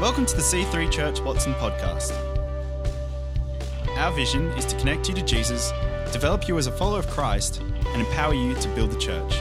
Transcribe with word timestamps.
Welcome 0.00 0.24
to 0.24 0.34
the 0.34 0.40
C3 0.40 0.90
Church 0.90 1.20
Watson 1.20 1.52
podcast. 1.56 2.12
Our 3.98 4.10
vision 4.12 4.46
is 4.52 4.64
to 4.64 4.78
connect 4.78 5.10
you 5.10 5.14
to 5.14 5.20
Jesus, 5.20 5.72
develop 6.10 6.48
you 6.48 6.56
as 6.56 6.66
a 6.66 6.72
follower 6.72 7.00
of 7.00 7.06
Christ, 7.08 7.60
and 7.60 8.00
empower 8.00 8.32
you 8.32 8.54
to 8.54 8.68
build 8.70 8.92
the 8.92 8.98
church. 8.98 9.34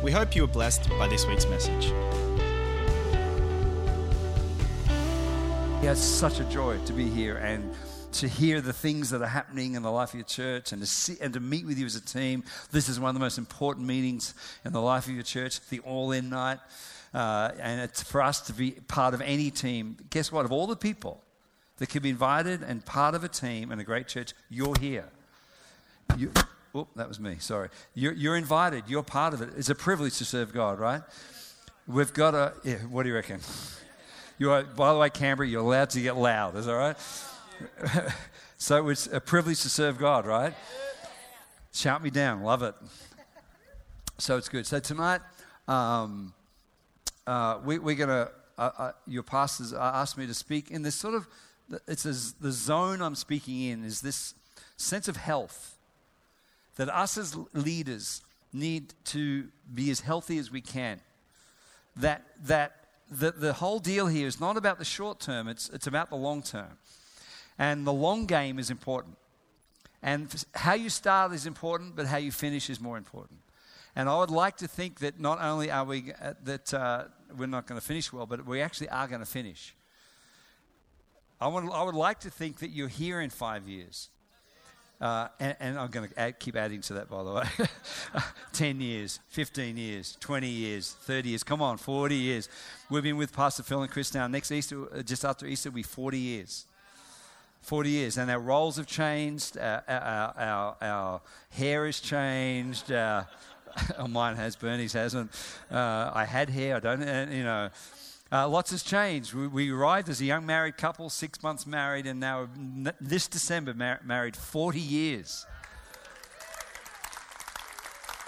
We 0.00 0.12
hope 0.12 0.36
you 0.36 0.44
are 0.44 0.46
blessed 0.46 0.88
by 0.90 1.08
this 1.08 1.26
week's 1.26 1.44
message. 1.46 1.86
Yeah, 5.82 5.90
it's 5.90 6.00
such 6.00 6.38
a 6.38 6.44
joy 6.44 6.78
to 6.84 6.92
be 6.92 7.08
here 7.08 7.36
and 7.38 7.74
to 8.12 8.28
hear 8.28 8.60
the 8.60 8.72
things 8.72 9.10
that 9.10 9.22
are 9.22 9.26
happening 9.26 9.74
in 9.74 9.82
the 9.82 9.90
life 9.90 10.10
of 10.10 10.14
your 10.14 10.24
church 10.24 10.70
and 10.70 10.80
to 10.82 10.86
see 10.86 11.16
and 11.20 11.34
to 11.34 11.40
meet 11.40 11.66
with 11.66 11.78
you 11.78 11.86
as 11.86 11.96
a 11.96 12.00
team. 12.00 12.44
This 12.70 12.88
is 12.88 13.00
one 13.00 13.08
of 13.08 13.14
the 13.14 13.20
most 13.20 13.38
important 13.38 13.88
meetings 13.88 14.34
in 14.64 14.72
the 14.72 14.80
life 14.80 15.08
of 15.08 15.14
your 15.14 15.24
church, 15.24 15.58
the 15.68 15.80
all-in 15.80 16.30
night. 16.30 16.60
Uh, 17.12 17.50
and 17.60 17.80
it's 17.80 18.02
for 18.02 18.22
us 18.22 18.40
to 18.42 18.52
be 18.52 18.72
part 18.72 19.14
of 19.14 19.20
any 19.20 19.50
team. 19.50 19.96
Guess 20.10 20.30
what? 20.30 20.44
Of 20.44 20.52
all 20.52 20.66
the 20.66 20.76
people 20.76 21.22
that 21.78 21.88
can 21.88 22.02
be 22.02 22.10
invited 22.10 22.62
and 22.62 22.84
part 22.84 23.14
of 23.14 23.24
a 23.24 23.28
team 23.28 23.72
and 23.72 23.80
a 23.80 23.84
great 23.84 24.06
church, 24.06 24.32
you're 24.48 24.78
here. 24.78 25.08
You, 26.16 26.32
oh, 26.74 26.86
that 26.96 27.08
was 27.08 27.18
me. 27.18 27.36
Sorry. 27.40 27.68
You're, 27.94 28.12
you're 28.12 28.36
invited. 28.36 28.84
You're 28.86 29.02
part 29.02 29.34
of 29.34 29.42
it. 29.42 29.50
It's 29.56 29.70
a 29.70 29.74
privilege 29.74 30.18
to 30.18 30.24
serve 30.24 30.52
God, 30.52 30.78
right? 30.78 31.02
We've 31.86 32.12
got 32.12 32.34
a. 32.34 32.52
Yeah, 32.62 32.76
what 32.90 33.02
do 33.02 33.08
you 33.08 33.14
reckon? 33.14 33.40
You 34.38 34.52
are, 34.52 34.62
by 34.62 34.92
the 34.92 34.98
way, 34.98 35.10
Canberra, 35.10 35.48
you're 35.48 35.60
allowed 35.60 35.90
to 35.90 36.00
get 36.00 36.16
loud. 36.16 36.56
Is 36.56 36.66
that 36.66 36.72
right? 36.72 36.96
so 38.56 38.88
it's 38.88 39.06
a 39.08 39.20
privilege 39.20 39.60
to 39.62 39.68
serve 39.68 39.98
God, 39.98 40.26
right? 40.26 40.54
Shout 41.72 42.02
me 42.02 42.10
down. 42.10 42.42
Love 42.42 42.62
it. 42.62 42.74
So 44.18 44.36
it's 44.36 44.48
good. 44.48 44.66
So 44.66 44.80
tonight, 44.80 45.20
um, 45.66 46.32
uh, 47.26 47.58
we, 47.64 47.76
are 47.76 47.78
going 47.78 48.08
to, 48.08 48.30
uh, 48.58 48.70
uh, 48.78 48.92
your 49.06 49.22
pastors 49.22 49.72
asked 49.72 50.18
me 50.18 50.26
to 50.26 50.34
speak 50.34 50.70
in 50.70 50.82
this 50.82 50.94
sort 50.94 51.14
of, 51.14 51.28
it's 51.86 52.02
the 52.02 52.52
zone 52.52 53.00
I'm 53.00 53.14
speaking 53.14 53.62
in 53.62 53.84
is 53.84 54.00
this 54.00 54.34
sense 54.76 55.08
of 55.08 55.16
health 55.16 55.76
that 56.76 56.88
us 56.88 57.16
as 57.16 57.36
leaders 57.52 58.22
need 58.52 58.94
to 59.04 59.48
be 59.72 59.90
as 59.90 60.00
healthy 60.00 60.38
as 60.38 60.50
we 60.50 60.60
can. 60.60 61.00
That, 61.96 62.24
that 62.44 62.76
the, 63.10 63.32
the 63.32 63.52
whole 63.52 63.78
deal 63.78 64.06
here 64.06 64.26
is 64.26 64.40
not 64.40 64.56
about 64.56 64.78
the 64.78 64.84
short 64.84 65.20
term, 65.20 65.48
it's, 65.48 65.68
it's 65.68 65.86
about 65.86 66.10
the 66.10 66.16
long 66.16 66.42
term. 66.42 66.78
And 67.58 67.86
the 67.86 67.92
long 67.92 68.26
game 68.26 68.58
is 68.58 68.70
important. 68.70 69.16
And 70.02 70.44
how 70.54 70.74
you 70.74 70.88
start 70.88 71.32
is 71.32 71.46
important, 71.46 71.94
but 71.94 72.06
how 72.06 72.16
you 72.16 72.32
finish 72.32 72.70
is 72.70 72.80
more 72.80 72.96
important. 72.96 73.40
And 73.96 74.08
I 74.08 74.18
would 74.18 74.30
like 74.30 74.56
to 74.58 74.68
think 74.68 75.00
that 75.00 75.20
not 75.20 75.40
only 75.40 75.70
are 75.70 75.84
we 75.84 76.12
uh, 76.20 76.34
that 76.44 76.72
uh, 76.72 77.04
we're 77.36 77.46
not 77.46 77.66
going 77.66 77.80
to 77.80 77.86
finish 77.86 78.12
well, 78.12 78.26
but 78.26 78.46
we 78.46 78.60
actually 78.60 78.88
are 78.88 79.08
going 79.08 79.20
to 79.20 79.26
finish. 79.26 79.74
I, 81.40 81.48
want, 81.48 81.72
I 81.72 81.82
would 81.82 81.94
like 81.94 82.20
to 82.20 82.30
think 82.30 82.58
that 82.58 82.70
you're 82.70 82.88
here 82.88 83.20
in 83.20 83.30
five 83.30 83.66
years. 83.66 84.10
Uh, 85.00 85.28
and, 85.40 85.56
and, 85.60 85.78
I'm 85.78 85.88
going 85.88 86.10
to 86.10 86.20
add, 86.20 86.38
keep 86.38 86.56
adding 86.56 86.82
to 86.82 86.94
that, 86.94 87.08
by 87.08 87.24
the 87.24 87.32
way. 87.32 87.44
10 88.52 88.82
years, 88.82 89.18
15 89.28 89.78
years, 89.78 90.18
20 90.20 90.46
years, 90.46 90.92
30 90.92 91.28
years. 91.30 91.42
Come 91.42 91.62
on, 91.62 91.78
40 91.78 92.14
years. 92.14 92.50
We've 92.90 93.02
been 93.02 93.16
with 93.16 93.32
Pastor 93.32 93.62
Phil 93.62 93.80
and 93.80 93.90
Chris 93.90 94.12
now. 94.12 94.26
Next 94.26 94.52
Easter, 94.52 94.94
uh, 94.94 95.00
just 95.00 95.24
after 95.24 95.46
Easter, 95.46 95.70
will 95.70 95.76
be 95.76 95.82
40 95.82 96.18
years. 96.18 96.66
40 97.62 97.88
years. 97.88 98.18
And 98.18 98.30
our 98.30 98.38
roles 98.38 98.76
have 98.76 98.86
changed, 98.86 99.56
our, 99.56 99.82
our, 99.88 100.34
our, 100.36 100.76
our 100.82 101.20
hair 101.48 101.86
has 101.86 102.00
changed. 102.00 102.92
Uh, 102.92 103.24
oh, 103.26 103.36
mine 104.08 104.36
has, 104.36 104.56
Bernie's 104.56 104.92
hasn't. 104.92 105.30
Uh, 105.70 106.10
I 106.14 106.24
had 106.24 106.50
hair, 106.50 106.76
I 106.76 106.80
don't, 106.80 107.02
uh, 107.02 107.26
you 107.30 107.44
know. 107.44 107.70
Uh, 108.32 108.48
lots 108.48 108.70
has 108.70 108.82
changed. 108.82 109.34
We, 109.34 109.48
we, 109.48 109.70
arrived 109.70 110.08
as 110.08 110.20
a 110.20 110.24
young 110.24 110.46
married 110.46 110.76
couple, 110.76 111.10
six 111.10 111.42
months 111.42 111.66
married, 111.66 112.06
and 112.06 112.20
now 112.20 112.48
this 113.00 113.26
December 113.26 113.74
mar- 113.74 114.00
married 114.04 114.36
40 114.36 114.78
years. 114.78 115.46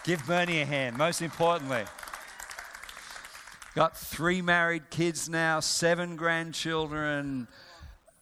Give 0.04 0.24
Bernie 0.26 0.60
a 0.60 0.64
hand, 0.64 0.96
most 0.96 1.22
importantly. 1.22 1.84
Got 3.76 3.96
three 3.96 4.42
married 4.42 4.90
kids 4.90 5.28
now, 5.28 5.60
seven 5.60 6.16
grandchildren, 6.16 7.46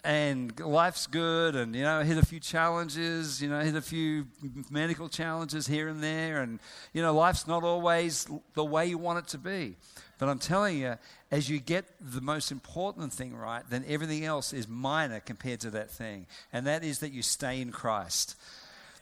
and 0.05 0.59
life's 0.61 1.07
good 1.07 1.55
and 1.55 1.75
you 1.75 1.83
know 1.83 2.03
hit 2.03 2.17
a 2.17 2.25
few 2.25 2.41
challenges 2.41 3.43
you 3.43 3.49
know 3.49 3.61
hit 3.61 3.75
a 3.75 3.83
few 3.83 4.27
medical 4.71 5.09
challenges 5.09 5.67
here 5.67 5.89
and 5.89 6.03
there 6.03 6.41
and 6.41 6.59
you 6.93 7.03
know 7.03 7.13
life's 7.15 7.47
not 7.47 7.65
always 7.65 8.27
the 8.55 8.65
way 8.65 8.87
you 8.87 8.99
want 8.99 9.19
it 9.19 9.27
to 9.29 9.39
be. 9.39 9.77
But 10.19 10.29
i'm 10.29 10.39
telling 10.39 10.79
you 10.79 10.97
as 11.31 11.49
you 11.49 11.61
get 11.61 11.85
the 12.01 12.21
most 12.21 12.51
important 12.51 13.13
thing 13.13 13.35
right 13.35 13.63
then 13.69 13.85
everything 13.89 14.25
else 14.25 14.53
is 14.53 14.69
minor 14.69 15.21
compared 15.21 15.61
to 15.61 15.71
that 15.71 15.91
thing. 15.91 16.27
And 16.53 16.67
that 16.67 16.85
is 16.85 17.01
that 17.01 17.13
you 17.13 17.23
stay 17.23 17.61
in 17.61 17.71
christ 17.71 18.37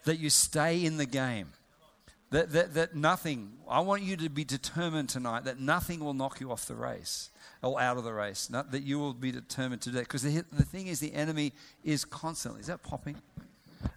that 0.05 0.19
you 0.19 0.31
stay 0.31 0.85
in 0.85 0.97
the 0.97 1.07
game 1.07 1.53
that, 2.31 2.53
that, 2.53 2.75
that 2.75 2.95
nothing 2.95 3.53
i 3.69 3.81
want 3.81 4.03
you 4.03 4.17
to 4.17 4.29
be 4.29 4.45
determined 4.45 5.09
tonight 5.09 5.45
that 5.45 5.61
nothing 5.61 6.01
will 6.01 6.15
knock 6.15 6.41
you 6.41 6.51
off 6.51 6.67
the 6.67 6.75
race 6.75 7.31
or 7.63 7.81
out 7.81 7.97
of 7.97 8.05
the 8.05 8.13
race. 8.13 8.51
Not 8.51 8.71
that 8.73 8.83
you 8.83 8.99
will 8.99 9.15
be 9.15 9.33
determined 9.33 9.83
to 9.83 9.91
do 9.91 9.97
that. 9.97 10.03
Because 10.03 10.23
the, 10.23 10.45
the 10.53 10.65
thing 10.65 10.87
is, 10.87 11.01
the 11.01 11.13
enemy 11.13 11.53
is 11.85 12.05
constantly, 12.05 12.61
is 12.61 12.67
that 12.67 12.83
popping? 12.83 13.17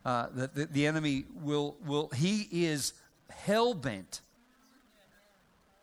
Uh, 0.05 0.27
the, 0.33 0.47
the, 0.47 0.65
the 0.65 0.87
enemy 0.87 1.25
will, 1.41 1.77
will, 1.85 2.09
he 2.09 2.47
is 2.51 2.93
hell 3.29 3.73
bent. 3.73 4.21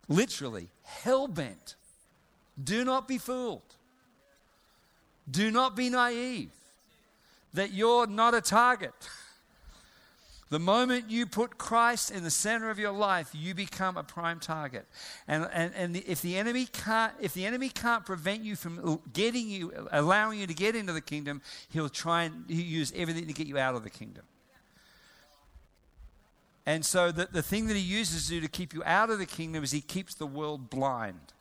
Literally, 0.08 0.68
hell 0.82 1.28
bent. 1.28 1.76
Do 2.62 2.84
not 2.84 3.06
be 3.06 3.18
fooled. 3.18 3.62
Do 5.30 5.50
not 5.50 5.76
be 5.76 5.90
naive 5.90 6.50
that 7.54 7.72
you're 7.72 8.06
not 8.06 8.34
a 8.34 8.40
target. 8.40 8.94
The 10.50 10.58
moment 10.58 11.10
you 11.10 11.26
put 11.26 11.58
Christ 11.58 12.10
in 12.10 12.24
the 12.24 12.30
center 12.30 12.70
of 12.70 12.78
your 12.78 12.92
life, 12.92 13.30
you 13.34 13.54
become 13.54 13.98
a 13.98 14.02
prime 14.02 14.40
target. 14.40 14.86
And, 15.26 15.46
and, 15.52 15.74
and 15.74 15.96
if, 15.96 16.22
the 16.22 16.38
enemy 16.38 16.66
can't, 16.66 17.12
if 17.20 17.34
the 17.34 17.44
enemy 17.44 17.68
can't 17.68 18.06
prevent 18.06 18.42
you 18.42 18.56
from 18.56 19.00
getting 19.12 19.48
you, 19.50 19.88
allowing 19.92 20.40
you 20.40 20.46
to 20.46 20.54
get 20.54 20.74
into 20.74 20.94
the 20.94 21.02
kingdom, 21.02 21.42
he'll 21.70 21.90
try 21.90 22.24
and 22.24 22.44
he'll 22.48 22.64
use 22.64 22.92
everything 22.96 23.26
to 23.26 23.34
get 23.34 23.46
you 23.46 23.58
out 23.58 23.74
of 23.74 23.82
the 23.82 23.90
kingdom. 23.90 24.24
And 26.64 26.84
so 26.84 27.12
the, 27.12 27.28
the 27.30 27.42
thing 27.42 27.66
that 27.66 27.76
he 27.76 27.82
uses 27.82 28.28
to, 28.28 28.40
to 28.40 28.48
keep 28.48 28.72
you 28.72 28.82
out 28.84 29.10
of 29.10 29.18
the 29.18 29.26
kingdom 29.26 29.64
is 29.64 29.70
he 29.70 29.80
keeps 29.80 30.14
the 30.14 30.26
world 30.26 30.70
blind. 30.70 31.32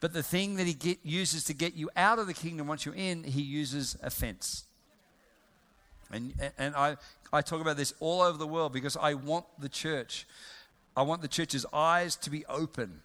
But 0.00 0.12
the 0.12 0.22
thing 0.22 0.56
that 0.56 0.66
he 0.66 0.74
get, 0.74 0.98
uses 1.02 1.44
to 1.44 1.54
get 1.54 1.74
you 1.74 1.90
out 1.96 2.18
of 2.18 2.26
the 2.26 2.34
kingdom 2.34 2.66
once 2.66 2.84
you're 2.84 2.94
in, 2.94 3.24
he 3.24 3.42
uses 3.42 3.96
offense. 4.02 4.66
And, 6.14 6.52
and 6.58 6.74
I, 6.76 6.96
I 7.32 7.42
talk 7.42 7.60
about 7.60 7.76
this 7.76 7.92
all 8.00 8.22
over 8.22 8.38
the 8.38 8.46
world 8.46 8.72
because 8.72 8.96
I 8.96 9.14
want 9.14 9.46
the 9.58 9.68
church, 9.68 10.26
I 10.96 11.02
want 11.02 11.22
the 11.22 11.28
church's 11.28 11.66
eyes 11.72 12.16
to 12.16 12.30
be 12.30 12.46
open 12.46 13.00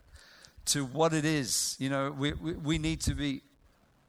to 0.65 0.85
what 0.85 1.13
it 1.13 1.25
is. 1.25 1.75
You 1.79 1.89
know, 1.89 2.11
we, 2.11 2.33
we, 2.33 2.53
we 2.53 2.77
need 2.77 3.01
to 3.01 3.15
be. 3.15 3.41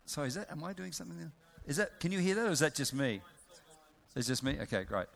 Sorry, 0.04 0.28
is 0.28 0.34
that, 0.34 0.50
am 0.50 0.62
I 0.64 0.72
doing 0.72 0.92
something 0.92 1.16
there? 1.16 1.32
Is 1.66 1.76
that, 1.76 2.00
can 2.00 2.12
you 2.12 2.18
hear 2.18 2.34
that 2.34 2.46
or 2.46 2.50
is 2.50 2.58
that 2.58 2.74
just 2.74 2.92
me? 2.92 3.20
It's 4.16 4.26
just 4.26 4.42
me? 4.42 4.58
Okay, 4.62 4.84
great. 4.84 5.06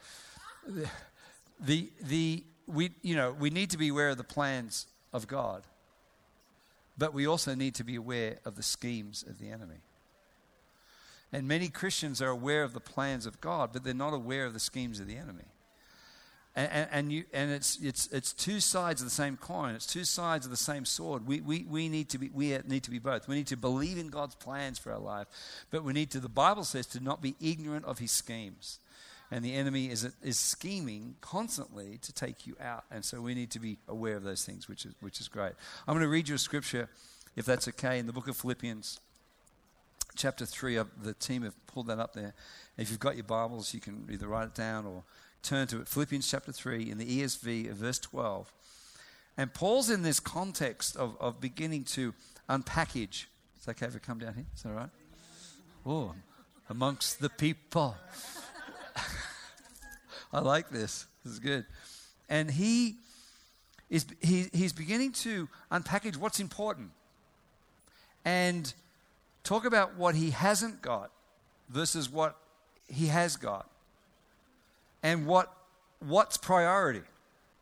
The, 1.61 1.91
the, 2.01 2.45
we, 2.67 2.93
you 3.03 3.17
know, 3.17 3.33
we 3.33 3.51
need 3.51 3.71
to 3.71 3.79
be 3.79 3.89
aware 3.89 4.11
of 4.11 4.17
the 4.17 4.25
plans 4.25 4.87
of 5.13 5.27
God, 5.27 5.65
but 6.97 7.13
we 7.13 7.27
also 7.27 7.55
need 7.55 7.75
to 7.75 7.85
be 7.85 7.97
aware 7.97 8.39
of 8.45 8.55
the 8.55 8.63
schemes 8.63 9.25
of 9.29 9.39
the 9.39 9.51
enemy. 9.51 9.81
And 11.35 11.49
many 11.49 11.69
Christians 11.69 12.23
are 12.23 12.29
aware 12.29 12.63
of 12.63 12.75
the 12.75 12.81
plans 12.81 13.27
of 13.27 13.41
God, 13.41 13.71
but 13.73 13.83
they're 13.83 13.93
not 13.93 14.15
aware 14.15 14.47
of 14.47 14.53
the 14.53 14.61
schemes 14.61 15.01
of 15.01 15.09
the 15.09 15.17
enemy. 15.17 15.49
And, 16.55 16.71
and, 16.71 16.89
and, 16.93 17.13
you, 17.13 17.25
and 17.33 17.51
it's, 17.51 17.77
it's, 17.83 18.07
it's 18.13 18.33
two 18.33 18.61
sides 18.61 19.01
of 19.01 19.09
the 19.09 19.15
same 19.15 19.37
coin. 19.37 19.75
It's 19.75 19.85
two 19.85 20.05
sides 20.05 20.47
of 20.47 20.53
the 20.53 20.57
same 20.57 20.85
sword. 20.85 21.27
We, 21.27 21.41
we, 21.41 21.67
we, 21.69 21.89
need 21.89 22.09
to 22.11 22.19
be, 22.19 22.31
we 22.33 22.57
need 22.69 22.85
to 22.85 22.91
be 22.93 23.01
both. 23.01 23.27
We 23.27 23.35
need 23.35 23.49
to 23.49 23.57
believe 23.57 23.99
in 23.99 24.11
God's 24.11 24.37
plans 24.37 24.79
for 24.79 24.93
our 24.93 25.01
life, 25.01 25.27
but 25.73 25.83
we 25.83 25.93
need 25.93 26.13
to, 26.13 26.21
the 26.21 26.29
Bible 26.29 26.63
says, 26.63 26.87
to 26.87 27.01
not 27.01 27.21
be 27.21 27.35
ignorant 27.41 27.85
of 27.85 27.99
his 27.99 28.13
schemes. 28.13 28.79
And 29.33 29.45
the 29.45 29.55
enemy 29.55 29.91
is, 29.91 30.09
is 30.23 30.39
scheming 30.39 31.17
constantly 31.21 31.99
to 32.03 32.13
take 32.13 32.47
you 32.47 32.57
out. 32.61 32.85
And 32.93 33.05
so 33.05 33.21
we 33.21 33.35
need 33.35 33.51
to 33.51 33.59
be 33.59 33.79
aware 33.89 34.15
of 34.15 34.23
those 34.23 34.45
things, 34.45 34.69
which 34.69 34.87
is, 34.87 34.95
which 35.01 35.21
is 35.21 35.27
great. 35.27 35.55
I'm 35.89 35.95
going 35.95 36.03
to 36.03 36.09
read 36.09 36.29
you 36.29 36.37
a 36.37 36.39
scripture, 36.39 36.89
if 37.35 37.45
that's 37.45 37.67
okay, 37.67 37.99
in 37.99 38.07
the 38.07 38.13
book 38.13 38.29
of 38.29 38.37
Philippians 38.37 39.01
chapter 40.17 40.47
3. 40.47 40.81
The 41.03 41.15
team 41.15 41.43
have 41.43 41.55
pulled 41.67 41.87
that 41.89 41.99
up 41.99 42.15
there. 42.15 42.35
If 42.77 42.91
you've 42.91 43.01
got 43.01 43.17
your 43.17 43.25
Bibles, 43.25 43.75
you 43.75 43.81
can 43.81 44.09
either 44.11 44.27
write 44.27 44.47
it 44.47 44.55
down 44.55 44.87
or 44.87 45.05
turn 45.43 45.67
to 45.69 45.81
it. 45.81 45.89
Philippians 45.89 46.29
chapter 46.29 46.53
3 46.53 46.91
in 46.91 46.99
the 46.99 47.23
ESV, 47.23 47.71
verse 47.73 47.99
12. 47.99 48.53
And 49.37 49.53
Paul's 49.53 49.91
in 49.91 50.03
this 50.03 50.21
context 50.21 50.97
of, 50.97 51.17
of 51.21 51.41
beginning 51.41 51.85
to 51.85 52.15
unpackage. 52.49 53.27
Is 53.59 53.67
that 53.67 53.73
okay 53.73 53.87
if 53.87 53.97
I 53.97 53.99
come 53.99 54.19
down 54.19 54.35
here? 54.35 54.47
Is 54.55 54.63
that 54.63 54.71
all 54.71 54.75
right? 54.77 54.91
Oh, 55.87 56.15
amongst 56.69 57.21
the 57.21 57.29
people. 57.29 57.97
I 60.33 60.41
like 60.41 60.71
this. 60.71 61.07
This 61.25 61.35
is 61.35 61.39
good. 61.39 61.67
And 62.29 62.51
he 62.51 62.97
is 63.91 64.07
he, 64.21 64.47
he's 64.53 64.73
beginning 64.73 65.13
to 65.13 65.49
unpackage 65.71 66.17
what's 66.17 66.41
important. 66.41 66.91
And 68.25 68.73
talk 69.45 69.65
about 69.65 69.97
what 69.97 70.15
he 70.15 70.31
hasn't 70.31 70.83
got 70.83 71.11
versus 71.69 72.11
what 72.11 72.37
he 72.89 73.07
has 73.07 73.37
got 73.37 73.71
and 75.03 75.27
what 75.27 75.55
what's 76.01 76.37
priority. 76.37 77.03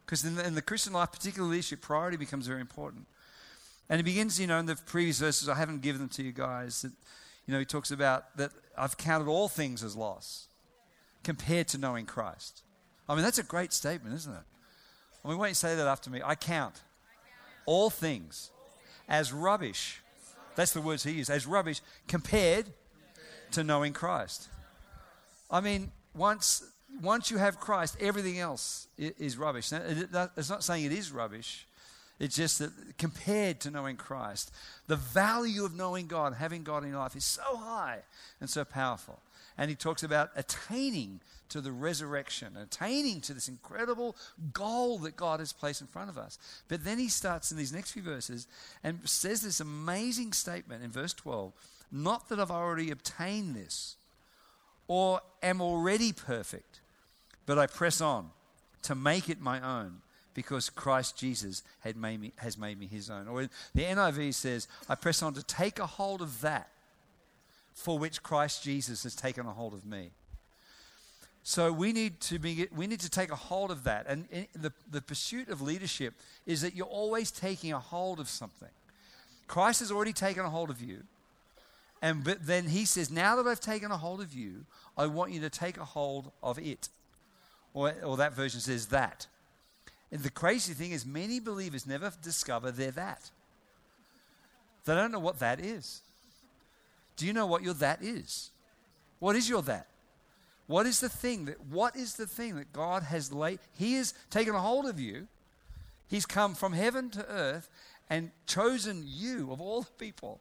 Because 0.05 0.25
in, 0.25 0.38
in 0.40 0.55
the, 0.55 0.62
christian 0.62 0.93
life 0.93 1.12
particularly 1.12 1.56
leadership 1.56 1.81
priority 1.81 2.17
becomes 2.17 2.46
very 2.46 2.61
important. 2.61 3.06
And 3.88 3.99
he 3.99 4.02
begins 4.02 4.40
you 4.40 4.46
know 4.46 4.58
in 4.58 4.67
the 4.67 4.76
previous 4.76 5.19
verses 5.19 5.49
i 5.49 5.55
haven't 5.55 5.82
given 5.82 6.00
them 6.00 6.08
to 6.11 6.23
you 6.23 6.32
guys 6.32 6.82
that 6.82 6.93
you 7.46 7.52
know 7.52 7.58
he 7.58 7.67
talks 7.67 7.90
about 7.90 8.34
that 8.37 8.52
i've 8.79 8.96
counted 8.96 9.29
all 9.29 9.49
things 9.49 9.84
as 9.84 9.94
loss 9.96 10.46
compared 11.23 11.69
to 11.69 11.79
knowing 11.79 12.06
christ. 12.06 12.62
I 13.08 13.14
mean 13.14 13.25
that's 13.25 13.38
a 13.38 13.44
great 13.44 13.73
statement 13.73 14.14
isn't 14.14 14.32
it? 14.32 14.44
I 15.25 15.29
mean 15.29 15.38
why 15.38 15.46
don't 15.46 15.50
you 15.50 15.55
say 15.56 15.75
that 15.76 15.87
after 15.87 16.11
me? 16.11 16.20
I 16.25 16.37
count 16.37 16.81
all 17.67 17.90
things 17.90 18.50
as 19.08 19.32
rubbish 19.32 20.02
that's 20.55 20.73
the 20.73 20.81
words 20.81 21.05
he 21.05 21.13
used 21.13 21.31
as 21.31 21.47
rubbish 21.47 21.81
compared 22.09 22.67
to 23.53 23.65
knowing 23.65 23.93
Christ. 23.93 24.49
I 25.51 25.61
mean, 25.61 25.93
once 26.15 26.65
once 27.01 27.31
you 27.31 27.39
have 27.39 27.59
Christ, 27.59 27.97
everything 28.01 28.39
else 28.39 28.87
is 28.99 29.37
rubbish. 29.39 29.73
it's 29.73 30.51
not 30.51 30.63
saying 30.63 30.85
it 30.85 30.93
is 30.93 31.11
rubbish. 31.11 31.67
It's 32.19 32.37
just 32.37 32.59
that 32.59 32.71
compared 32.99 33.61
to 33.61 33.71
knowing 33.71 33.97
Christ, 33.97 34.53
the 34.87 34.97
value 34.97 35.65
of 35.65 35.75
knowing 35.75 36.07
God, 36.07 36.35
having 36.35 36.63
God 36.63 36.85
in 36.85 36.91
your 36.91 36.99
life, 36.99 37.17
is 37.17 37.25
so 37.25 37.57
high 37.57 38.01
and 38.41 38.49
so 38.49 38.65
powerful. 38.65 39.21
And 39.59 39.69
he 39.69 39.77
talks 39.77 40.03
about 40.03 40.31
attaining 40.37 41.21
to 41.51 41.61
the 41.61 41.73
resurrection, 41.73 42.57
attaining 42.57 43.21
to 43.23 43.35
this 43.35 43.49
incredible 43.49 44.17
goal 44.53 44.99
that 45.01 45.17
God 45.17 45.41
has 45.41 45.53
placed 45.53 45.81
in 45.81 45.87
front 45.87 46.09
of 46.09 46.17
us. 46.17 46.39
But 46.69 46.85
then 46.85 46.99
he 46.99 47.09
starts 47.09 47.53
in 47.53 47.59
these 47.59 47.73
next 47.73 47.93
few 47.93 48.03
verses 48.03 48.47
and 48.83 49.01
says 49.05 49.43
this 49.43 49.61
amazing 49.61 50.33
statement 50.33 50.83
in 50.83 50.91
verse 50.91 51.13
12 51.13 51.53
not 51.93 52.31
that 52.31 52.41
I've 52.41 52.51
already 52.51 52.91
obtained 52.91 53.55
this 53.55 53.97
or 54.89 55.21
am 55.43 55.61
already 55.61 56.13
perfect, 56.13 56.81
but 57.45 57.59
I 57.59 57.67
press 57.67 58.01
on 58.01 58.31
to 58.85 58.95
make 58.95 59.29
it 59.29 59.41
my 59.41 59.61
own 59.61 59.99
because 60.35 60.71
Christ 60.71 61.19
Jesus 61.19 61.63
had 61.81 61.97
made 61.97 62.19
me, 62.19 62.33
has 62.37 62.57
made 62.57 62.81
me 62.81 62.87
his 62.87 63.11
own. 63.11 63.29
Or 63.29 63.43
the 63.75 63.83
NIV 63.83 64.33
says, 64.33 64.67
I 64.89 64.95
press 64.95 65.23
on 65.23 65.35
to 65.35 65.43
take 65.43 65.79
a 65.79 65.87
hold 65.87 66.23
of 66.23 66.41
that 66.41 66.71
for 67.75 67.99
which 67.99 68.23
Christ 68.23 68.63
Jesus 68.63 69.03
has 69.03 69.15
taken 69.15 69.47
a 69.47 69.53
hold 69.53 69.75
of 69.75 69.85
me. 69.85 70.11
So 71.45 71.73
we 71.73 71.93
need 71.93 72.21
to 72.21 72.39
be, 72.39 72.69
we 72.75 72.87
need 72.87 73.01
to 73.01 73.11
take 73.11 73.33
a 73.33 73.37
hold 73.37 73.71
of 73.71 73.85
that. 73.85 74.07
And 74.07 74.27
the, 74.55 74.73
the 74.91 75.03
pursuit 75.03 75.49
of 75.49 75.61
leadership 75.61 76.15
is 76.47 76.61
that 76.63 76.75
you're 76.75 76.87
always 76.87 77.31
taking 77.31 77.73
a 77.73 77.81
hold 77.81 78.21
of 78.21 78.29
something. 78.29 78.69
Christ 79.49 79.81
has 79.81 79.91
already 79.91 80.13
taken 80.13 80.45
a 80.45 80.51
hold 80.51 80.71
of 80.71 80.81
you. 80.81 81.03
And 82.01 82.25
but 82.25 82.47
then 82.47 82.69
he 82.69 82.85
says, 82.85 83.11
Now 83.11 83.37
that 83.37 83.47
I've 83.47 83.61
taken 83.61 83.91
a 83.91 83.97
hold 83.97 84.21
of 84.21 84.35
you, 84.35 84.67
I 84.97 85.07
want 85.07 85.33
you 85.33 85.41
to 85.41 85.51
take 85.51 85.79
a 85.79 85.85
hold 85.85 86.31
of 86.43 86.59
it. 86.59 86.89
Or, 87.75 87.93
or 88.05 88.17
that 88.19 88.35
version 88.35 88.61
says 88.61 88.87
that. 88.87 89.27
And 90.11 90.21
the 90.21 90.31
crazy 90.31 90.75
thing 90.75 90.93
is, 90.93 91.07
many 91.07 91.41
believers 91.41 91.87
never 91.87 92.13
discover 92.23 92.71
they're 92.71 92.91
that. 92.93 93.31
They 94.85 94.95
don't 94.95 95.11
know 95.11 95.21
what 95.21 95.39
that 95.39 95.59
is. 95.59 96.03
Do 97.17 97.26
you 97.26 97.32
know 97.32 97.47
what 97.47 97.62
your 97.62 97.75
that 97.75 98.03
is? 98.03 98.50
What 99.19 99.37
is 99.37 99.49
your 99.49 99.62
that? 99.62 99.87
What 100.67 100.87
is 100.87 101.00
the 101.00 101.09
thing 101.09 101.47
that 101.47 101.61
what 101.67 101.97
is 101.97 102.14
the 102.14 102.26
thing 102.26 102.56
that 102.56 102.73
God 102.73 103.03
has 103.03 103.32
laid? 103.32 103.59
He 103.73 103.94
has 103.94 104.14
taken 104.31 104.55
a 104.55 104.61
hold 104.61 104.87
of 104.87 104.99
you. 104.99 105.29
He's 106.09 106.26
come 106.26 106.55
from 106.55 106.73
heaven 106.73 107.11
to 107.11 107.26
earth 107.29 107.69
and 108.09 108.31
chosen 108.47 109.05
you 109.06 109.53
of 109.53 109.61
all 109.61 109.82
the 109.82 109.93
people 109.93 110.41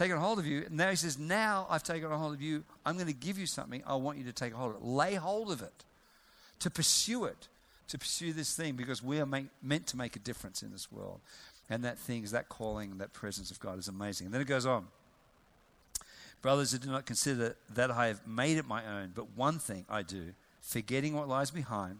taken 0.00 0.16
a 0.16 0.20
hold 0.20 0.38
of 0.38 0.46
you. 0.46 0.62
And 0.66 0.76
now 0.76 0.90
he 0.90 0.96
says, 0.96 1.18
Now 1.18 1.66
I've 1.68 1.82
taken 1.82 2.10
a 2.10 2.16
hold 2.16 2.34
of 2.34 2.40
you. 2.40 2.64
I'm 2.84 2.94
going 2.94 3.06
to 3.06 3.12
give 3.12 3.38
you 3.38 3.46
something. 3.46 3.82
I 3.86 3.96
want 3.96 4.18
you 4.18 4.24
to 4.24 4.32
take 4.32 4.54
a 4.54 4.56
hold 4.56 4.76
of 4.76 4.82
it. 4.82 4.84
Lay 4.84 5.14
hold 5.14 5.52
of 5.52 5.62
it, 5.62 5.84
to 6.60 6.70
pursue 6.70 7.24
it, 7.24 7.48
to 7.88 7.98
pursue 7.98 8.32
this 8.32 8.54
thing, 8.54 8.76
because 8.76 9.02
we 9.02 9.20
are 9.20 9.26
make, 9.26 9.46
meant 9.62 9.86
to 9.88 9.96
make 9.96 10.16
a 10.16 10.18
difference 10.18 10.62
in 10.62 10.72
this 10.72 10.90
world. 10.90 11.20
And 11.68 11.84
that 11.84 11.98
thing 11.98 12.24
is 12.24 12.30
that 12.32 12.48
calling, 12.48 12.98
that 12.98 13.12
presence 13.12 13.50
of 13.50 13.60
God 13.60 13.78
is 13.78 13.88
amazing. 13.88 14.26
And 14.26 14.34
then 14.34 14.40
it 14.40 14.46
goes 14.46 14.66
on. 14.66 14.86
Brothers, 16.42 16.74
I 16.74 16.78
do 16.78 16.90
not 16.90 17.04
consider 17.04 17.56
that 17.74 17.90
I 17.90 18.06
have 18.06 18.26
made 18.26 18.56
it 18.56 18.66
my 18.66 18.84
own, 18.86 19.12
but 19.14 19.36
one 19.36 19.58
thing 19.58 19.84
I 19.88 20.02
do, 20.02 20.32
forgetting 20.62 21.14
what 21.14 21.28
lies 21.28 21.50
behind 21.50 21.98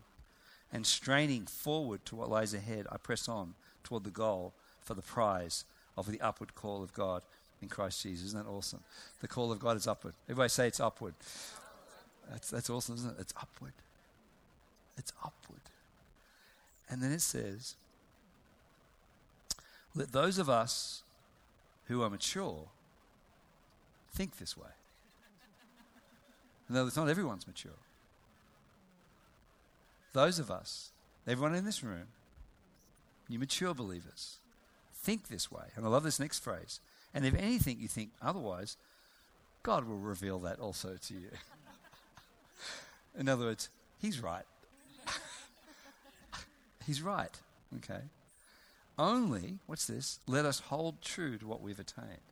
and 0.73 0.87
straining 0.87 1.47
forward 1.47 2.05
to 2.07 2.17
what 2.17 2.31
lies 2.31 2.55
ahead, 2.55 2.87
I 2.91 2.97
press 2.97 3.29
on 3.29 3.55
toward 3.85 4.05
the 4.05 4.11
goal 4.11 4.55
for 4.83 4.95
the 4.95 5.03
prize 5.03 5.65
of 5.97 6.11
the 6.11 6.21
upward 6.21 6.55
call 6.55 6.83
of 6.83 6.95
God 6.95 7.23
in 7.61 7.69
Christ 7.69 8.03
Jesus. 8.03 8.29
Isn't 8.29 8.45
that 8.45 8.51
awesome? 8.51 8.81
The 9.21 9.29
call 9.29 9.53
of 9.53 9.59
God 9.59 9.77
is 9.77 9.87
upward. 9.87 10.15
Everybody 10.27 10.49
say 10.49 10.67
it's 10.67 10.81
upward. 10.81 11.15
That's, 12.31 12.49
that's 12.49 12.71
awesome, 12.71 12.95
isn't 12.95 13.11
it? 13.11 13.21
It's 13.21 13.35
upward. 13.37 13.73
It's 14.97 15.13
upward. 15.23 15.61
And 16.89 17.03
then 17.03 17.13
it 17.13 17.21
says, 17.21 17.75
let 19.95 20.13
those 20.13 20.39
of 20.39 20.49
us 20.49 21.03
who 21.89 22.03
are 22.03 22.09
mature 22.11 22.69
think 24.13 24.39
this 24.39 24.57
way. 24.57 24.69
No, 26.69 26.87
it's 26.87 26.97
not 26.97 27.09
everyone's 27.09 27.47
mature. 27.47 27.73
Those 30.13 30.39
of 30.39 30.51
us, 30.51 30.93
everyone 31.27 31.55
in 31.55 31.65
this 31.65 31.83
room, 31.83 32.07
you 33.29 33.39
mature 33.39 33.75
believers, 33.75 34.39
think 34.95 35.29
this 35.29 35.51
way. 35.51 35.65
And 35.75 35.85
I 35.85 35.89
love 35.89 36.05
this 36.05 36.21
next 36.21 36.41
phrase 36.41 36.81
and 37.13 37.27
if 37.27 37.35
anything 37.35 37.79
you 37.81 37.89
think 37.89 38.11
otherwise, 38.23 38.77
God 39.63 39.87
will 39.87 39.99
reveal 39.99 40.39
that 40.41 40.61
also 40.61 40.97
to 41.01 41.15
you. 41.15 41.31
In 43.19 43.29
other 43.29 43.47
words, 43.47 43.69
He's 43.99 44.21
right. 44.21 44.45
he's 46.87 47.03
right. 47.03 47.39
Okay. 47.77 48.01
Only, 48.99 49.59
what's 49.67 49.87
this? 49.87 50.21
Let 50.27 50.47
us 50.47 50.61
hold 50.61 51.03
true 51.03 51.37
to 51.37 51.47
what 51.47 51.61
we've 51.61 51.79
attained. 51.79 52.30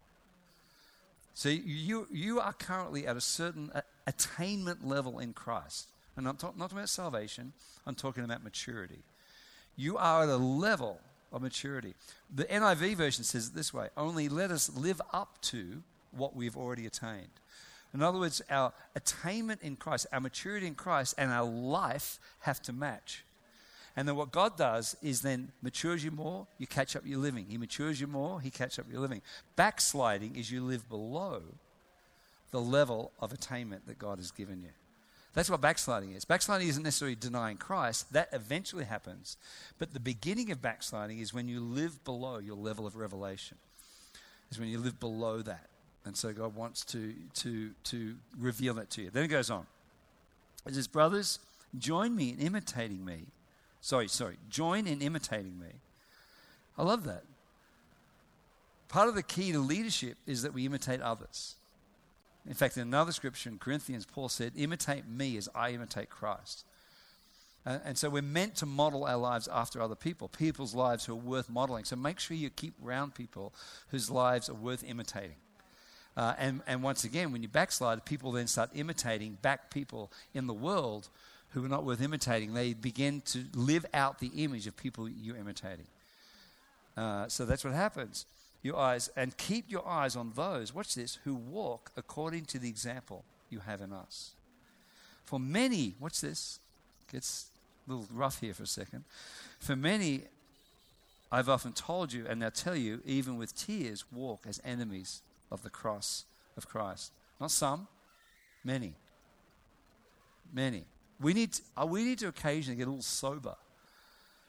So 1.39 1.51
you, 1.51 2.09
you 2.11 2.41
are 2.41 2.53
currently 2.53 3.07
at 3.07 3.17
a 3.17 3.21
certain 3.21 3.71
attainment 4.09 4.85
level 4.85 5.21
in 5.21 5.33
Christ. 5.33 5.87
And 6.17 6.27
I'm 6.27 6.35
talk, 6.37 6.59
not 6.59 6.65
talking 6.65 6.79
about 6.79 6.89
salvation, 6.89 7.53
I'm 7.87 7.95
talking 7.95 8.25
about 8.25 8.43
maturity. 8.43 9.05
You 9.77 9.99
are 9.99 10.25
at 10.25 10.29
a 10.31 10.37
level 10.37 10.99
of 11.33 11.41
maturity. 11.41 11.95
The 12.35 12.43
NIV 12.43 12.97
version 12.97 13.23
says 13.23 13.51
it 13.51 13.55
this 13.55 13.73
way 13.73 13.87
only 13.97 14.29
let 14.29 14.51
us 14.51 14.69
live 14.77 15.01
up 15.13 15.41
to 15.43 15.85
what 16.11 16.35
we've 16.35 16.57
already 16.57 16.87
attained. 16.87 17.31
In 17.95 18.03
other 18.03 18.19
words, 18.19 18.43
our 18.51 18.73
attainment 18.97 19.63
in 19.63 19.77
Christ, 19.77 20.09
our 20.13 20.19
maturity 20.19 20.67
in 20.67 20.75
Christ, 20.75 21.15
and 21.19 21.31
our 21.31 21.49
life 21.49 22.19
have 22.41 22.61
to 22.63 22.73
match. 22.73 23.23
And 23.99 24.07
then 24.07 24.15
what 24.15 24.31
God 24.31 24.57
does 24.57 24.97
is 25.03 25.23
then 25.23 25.51
matures 25.61 26.05
you 26.05 26.13
more, 26.13 26.47
you 26.57 26.69
catch 26.69 26.95
up 26.95 27.03
your 27.05 27.19
living. 27.19 27.47
He 27.49 27.59
matures 27.59 28.01
you 28.01 28.07
more, 28.07 28.41
He 28.41 28.49
catches 28.49 28.79
up 28.79 28.85
your 28.89 29.01
living. 29.01 29.23
Backsliding 29.57 30.37
is 30.37 30.53
you 30.53 30.63
live 30.63 30.89
below 30.89 31.43
the 32.53 32.61
level 32.61 33.11
of 33.19 33.33
attainment 33.33 33.89
that 33.89 33.99
God 33.99 34.19
has 34.19 34.31
given 34.31 34.63
you. 34.63 34.69
That's 35.35 35.51
what 35.51 35.61
backsliding 35.61 36.13
is. 36.13 36.25
Backsliding 36.25 36.69
isn't 36.69 36.85
necessarily 36.85 37.17
denying 37.17 37.57
Christ, 37.57 38.13
that 38.13 38.29
eventually 38.33 38.85
happens. 38.85 39.37
But 39.81 39.93
the 39.93 39.99
beginning 39.99 40.53
of 40.53 40.63
backsliding 40.63 41.19
is 41.19 41.35
when 41.35 41.49
you 41.49 41.59
live 41.59 42.05
below 42.05 42.39
your 42.39 42.55
level 42.55 42.87
of 42.87 42.95
revelation, 42.95 43.57
is 44.53 44.61
when 44.61 44.69
you 44.69 44.79
live 44.79 45.01
below 45.01 45.43
that. 45.43 45.67
And 46.05 46.17
so 46.17 46.33
God 46.33 46.55
wants 46.55 46.85
to, 46.85 47.15
to, 47.35 47.73
to 47.83 48.15
reveal 48.39 48.75
that 48.75 48.91
to 48.91 49.03
you. 49.03 49.11
Then 49.11 49.25
it 49.25 49.29
goes 49.29 49.51
on. 49.51 49.67
It 50.69 50.77
says, 50.77 50.87
Brothers, 50.87 51.41
join 51.77 52.15
me 52.15 52.31
in 52.31 52.39
imitating 52.39 53.05
me. 53.05 53.27
Sorry, 53.81 54.09
sorry. 54.09 54.37
Join 54.49 54.87
in 54.87 55.01
imitating 55.01 55.59
me. 55.59 55.81
I 56.77 56.83
love 56.83 57.05
that. 57.05 57.25
Part 58.89 59.09
of 59.09 59.15
the 59.15 59.23
key 59.23 59.53
to 59.53 59.59
leadership 59.59 60.17
is 60.27 60.43
that 60.43 60.55
we 60.55 60.65
imitate 60.65 61.01
others. 61.01 61.57
In 62.47 62.55
fact, 62.55 62.77
in 62.77 62.83
another 62.83 63.13
scripture 63.13 63.51
in 63.51 63.59
Corinthians, 63.59 64.07
Paul 64.07 64.29
said, 64.29 64.53
Imitate 64.57 65.07
me 65.07 65.37
as 65.37 65.49
I 65.55 65.71
imitate 65.71 66.09
Christ. 66.09 66.65
Uh, 67.67 67.79
and 67.85 67.99
so 67.99 68.09
we're 68.09 68.23
meant 68.23 68.55
to 68.57 68.67
model 68.67 69.05
our 69.05 69.19
lives 69.19 69.47
after 69.53 69.83
other 69.83 69.95
people, 69.95 70.29
people's 70.29 70.75
lives 70.75 71.05
who 71.05 71.13
are 71.13 71.17
worth 71.17 71.51
modeling. 71.51 71.85
So 71.85 71.97
make 71.97 72.19
sure 72.19 72.37
you 72.37 72.49
keep 72.49 72.73
around 72.83 73.15
people 73.15 73.53
whose 73.89 74.11
lives 74.11 74.49
are 74.49 74.55
worth 74.55 74.83
imitating. 74.83 75.37
Uh, 76.17 76.35
and, 76.39 76.63
and 76.67 76.83
once 76.83 77.05
again, 77.05 77.31
when 77.31 77.43
you 77.43 77.49
backslide, 77.49 78.05
people 78.07 78.33
then 78.33 78.47
start 78.47 78.71
imitating 78.75 79.37
back 79.43 79.71
people 79.71 80.11
in 80.33 80.47
the 80.47 80.55
world 80.55 81.11
who 81.51 81.65
are 81.65 81.69
not 81.69 81.85
worth 81.85 82.03
imitating. 82.03 82.55
They 82.55 82.75
begin 82.75 83.23
to 83.27 83.45
live 83.55 83.87
out 83.95 84.19
the 84.19 84.31
image 84.37 84.67
of 84.67 84.77
people 84.77 85.09
you're 85.09 85.37
imitating. 85.37 85.87
Uh, 86.97 87.29
so 87.29 87.45
that's 87.45 87.65
what 87.65 87.75
happens 87.75 88.27
your 88.63 88.77
eyes 88.77 89.09
and 89.17 89.37
keep 89.37 89.67
your 89.69 89.87
eyes 89.87 90.17
on 90.17 90.33
those, 90.35 90.75
watch 90.75 90.95
this, 90.95 91.19
who 91.25 91.35
walk 91.35 91.91
according 91.97 92.45
to 92.45 92.59
the 92.59 92.69
example 92.69 93.25
you 93.51 93.61
have 93.61 93.81
in 93.81 93.93
us. 93.93 94.33
For 95.25 95.39
many, 95.39 95.95
watch 96.01 96.21
this, 96.21 96.59
gets 97.11 97.51
a 97.87 97.93
little 97.93 98.07
rough 98.13 98.41
here 98.41 98.55
for 98.55 98.65
a 98.65 98.67
second. 98.67 99.05
For 99.61 99.77
many, 99.77 100.23
I've 101.31 101.49
often 101.49 101.73
told 101.73 102.13
you, 102.13 102.27
and 102.29 102.45
I 102.45 102.51
tell 102.51 102.77
you, 102.77 103.01
even 103.05 103.37
with 103.37 103.55
tears, 103.55 104.05
walk 104.11 104.45
as 104.49 104.61
enemies 104.65 105.23
of 105.51 105.63
the 105.63 105.71
cross 105.71 106.25
of 106.57 106.69
Christ. 106.69 107.13
Not 107.41 107.51
some, 107.51 107.87
many. 108.65 108.95
Many. 110.53 110.85
We 111.21 111.35
need 111.35 111.53
to, 111.55 111.63
uh, 111.77 111.87
we 111.87 112.05
need 112.05 112.19
to 112.21 112.29
occasionally 112.29 112.77
get 112.77 112.87
a 112.87 112.91
little 112.91 113.03
sober 113.03 113.57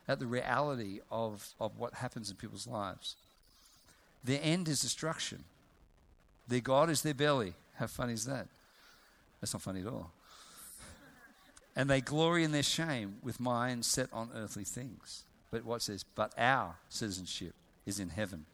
at 0.07 0.19
the 0.19 0.27
reality 0.27 0.99
of, 1.11 1.47
of 1.59 1.77
what 1.77 1.95
happens 1.95 2.29
in 2.29 2.35
people's 2.35 2.67
lives. 2.67 3.15
Their 4.23 4.39
end 4.41 4.67
is 4.67 4.81
destruction. 4.81 5.43
Their 6.47 6.59
God 6.59 6.89
is 6.89 7.01
their 7.01 7.13
belly. 7.13 7.53
How 7.75 7.87
funny 7.87 8.13
is 8.13 8.25
that? 8.25 8.47
That's 9.39 9.53
not 9.53 9.61
funny 9.61 9.81
at 9.81 9.87
all. 9.87 10.11
And 11.75 11.89
they 11.89 12.01
glory 12.01 12.43
in 12.43 12.51
their 12.51 12.63
shame 12.63 13.17
with 13.23 13.39
minds 13.39 13.87
set 13.87 14.09
on 14.11 14.29
earthly 14.35 14.63
things. 14.63 15.23
But 15.51 15.63
what 15.63 15.81
says? 15.81 16.03
But 16.03 16.33
our 16.37 16.75
citizenship 16.89 17.53
is 17.85 17.99
in 17.99 18.09
heaven. 18.09 18.45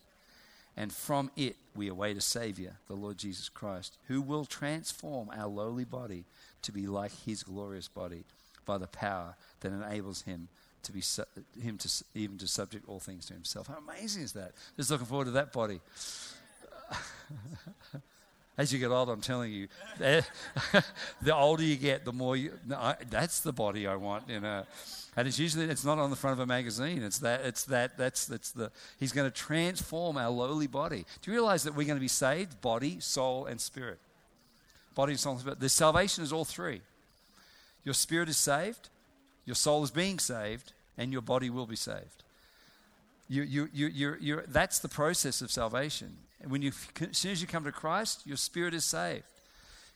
And 0.77 0.91
from 0.91 1.31
it 1.35 1.55
we 1.75 1.87
await 1.87 2.17
a 2.17 2.21
Savior, 2.21 2.77
the 2.87 2.95
Lord 2.95 3.17
Jesus 3.17 3.49
Christ, 3.49 3.97
who 4.07 4.21
will 4.21 4.45
transform 4.45 5.29
our 5.35 5.47
lowly 5.47 5.85
body 5.85 6.25
to 6.63 6.71
be 6.71 6.87
like 6.87 7.11
his 7.25 7.43
glorious 7.43 7.87
body 7.87 8.25
by 8.65 8.77
the 8.77 8.87
power 8.87 9.35
that 9.61 9.71
enables 9.71 10.23
him 10.23 10.49
to 10.83 10.91
be 10.91 11.01
su- 11.01 11.23
him 11.59 11.77
to 11.77 12.03
even 12.13 12.37
to 12.37 12.47
subject 12.47 12.85
all 12.87 12.99
things 12.99 13.25
to 13.27 13.33
himself. 13.33 13.67
How 13.67 13.77
amazing 13.77 14.23
is 14.23 14.33
that? 14.33 14.53
Just 14.75 14.91
looking 14.91 15.07
forward 15.07 15.25
to 15.25 15.31
that 15.31 15.51
body. 15.51 15.79
As 18.57 18.71
you 18.71 18.79
get 18.79 18.89
older, 18.89 19.11
I'm 19.11 19.21
telling 19.21 19.51
you, 19.51 19.67
the 19.97 21.35
older 21.35 21.63
you 21.63 21.75
get, 21.75 22.05
the 22.05 22.13
more 22.13 22.37
you. 22.37 22.53
I, 22.73 22.95
that's 23.09 23.41
the 23.41 23.51
body 23.51 23.85
I 23.85 23.95
want, 23.95 24.29
you 24.29 24.39
know. 24.39 24.63
And 25.17 25.27
it's 25.27 25.37
usually 25.39 25.65
it's 25.65 25.83
not 25.83 25.97
on 25.97 26.09
the 26.09 26.15
front 26.15 26.33
of 26.33 26.39
a 26.39 26.45
magazine. 26.45 27.03
It's 27.03 27.19
that 27.19 27.41
it's 27.41 27.65
that 27.65 27.97
that's 27.97 28.25
that's 28.25 28.51
the 28.51 28.71
He's 28.97 29.11
going 29.11 29.29
to 29.29 29.35
transform 29.35 30.17
our 30.17 30.29
lowly 30.29 30.67
body. 30.67 31.05
Do 31.21 31.31
you 31.31 31.37
realize 31.37 31.63
that 31.63 31.75
we're 31.75 31.85
going 31.85 31.97
to 31.97 32.01
be 32.01 32.07
saved, 32.07 32.61
body, 32.61 32.99
soul, 32.99 33.45
and 33.45 33.59
spirit? 33.59 33.99
Body, 34.93 35.15
soul, 35.15 35.33
and 35.33 35.41
spirit. 35.41 35.59
The 35.59 35.69
salvation 35.69 36.23
is 36.23 36.31
all 36.31 36.45
three. 36.45 36.81
Your 37.83 37.93
spirit 37.93 38.29
is 38.29 38.37
saved, 38.37 38.89
your 39.45 39.55
soul 39.55 39.83
is 39.83 39.91
being 39.91 40.17
saved, 40.19 40.73
and 40.97 41.11
your 41.11 41.21
body 41.21 41.49
will 41.49 41.67
be 41.67 41.75
saved. 41.75 42.23
You, 43.27 43.43
you, 43.43 43.69
you, 43.73 43.87
you're, 43.87 44.17
you're, 44.17 44.43
that's 44.47 44.79
the 44.79 44.89
process 44.89 45.41
of 45.41 45.51
salvation. 45.51 46.17
And 46.41 46.51
when 46.51 46.61
you, 46.61 46.71
as 47.01 47.17
soon 47.17 47.31
as 47.31 47.41
you 47.41 47.47
come 47.47 47.63
to 47.63 47.71
Christ, 47.71 48.23
your 48.25 48.37
spirit 48.37 48.73
is 48.73 48.85
saved. 48.85 49.23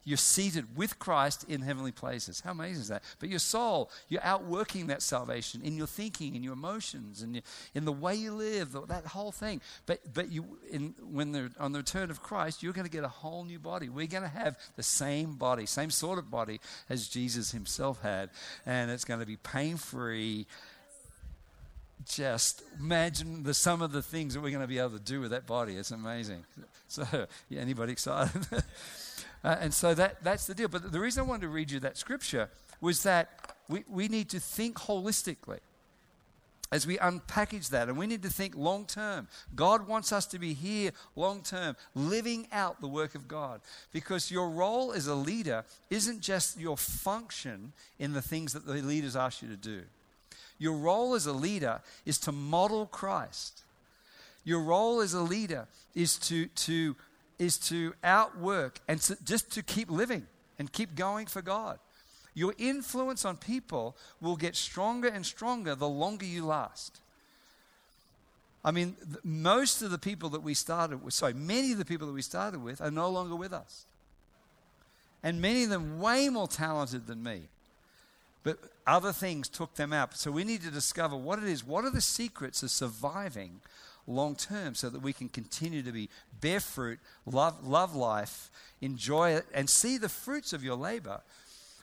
You're 0.05 0.17
seated 0.17 0.77
with 0.77 0.98
Christ 0.98 1.46
in 1.50 1.62
heavenly 1.62 1.91
places. 1.91 2.39
How 2.39 2.51
amazing 2.51 2.81
is 2.81 2.88
that? 2.88 3.03
But 3.19 3.29
your 3.29 3.39
soul, 3.39 3.91
you're 4.08 4.24
outworking 4.24 4.88
that 4.88 5.01
salvation 5.01 5.62
in 5.62 5.75
your 5.75 5.88
thinking, 5.88 6.36
in 6.36 6.41
your 6.41 6.53
emotions, 6.53 7.22
and 7.22 7.41
in 7.75 7.86
the 7.86 7.91
way 7.91 8.15
you 8.15 8.34
live, 8.34 8.75
that 8.88 9.05
whole 9.05 9.31
thing. 9.31 9.62
But, 9.86 10.00
but 10.13 10.31
you, 10.31 10.58
in, 10.72 10.96
when 11.01 11.31
they're 11.31 11.51
on 11.60 11.74
the 11.74 11.79
return 11.79 12.10
of 12.10 12.24
Christ, 12.24 12.63
you're 12.63 12.74
going 12.74 12.88
to 12.88 12.91
get 12.91 13.03
a 13.03 13.10
whole 13.10 13.43
new 13.43 13.60
body. 13.60 13.89
We're 13.89 14.08
going 14.08 14.24
to 14.24 14.29
have 14.29 14.58
the 14.77 14.84
same 14.84 15.36
body, 15.36 15.65
same 15.65 15.91
sort 15.91 16.17
of 16.17 16.31
body 16.31 16.62
as 16.89 17.08
Jesus 17.10 17.51
himself 17.51 18.01
had. 18.01 18.29
And 18.65 18.89
it's 18.89 19.05
going 19.05 19.19
to 19.19 19.25
be 19.25 19.38
pain 19.38 19.75
free 19.77 20.48
just 22.06 22.63
imagine 22.79 23.44
the 23.44 23.53
some 23.53 23.82
of 23.82 23.91
the 23.91 24.01
things 24.01 24.34
that 24.34 24.41
we're 24.41 24.51
going 24.51 24.62
to 24.62 24.68
be 24.68 24.79
able 24.79 24.91
to 24.91 25.00
do 25.00 25.22
with 25.22 25.32
that 25.32 25.46
body. 25.46 25.75
It's 25.75 25.91
amazing. 25.91 26.44
So, 26.88 27.06
yeah, 27.50 27.62
anybody 27.62 27.91
excited? 27.91 28.48
uh, 29.44 29.56
and 29.60 29.72
so 29.72 29.94
that, 29.94 30.24
that's 30.24 30.48
the 30.48 30.56
deal. 30.56 30.68
But 30.68 30.91
the 30.91 31.00
reason 31.00 31.24
I 31.24 31.27
wanted 31.27 31.41
to 31.41 31.50
read 31.50 31.70
you 31.70 31.79
that 31.82 31.98
scripture 31.98 32.50
was 32.82 33.03
that 33.03 33.56
we, 33.68 33.84
we 33.88 34.08
need 34.08 34.29
to 34.29 34.39
think 34.39 34.77
holistically 34.77 35.60
as 36.72 36.86
we 36.86 36.98
unpackage 36.98 37.70
that. 37.70 37.89
And 37.89 37.98
we 37.98 38.08
need 38.08 38.24
to 38.24 38.29
think 38.29 38.56
long 38.56 38.86
term. 38.86 39.27
God 39.56 39.88
wants 39.88 40.12
us 40.12 40.25
to 40.27 40.39
be 40.39 40.53
here 40.53 40.91
long 41.15 41.41
term, 41.41 41.75
living 41.96 42.48
out 42.51 42.82
the 42.82 42.88
work 42.88 43.15
of 43.15 43.27
God. 43.27 43.62
Because 43.91 44.32
your 44.32 44.50
role 44.50 44.91
as 44.91 45.08
a 45.08 45.15
leader 45.15 45.63
isn't 45.89 46.22
just 46.22 46.60
your 46.60 46.77
function 46.77 47.74
in 47.98 48.13
the 48.13 48.22
things 48.22 48.53
that 48.53 48.65
the 48.65 48.74
leaders 48.74 49.15
ask 49.15 49.41
you 49.41 49.48
to 49.50 49.58
do. 49.58 49.84
Your 50.60 50.78
role 50.78 51.16
as 51.16 51.25
a 51.25 51.34
leader 51.34 51.82
is 52.06 52.20
to 52.20 52.32
model 52.32 52.86
Christ. 52.86 53.63
Your 54.44 54.62
role 54.62 55.00
as 55.00 55.13
a 55.13 55.22
leader 55.22 55.68
is 55.96 56.18
to, 56.20 56.48
to, 56.48 56.96
is 57.39 57.58
to 57.70 57.94
outwork 58.04 58.80
and 58.88 59.01
to, 59.01 59.18
just 59.24 59.51
to 59.54 59.63
keep 59.63 59.89
living 59.89 60.28
and 60.60 60.72
keep 60.72 60.96
going 60.96 61.28
for 61.28 61.42
God. 61.42 61.80
Your 62.34 62.54
influence 62.58 63.25
on 63.25 63.38
people 63.38 63.96
will 64.22 64.36
get 64.36 64.56
stronger 64.56 65.08
and 65.08 65.25
stronger 65.25 65.75
the 65.75 65.89
longer 65.89 66.25
you 66.25 66.46
last. 66.46 67.01
I 68.63 68.72
mean, 68.72 68.98
most 69.24 69.82
of 69.82 69.92
the 69.92 69.98
people 69.98 70.30
that 70.30 70.44
we 70.44 70.54
started 70.54 71.04
with, 71.04 71.13
sorry, 71.13 71.34
many 71.34 71.72
of 71.72 71.78
the 71.78 71.86
people 71.86 72.08
that 72.08 72.13
we 72.13 72.22
started 72.22 72.62
with 72.62 72.82
are 72.82 72.92
no 72.92 73.10
longer 73.10 73.36
with 73.36 73.54
us. 73.54 73.86
And 75.24 75.42
many 75.42 75.63
of 75.63 75.70
them 75.70 76.00
way 76.00 76.30
more 76.30 76.48
talented 76.48 77.08
than 77.08 77.24
me. 77.24 77.44
But 78.43 78.60
other 78.88 79.12
things 79.12 79.50
took 79.50 79.75
them 79.75 79.93
out. 79.93 80.15
So 80.15 80.31
we 80.31 80.43
need 80.43 80.62
to 80.62 80.72
discover 80.72 81.15
what 81.15 81.39
it 81.39 81.46
is. 81.46 81.65
What 81.65 81.86
are 81.86 81.89
the 81.89 82.01
secrets 82.01 82.63
of 82.63 82.72
surviving 82.72 83.62
long 84.08 84.36
term 84.36 84.75
so 84.75 84.89
that 84.89 85.01
we 85.01 85.13
can 85.13 85.29
continue 85.29 85.84
to 85.84 85.91
be 85.91 86.10
bear 86.41 86.60
fruit, 86.60 87.00
love, 87.25 87.65
love 87.67 87.96
life, 87.96 88.50
enjoy 88.81 89.31
it, 89.31 89.46
and 89.53 89.69
see 89.69 89.98
the 89.98 90.10
fruits 90.10 90.53
of 90.53 90.63
your 90.63 90.75
labor 90.75 91.22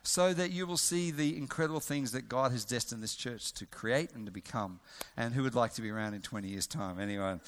so 0.03 0.33
that 0.33 0.53
you 0.53 0.67
will 0.67 0.77
see 0.77 1.11
the 1.11 1.37
incredible 1.37 1.81
things 1.81 2.13
that 2.13 2.29
God 2.29 2.53
has 2.53 2.65
destined 2.65 3.03
this 3.03 3.17
church 3.17 3.53
to 3.55 3.67
create 3.67 4.13
and 4.15 4.25
to 4.27 4.33
become. 4.33 4.79
And 5.17 5.35
who 5.35 5.43
would 5.43 5.57
like 5.57 5.75
to 5.75 5.83
be 5.83 5.91
around 5.91 6.15
in 6.15 6.23
20 6.23 6.49
years' 6.49 6.67
time? 6.67 7.01
Anyone? 7.01 7.41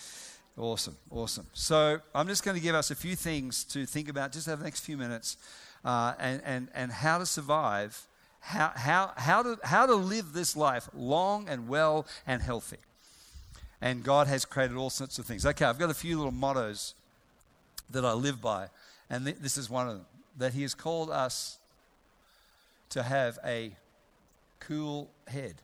Awesome, 0.57 0.97
awesome. 1.13 1.47
So 1.53 2.01
I'm 2.13 2.27
just 2.27 2.45
going 2.45 2.57
to 2.57 2.63
give 2.63 2.75
us 2.75 2.91
a 2.91 2.97
few 2.97 3.15
things 3.15 3.63
to 3.65 3.87
think 3.87 4.09
about 4.09 4.33
just 4.33 4.49
over 4.49 4.57
the 4.57 4.65
next 4.65 4.81
few 4.81 4.97
minutes 4.97 5.37
uh, 5.85 6.15
and, 6.19 6.43
and, 6.45 6.69
and 6.75 6.91
how 6.91 7.19
to 7.19 7.27
survive 7.27 8.09
how, 8.41 8.73
how, 8.75 9.13
how, 9.17 9.43
to, 9.43 9.59
how 9.65 9.87
to 9.87 9.95
live 9.95 10.33
this 10.33 10.57
life 10.57 10.89
long 10.95 11.49
and 11.49 11.69
well 11.69 12.07
and 12.27 12.41
healthy. 12.43 12.79
And 13.81 14.03
God 14.03 14.27
has 14.27 14.45
created 14.45 14.77
all 14.77 14.91
sorts 14.91 15.19
of 15.19 15.27
things. 15.27 15.47
Okay, 15.47 15.65
I've 15.65 15.79
got 15.79 15.91
a 15.91 15.95
few 15.95 16.17
little 16.17 16.33
mottos 16.33 16.95
that 17.91 18.05
I 18.05 18.13
live 18.13 18.41
by, 18.41 18.69
and 19.09 19.25
th- 19.25 19.39
this 19.41 19.57
is 19.57 19.71
one 19.71 19.89
of 19.89 19.95
them 19.95 20.07
that 20.37 20.53
He 20.53 20.63
has 20.63 20.75
called 20.75 21.11
us 21.11 21.59
to 22.91 23.03
have 23.03 23.39
a 23.45 23.73
cool 24.61 25.11
head. 25.27 25.55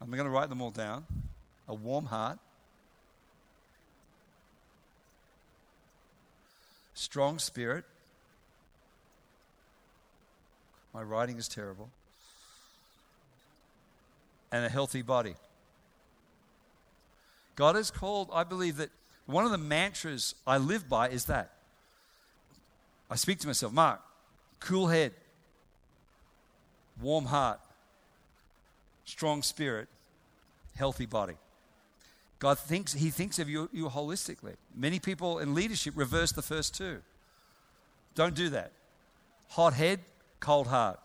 I'm 0.00 0.10
going 0.10 0.24
to 0.24 0.30
write 0.30 0.48
them 0.48 0.60
all 0.60 0.70
down. 0.70 1.04
A 1.68 1.74
warm 1.74 2.06
heart, 2.06 2.38
strong 6.94 7.38
spirit, 7.38 7.84
my 10.96 11.02
writing 11.02 11.36
is 11.36 11.46
terrible. 11.46 11.90
And 14.50 14.64
a 14.64 14.70
healthy 14.70 15.02
body. 15.02 15.34
God 17.54 17.74
has 17.76 17.90
called, 17.90 18.30
I 18.32 18.44
believe 18.44 18.78
that 18.78 18.88
one 19.26 19.44
of 19.44 19.50
the 19.50 19.58
mantras 19.58 20.34
I 20.46 20.56
live 20.56 20.88
by 20.88 21.10
is 21.10 21.26
that. 21.26 21.52
I 23.10 23.16
speak 23.16 23.40
to 23.40 23.46
myself, 23.46 23.74
Mark, 23.74 24.00
cool 24.58 24.86
head, 24.86 25.12
warm 27.02 27.26
heart, 27.26 27.60
strong 29.04 29.42
spirit, 29.42 29.88
healthy 30.76 31.04
body. 31.04 31.34
God 32.38 32.58
thinks 32.58 32.94
He 32.94 33.10
thinks 33.10 33.38
of 33.38 33.50
you, 33.50 33.68
you 33.70 33.90
holistically. 33.90 34.54
Many 34.74 34.98
people 34.98 35.40
in 35.40 35.54
leadership 35.54 35.92
reverse 35.94 36.32
the 36.32 36.40
first 36.40 36.74
two. 36.74 37.02
Don't 38.14 38.34
do 38.34 38.48
that. 38.48 38.72
Hot 39.48 39.74
head, 39.74 40.00
cold 40.40 40.66
heart. 40.66 41.00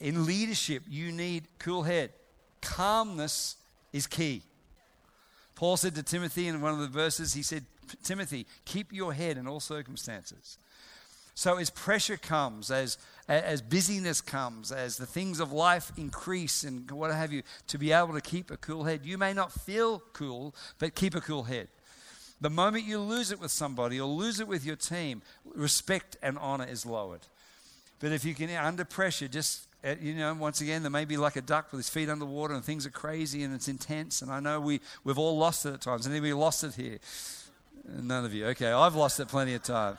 In 0.00 0.26
leadership, 0.26 0.82
you 0.88 1.12
need 1.12 1.44
cool 1.58 1.82
head. 1.82 2.12
Calmness 2.60 3.56
is 3.92 4.06
key. 4.06 4.42
Paul 5.54 5.76
said 5.76 5.94
to 5.94 6.02
Timothy 6.02 6.48
in 6.48 6.60
one 6.60 6.72
of 6.72 6.80
the 6.80 6.88
verses, 6.88 7.32
he 7.32 7.42
said, 7.42 7.64
Timothy, 8.02 8.46
keep 8.64 8.92
your 8.92 9.12
head 9.12 9.38
in 9.38 9.46
all 9.46 9.60
circumstances. 9.60 10.58
So 11.34 11.58
as 11.58 11.70
pressure 11.70 12.16
comes, 12.16 12.70
as, 12.70 12.98
as 13.28 13.60
busyness 13.60 14.20
comes, 14.20 14.72
as 14.72 14.96
the 14.96 15.06
things 15.06 15.38
of 15.38 15.52
life 15.52 15.92
increase 15.96 16.64
and 16.64 16.90
what 16.90 17.10
have 17.12 17.32
you, 17.32 17.42
to 17.68 17.78
be 17.78 17.92
able 17.92 18.14
to 18.14 18.20
keep 18.20 18.50
a 18.50 18.56
cool 18.56 18.84
head. 18.84 19.04
You 19.04 19.18
may 19.18 19.34
not 19.34 19.52
feel 19.52 20.02
cool, 20.12 20.54
but 20.78 20.94
keep 20.94 21.14
a 21.14 21.20
cool 21.20 21.42
head. 21.42 21.68
The 22.40 22.50
moment 22.50 22.84
you 22.84 22.98
lose 22.98 23.30
it 23.32 23.40
with 23.40 23.50
somebody 23.50 23.98
or 23.98 24.06
lose 24.06 24.40
it 24.40 24.48
with 24.48 24.64
your 24.64 24.76
team, 24.76 25.22
respect 25.54 26.16
and 26.22 26.36
honor 26.38 26.66
is 26.66 26.84
lowered. 26.84 27.22
But 27.98 28.12
if 28.12 28.24
you 28.24 28.34
can, 28.34 28.50
under 28.50 28.84
pressure, 28.84 29.26
just, 29.26 29.68
uh, 29.82 29.94
you 30.00 30.14
know, 30.14 30.34
once 30.34 30.60
again, 30.60 30.82
there 30.82 30.90
may 30.90 31.06
be 31.06 31.16
like 31.16 31.36
a 31.36 31.40
duck 31.40 31.72
with 31.72 31.78
his 31.78 31.88
feet 31.88 32.10
underwater 32.10 32.52
and 32.52 32.62
things 32.62 32.84
are 32.84 32.90
crazy 32.90 33.42
and 33.42 33.54
it's 33.54 33.68
intense. 33.68 34.20
And 34.20 34.30
I 34.30 34.40
know 34.40 34.60
we, 34.60 34.80
we've 35.02 35.18
all 35.18 35.38
lost 35.38 35.64
it 35.64 35.72
at 35.72 35.80
times. 35.80 36.06
Anybody 36.06 36.34
lost 36.34 36.62
it 36.62 36.74
here? 36.74 36.98
None 37.88 38.24
of 38.24 38.34
you. 38.34 38.46
Okay, 38.48 38.70
I've 38.70 38.94
lost 38.94 39.18
it 39.18 39.28
plenty 39.28 39.54
of 39.54 39.62
times. 39.62 39.98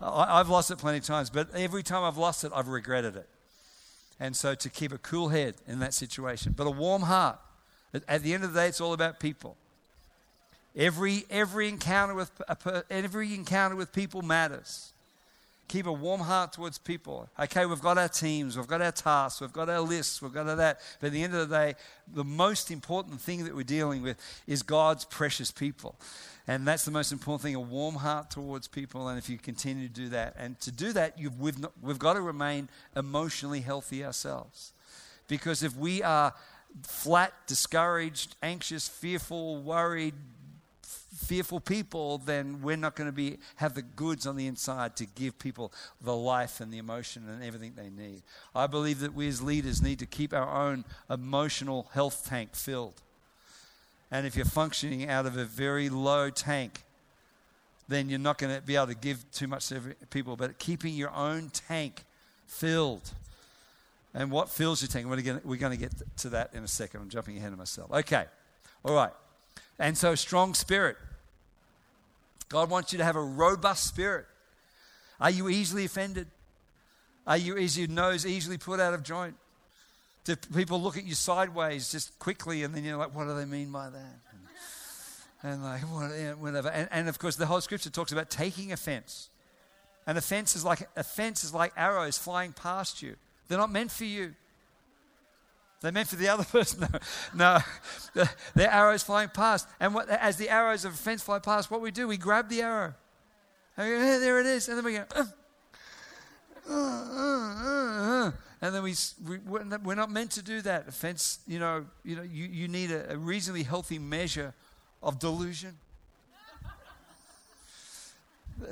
I, 0.00 0.40
I've 0.40 0.48
lost 0.48 0.72
it 0.72 0.78
plenty 0.78 0.98
of 0.98 1.04
times. 1.04 1.30
But 1.30 1.54
every 1.54 1.84
time 1.84 2.02
I've 2.02 2.18
lost 2.18 2.42
it, 2.42 2.50
I've 2.54 2.68
regretted 2.68 3.14
it. 3.14 3.28
And 4.18 4.34
so 4.34 4.54
to 4.54 4.68
keep 4.68 4.92
a 4.92 4.98
cool 4.98 5.28
head 5.28 5.54
in 5.68 5.78
that 5.78 5.94
situation, 5.94 6.52
but 6.56 6.66
a 6.66 6.70
warm 6.70 7.02
heart. 7.02 7.38
At 8.06 8.22
the 8.22 8.34
end 8.34 8.44
of 8.44 8.52
the 8.52 8.60
day, 8.60 8.68
it's 8.68 8.80
all 8.80 8.92
about 8.92 9.18
people. 9.18 9.56
Every, 10.76 11.24
every, 11.30 11.68
encounter 11.68 12.14
with, 12.14 12.30
every 12.90 13.34
encounter 13.34 13.76
with 13.76 13.92
people 13.92 14.22
matters. 14.22 14.92
Keep 15.66 15.86
a 15.86 15.92
warm 15.92 16.20
heart 16.20 16.52
towards 16.52 16.78
people. 16.78 17.28
Okay, 17.38 17.64
we've 17.64 17.80
got 17.80 17.96
our 17.96 18.08
teams, 18.08 18.56
we've 18.56 18.66
got 18.66 18.82
our 18.82 18.90
tasks, 18.90 19.40
we've 19.40 19.52
got 19.52 19.68
our 19.68 19.80
lists, 19.80 20.20
we've 20.20 20.32
got 20.32 20.48
our 20.48 20.56
that. 20.56 20.80
But 20.98 21.08
at 21.08 21.12
the 21.12 21.22
end 21.22 21.34
of 21.34 21.48
the 21.48 21.56
day, 21.56 21.74
the 22.12 22.24
most 22.24 22.72
important 22.72 23.20
thing 23.20 23.44
that 23.44 23.54
we're 23.54 23.62
dealing 23.62 24.02
with 24.02 24.16
is 24.48 24.62
God's 24.64 25.04
precious 25.04 25.52
people. 25.52 25.94
And 26.48 26.66
that's 26.66 26.84
the 26.84 26.90
most 26.90 27.12
important 27.12 27.42
thing 27.42 27.54
a 27.54 27.60
warm 27.60 27.94
heart 27.96 28.30
towards 28.30 28.66
people. 28.66 29.06
And 29.06 29.16
if 29.16 29.30
you 29.30 29.38
continue 29.38 29.86
to 29.86 29.94
do 29.94 30.08
that, 30.08 30.34
and 30.36 30.58
to 30.60 30.72
do 30.72 30.92
that, 30.92 31.16
we've, 31.38 31.58
not, 31.58 31.72
we've 31.80 32.00
got 32.00 32.14
to 32.14 32.20
remain 32.20 32.68
emotionally 32.96 33.60
healthy 33.60 34.04
ourselves. 34.04 34.72
Because 35.28 35.62
if 35.62 35.76
we 35.76 36.02
are 36.02 36.34
flat, 36.82 37.32
discouraged, 37.46 38.34
anxious, 38.42 38.88
fearful, 38.88 39.62
worried, 39.62 40.14
fearful 41.20 41.60
people, 41.60 42.18
then 42.18 42.62
we're 42.62 42.76
not 42.76 42.96
going 42.96 43.08
to 43.08 43.12
be 43.12 43.38
have 43.56 43.74
the 43.74 43.82
goods 43.82 44.26
on 44.26 44.36
the 44.36 44.46
inside 44.46 44.96
to 44.96 45.06
give 45.06 45.38
people 45.38 45.72
the 46.00 46.14
life 46.14 46.60
and 46.60 46.72
the 46.72 46.78
emotion 46.78 47.28
and 47.28 47.42
everything 47.42 47.74
they 47.76 47.90
need. 47.90 48.22
I 48.54 48.66
believe 48.66 49.00
that 49.00 49.14
we 49.14 49.28
as 49.28 49.42
leaders 49.42 49.82
need 49.82 49.98
to 49.98 50.06
keep 50.06 50.32
our 50.32 50.68
own 50.68 50.84
emotional 51.08 51.88
health 51.92 52.26
tank 52.28 52.54
filled. 52.54 53.00
And 54.10 54.26
if 54.26 54.34
you're 54.34 54.44
functioning 54.44 55.08
out 55.08 55.26
of 55.26 55.36
a 55.36 55.44
very 55.44 55.88
low 55.88 56.30
tank, 56.30 56.82
then 57.88 58.08
you're 58.08 58.18
not 58.18 58.38
going 58.38 58.54
to 58.54 58.62
be 58.62 58.76
able 58.76 58.88
to 58.88 58.94
give 58.94 59.24
too 59.30 59.46
much 59.46 59.68
to 59.68 59.80
people. 60.10 60.36
But 60.36 60.58
keeping 60.58 60.94
your 60.94 61.12
own 61.14 61.50
tank 61.50 62.04
filled. 62.46 63.12
And 64.14 64.30
what 64.30 64.48
fills 64.48 64.82
your 64.82 64.88
tank? 64.88 65.06
We're 65.06 65.20
going, 65.20 65.40
to, 65.40 65.46
we're 65.46 65.58
going 65.58 65.72
to 65.72 65.78
get 65.78 65.92
to 66.18 66.30
that 66.30 66.50
in 66.54 66.64
a 66.64 66.68
second. 66.68 67.02
I'm 67.02 67.08
jumping 67.08 67.36
ahead 67.36 67.52
of 67.52 67.58
myself. 67.58 67.92
Okay. 67.92 68.24
All 68.84 68.94
right. 68.94 69.12
And 69.78 69.96
so, 69.96 70.14
strong 70.14 70.54
spirit. 70.54 70.96
God 72.50 72.68
wants 72.68 72.92
you 72.92 72.98
to 72.98 73.04
have 73.04 73.16
a 73.16 73.22
robust 73.22 73.86
spirit. 73.86 74.26
Are 75.20 75.30
you 75.30 75.48
easily 75.48 75.84
offended? 75.86 76.26
Are 77.26 77.36
you, 77.36 77.56
your 77.56 77.88
nose 77.88 78.26
easily 78.26 78.58
put 78.58 78.80
out 78.80 78.92
of 78.92 79.02
joint? 79.02 79.36
Do 80.24 80.36
people 80.36 80.80
look 80.82 80.98
at 80.98 81.04
you 81.04 81.14
sideways 81.14 81.90
just 81.90 82.18
quickly 82.18 82.62
and 82.64 82.74
then 82.74 82.84
you're 82.84 82.96
like, 82.96 83.14
what 83.14 83.26
do 83.26 83.34
they 83.34 83.44
mean 83.44 83.70
by 83.70 83.88
that? 83.88 84.18
And, 85.42 85.52
and 85.52 85.62
like, 85.62 85.82
whatever. 85.82 86.68
And, 86.68 86.88
and 86.90 87.08
of 87.08 87.18
course, 87.18 87.36
the 87.36 87.46
whole 87.46 87.60
scripture 87.60 87.88
talks 87.88 88.12
about 88.12 88.30
taking 88.30 88.72
offense. 88.72 89.30
And 90.06 90.18
offense 90.18 90.56
is 90.56 90.64
like 90.64 90.88
offense 90.96 91.44
is 91.44 91.54
like 91.54 91.72
arrows 91.76 92.18
flying 92.18 92.52
past 92.52 93.00
you. 93.00 93.16
They're 93.48 93.58
not 93.58 93.70
meant 93.70 93.92
for 93.92 94.04
you. 94.04 94.34
They're 95.80 95.92
meant 95.92 96.08
for 96.08 96.16
the 96.16 96.28
other 96.28 96.44
person. 96.52 96.86
No, 97.34 97.58
no. 98.14 98.24
They're 98.54 98.70
arrows 98.70 99.02
flying 99.02 99.30
past. 99.30 99.68
And 99.78 99.94
what, 99.94 100.08
as 100.08 100.36
the 100.36 100.48
arrows 100.48 100.84
of 100.84 100.92
offense 100.92 101.22
fly 101.22 101.38
past, 101.38 101.70
what 101.70 101.80
we 101.80 101.90
do, 101.90 102.06
we 102.06 102.16
grab 102.16 102.48
the 102.48 102.62
arrow. 102.62 102.94
And 103.76 103.88
we 103.88 103.94
go, 103.94 104.00
hey, 104.00 104.18
there 104.18 104.40
it 104.40 104.46
is. 104.46 104.68
And 104.68 104.76
then 104.76 104.84
we 104.84 104.92
go, 104.92 105.04
uh, 105.14 105.24
uh, 106.68 108.26
uh, 108.26 108.32
and 108.62 108.74
then 108.74 108.82
we, 108.82 108.94
we, 109.26 109.38
we're 109.38 109.94
not 109.94 110.10
meant 110.10 110.32
to 110.32 110.42
do 110.42 110.60
that. 110.62 110.88
Offense, 110.88 111.38
you 111.46 111.58
know, 111.58 111.86
you, 112.04 112.16
know, 112.16 112.22
you, 112.22 112.44
you 112.44 112.68
need 112.68 112.90
a, 112.90 113.12
a 113.14 113.16
reasonably 113.16 113.62
healthy 113.62 113.98
measure 113.98 114.52
of 115.02 115.18
delusion. 115.18 115.78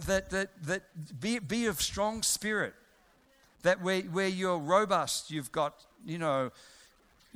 that, 0.07 0.29
that, 0.29 0.51
that 0.65 0.83
be, 1.21 1.39
be 1.39 1.67
of 1.67 1.81
strong 1.81 2.23
spirit. 2.23 2.75
That 3.63 3.83
where, 3.83 4.03
where 4.03 4.29
you're 4.29 4.59
robust, 4.59 5.31
you've 5.31 5.51
got, 5.51 5.85
you 6.05 6.19
know, 6.19 6.51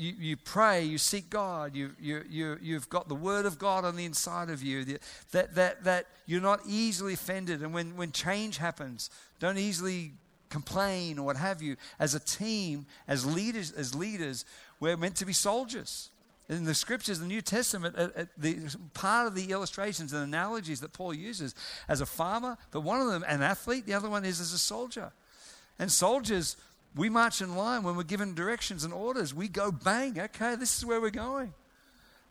you, 0.02 0.14
you 0.18 0.36
pray, 0.36 0.82
you 0.82 0.98
seek 0.98 1.30
God, 1.30 1.76
you, 1.76 1.92
you, 2.00 2.24
you, 2.28 2.58
you've 2.60 2.88
got 2.88 3.08
the 3.08 3.14
Word 3.14 3.46
of 3.46 3.58
God 3.58 3.84
on 3.84 3.94
the 3.94 4.04
inside 4.04 4.50
of 4.50 4.60
you, 4.62 4.84
that, 5.30 5.54
that, 5.54 5.84
that 5.84 6.06
you're 6.26 6.40
not 6.40 6.60
easily 6.66 7.14
offended. 7.14 7.62
And 7.62 7.72
when, 7.72 7.96
when 7.96 8.10
change 8.10 8.58
happens, 8.58 9.10
don't 9.38 9.58
easily 9.58 10.12
complain 10.48 11.20
or 11.20 11.22
what 11.26 11.36
have 11.36 11.62
you. 11.62 11.76
As 12.00 12.14
a 12.16 12.20
team, 12.20 12.86
as 13.06 13.24
leaders, 13.24 13.70
as 13.70 13.94
leaders, 13.94 14.44
we're 14.80 14.96
meant 14.96 15.16
to 15.16 15.24
be 15.24 15.32
soldiers. 15.32 16.10
In 16.48 16.64
the 16.64 16.74
scriptures, 16.74 17.20
the 17.20 17.26
New 17.26 17.40
Testament, 17.40 17.94
uh, 17.96 18.08
uh, 18.16 18.24
the, 18.36 18.76
part 18.94 19.28
of 19.28 19.36
the 19.36 19.52
illustrations 19.52 20.12
and 20.12 20.24
analogies 20.24 20.80
that 20.80 20.92
Paul 20.92 21.14
uses 21.14 21.54
as 21.88 22.00
a 22.00 22.06
farmer, 22.06 22.58
but 22.72 22.80
one 22.80 23.00
of 23.00 23.06
them 23.06 23.24
an 23.28 23.40
athlete, 23.40 23.86
the 23.86 23.94
other 23.94 24.10
one 24.10 24.24
is 24.24 24.40
as 24.40 24.52
a 24.52 24.58
soldier. 24.58 25.12
And 25.78 25.90
soldiers 25.90 26.56
we 26.94 27.08
march 27.08 27.40
in 27.40 27.56
line 27.56 27.82
when 27.82 27.96
we're 27.96 28.02
given 28.02 28.34
directions 28.34 28.84
and 28.84 28.92
orders. 28.92 29.34
We 29.34 29.48
go 29.48 29.72
bang, 29.72 30.18
okay, 30.18 30.56
this 30.56 30.76
is 30.76 30.84
where 30.84 31.00
we're 31.00 31.10
going. 31.10 31.54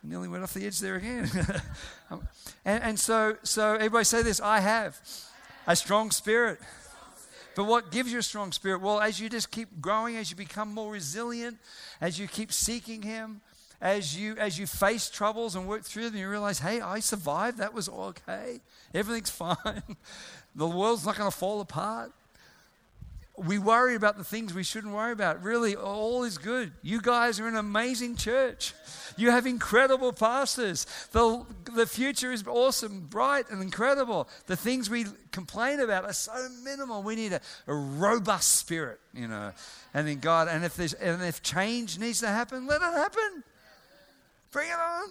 I 0.04 0.08
nearly 0.08 0.28
went 0.28 0.43
off 0.43 0.54
the 0.54 0.65
edge 0.65 0.80
there 0.80 0.95
again. 0.95 1.30
Um, 2.10 2.28
and, 2.65 2.84
and 2.84 3.00
so, 3.00 3.38
so 3.43 3.76
everybody 3.76 4.04
say 4.04 4.21
this 4.21 4.41
I 4.41 4.60
have 4.60 5.00
a 5.65 5.78
strong 5.78 6.12
spirit. 6.12 6.60
But 7.56 7.63
what 7.63 7.89
gives 7.89 8.12
you 8.12 8.19
a 8.19 8.24
strong 8.24 8.52
spirit? 8.52 8.82
Well, 8.82 9.00
as 9.00 9.17
you 9.17 9.30
just 9.30 9.50
keep 9.50 9.80
growing, 9.80 10.17
as 10.17 10.30
you 10.30 10.36
become 10.36 10.74
more 10.74 10.91
resilient, 10.91 11.58
as 12.02 12.19
you 12.19 12.28
keep 12.28 12.52
seeking 12.52 13.02
Him, 13.02 13.39
as 13.80 14.17
you 14.17 14.36
as 14.36 14.60
you 14.60 14.67
face 14.67 15.10
troubles 15.10 15.56
and 15.56 15.69
work 15.69 15.84
through 15.84 16.10
them, 16.10 16.19
you 16.19 16.30
realize, 16.30 16.60
hey, 16.60 16.82
I 16.82 17.00
survived. 17.00 17.60
That 17.60 17.74
was 17.74 17.88
okay. 17.88 18.60
Everything's 18.93 19.30
fine. 19.30 19.84
the 20.54 20.67
world's 20.67 21.06
not 21.06 21.15
going 21.15 21.32
to 21.32 21.38
fall 21.38 21.62
apart 21.62 22.12
we 23.46 23.58
worry 23.58 23.96
about 23.96 24.18
the 24.18 24.24
things 24.24 24.54
we 24.54 24.64
shouldn't 24.64 24.94
worry 24.94 25.12
about. 25.12 25.44
Really, 25.44 25.76
all 25.76 26.24
is 26.24 26.38
good. 26.38 26.72
You 26.82 27.02
guys 27.02 27.40
are 27.40 27.48
an 27.48 27.56
amazing 27.56 28.16
church. 28.16 28.74
You 29.18 29.32
have 29.32 29.46
incredible 29.46 30.14
pastors. 30.14 30.86
The, 31.12 31.46
the 31.74 31.86
future 31.86 32.32
is 32.32 32.46
awesome, 32.48 33.08
bright, 33.10 33.50
and 33.50 33.62
incredible. 33.62 34.30
The 34.46 34.56
things 34.56 34.90
we 34.90 35.06
complain 35.32 35.80
about 35.80 36.06
are 36.06 36.14
so 36.14 36.50
minimal. 36.64 37.04
We 37.04 37.16
need 37.16 37.34
a, 37.34 37.42
a 37.68 37.74
robust 37.74 38.58
spirit, 38.58 39.00
you 39.14 39.28
know. 39.28 39.52
And 39.94 40.08
then 40.08 40.20
God, 40.20 40.48
and 40.48 40.64
if 40.64 40.76
there's 40.76 40.94
and 40.94 41.22
if 41.24 41.42
change 41.42 42.00
needs 42.00 42.20
to 42.20 42.28
happen, 42.28 42.68
let 42.68 42.82
it 42.82 42.94
happen. 42.94 43.44
Bring 44.52 44.70
it 44.70 44.80
on. 44.80 45.10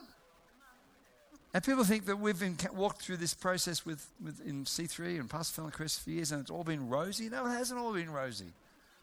And 1.52 1.64
people 1.64 1.82
think 1.82 2.06
that 2.06 2.16
we've 2.16 2.38
been 2.38 2.56
walked 2.72 3.02
through 3.02 3.16
this 3.16 3.34
process 3.34 3.84
with, 3.84 4.06
with 4.24 4.40
in 4.46 4.64
C3 4.64 5.18
and 5.18 5.28
Pastor 5.28 5.56
Phil 5.56 5.64
and 5.64 5.74
Chris 5.74 5.98
for 5.98 6.10
years, 6.10 6.30
and 6.30 6.40
it's 6.42 6.50
all 6.50 6.62
been 6.62 6.88
rosy. 6.88 7.28
No, 7.28 7.44
it 7.46 7.50
hasn't 7.50 7.80
all 7.80 7.92
been 7.92 8.10
rosy. 8.10 8.52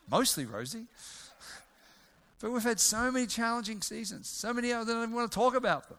Mostly 0.09 0.45
rosy. 0.45 0.85
But 2.39 2.51
we've 2.51 2.61
had 2.61 2.79
so 2.79 3.11
many 3.11 3.25
challenging 3.25 3.81
seasons, 3.81 4.29
so 4.29 4.53
many 4.53 4.71
I 4.71 4.83
don't 4.83 5.01
even 5.01 5.11
want 5.11 5.31
to 5.31 5.35
talk 5.35 5.55
about 5.55 5.89
them. 5.89 5.97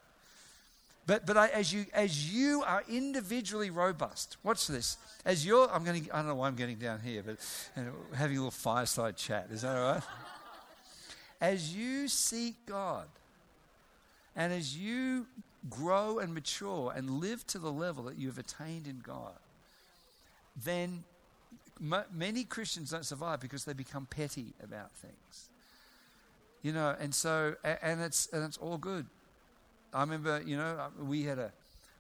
But, 1.05 1.27
but 1.27 1.37
I, 1.37 1.49
as, 1.49 1.73
you, 1.73 1.87
as 1.93 2.33
you 2.33 2.63
are 2.65 2.85
individually 2.89 3.71
robust, 3.71 4.37
watch 4.45 4.69
this. 4.69 4.99
As 5.25 5.45
you're, 5.45 5.69
I'm 5.69 5.83
going 5.83 6.05
to, 6.05 6.15
I 6.15 6.19
don't 6.19 6.29
know 6.29 6.35
why 6.37 6.47
I'm 6.47 6.55
getting 6.55 6.77
down 6.77 7.01
here, 7.01 7.25
but 7.25 7.39
you 7.77 7.83
know, 7.83 7.93
having 8.15 8.37
a 8.37 8.41
little 8.41 8.51
fireside 8.53 9.17
chat. 9.17 9.49
Is 9.51 9.63
that 9.63 9.77
all 9.77 9.95
right? 9.95 10.03
as 11.41 11.75
you 11.75 12.09
seek 12.09 12.65
God, 12.67 13.09
and 14.37 14.53
as 14.53 14.77
you 14.77 15.27
grow 15.71 16.19
and 16.19 16.35
mature 16.35 16.93
and 16.95 17.11
live 17.21 17.47
to 17.49 17.59
the 17.59 17.73
level 17.73 18.05
that 18.05 18.19
you 18.19 18.29
have 18.29 18.39
attained 18.39 18.87
in 18.87 19.01
God, 19.01 19.39
then 20.65 21.05
m- 21.81 22.05
many 22.13 22.45
Christians 22.45 22.91
don't 22.91 23.05
survive 23.05 23.41
because 23.41 23.65
they 23.65 23.73
become 23.73 24.07
petty 24.07 24.55
about 24.63 24.93
things. 24.93 25.49
You 26.63 26.73
know, 26.73 26.95
and 26.99 27.15
so, 27.15 27.55
and 27.65 28.01
it's, 28.01 28.29
and 28.33 28.45
it's 28.45 28.57
all 28.57 28.79
good. 28.79 29.07
I 29.95 30.01
remember, 30.01 30.43
you 30.45 30.57
know, 30.57 30.77
uh, 30.79 31.05
we 31.05 31.25
had 31.25 31.39
a, 31.39 31.53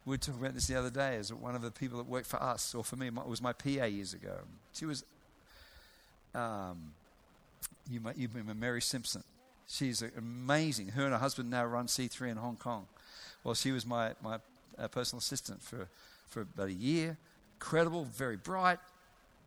we 0.04 0.14
were 0.14 0.18
talking 0.18 0.40
about 0.40 0.54
this 0.54 0.66
the 0.66 0.74
other 0.76 0.90
day 0.90 1.16
as 1.16 1.32
one 1.32 1.54
of 1.54 1.62
the 1.62 1.70
people 1.70 1.98
that 1.98 2.08
worked 2.08 2.26
for 2.26 2.42
us, 2.42 2.74
or 2.74 2.82
for 2.82 2.96
me, 2.96 3.06
it 3.06 3.14
was 3.26 3.40
my 3.40 3.52
PA 3.52 3.84
years 3.84 4.14
ago. 4.14 4.38
She 4.72 4.84
was, 4.84 5.04
um, 6.34 6.92
you 7.90 8.00
might, 8.00 8.16
you 8.16 8.28
remember 8.28 8.54
Mary 8.54 8.82
Simpson. 8.82 9.22
She's 9.66 10.02
amazing. 10.02 10.88
Her 10.88 11.04
and 11.04 11.12
her 11.12 11.18
husband 11.18 11.50
now 11.50 11.64
run 11.66 11.86
C3 11.86 12.30
in 12.30 12.36
Hong 12.38 12.56
Kong. 12.56 12.86
Well, 13.44 13.54
she 13.54 13.72
was 13.72 13.86
my, 13.86 14.12
my 14.22 14.38
uh, 14.78 14.88
personal 14.88 15.18
assistant 15.18 15.62
for, 15.62 15.88
for 16.28 16.42
about 16.42 16.68
a 16.68 16.72
year. 16.72 17.16
Incredible, 17.56 18.04
very 18.04 18.36
bright, 18.36 18.78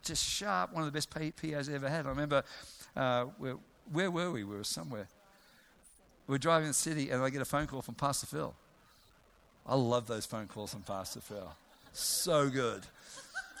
just 0.02 0.24
sharp, 0.24 0.72
one 0.72 0.82
of 0.82 0.86
the 0.86 0.92
best 0.92 1.10
PAs 1.10 1.68
I 1.68 1.72
ever 1.72 1.88
had. 1.88 2.06
I 2.06 2.10
remember, 2.10 2.42
uh, 2.96 3.24
where, 3.38 3.56
where 3.90 4.10
were 4.10 4.30
we? 4.30 4.44
We 4.44 4.56
were 4.56 4.64
somewhere. 4.64 5.08
We 6.26 6.32
were 6.32 6.38
driving 6.38 6.64
in 6.64 6.70
the 6.70 6.74
city, 6.74 7.10
and 7.10 7.22
I 7.22 7.30
get 7.30 7.42
a 7.42 7.46
phone 7.46 7.66
call 7.66 7.82
from 7.82 7.94
Pastor 7.94 8.26
Phil. 8.26 8.54
I 9.66 9.76
love 9.76 10.06
those 10.06 10.26
phone 10.26 10.46
calls 10.46 10.72
from 10.72 10.82
Pastor 10.82 11.20
Phil. 11.20 11.52
So 11.92 12.50
good. 12.50 12.82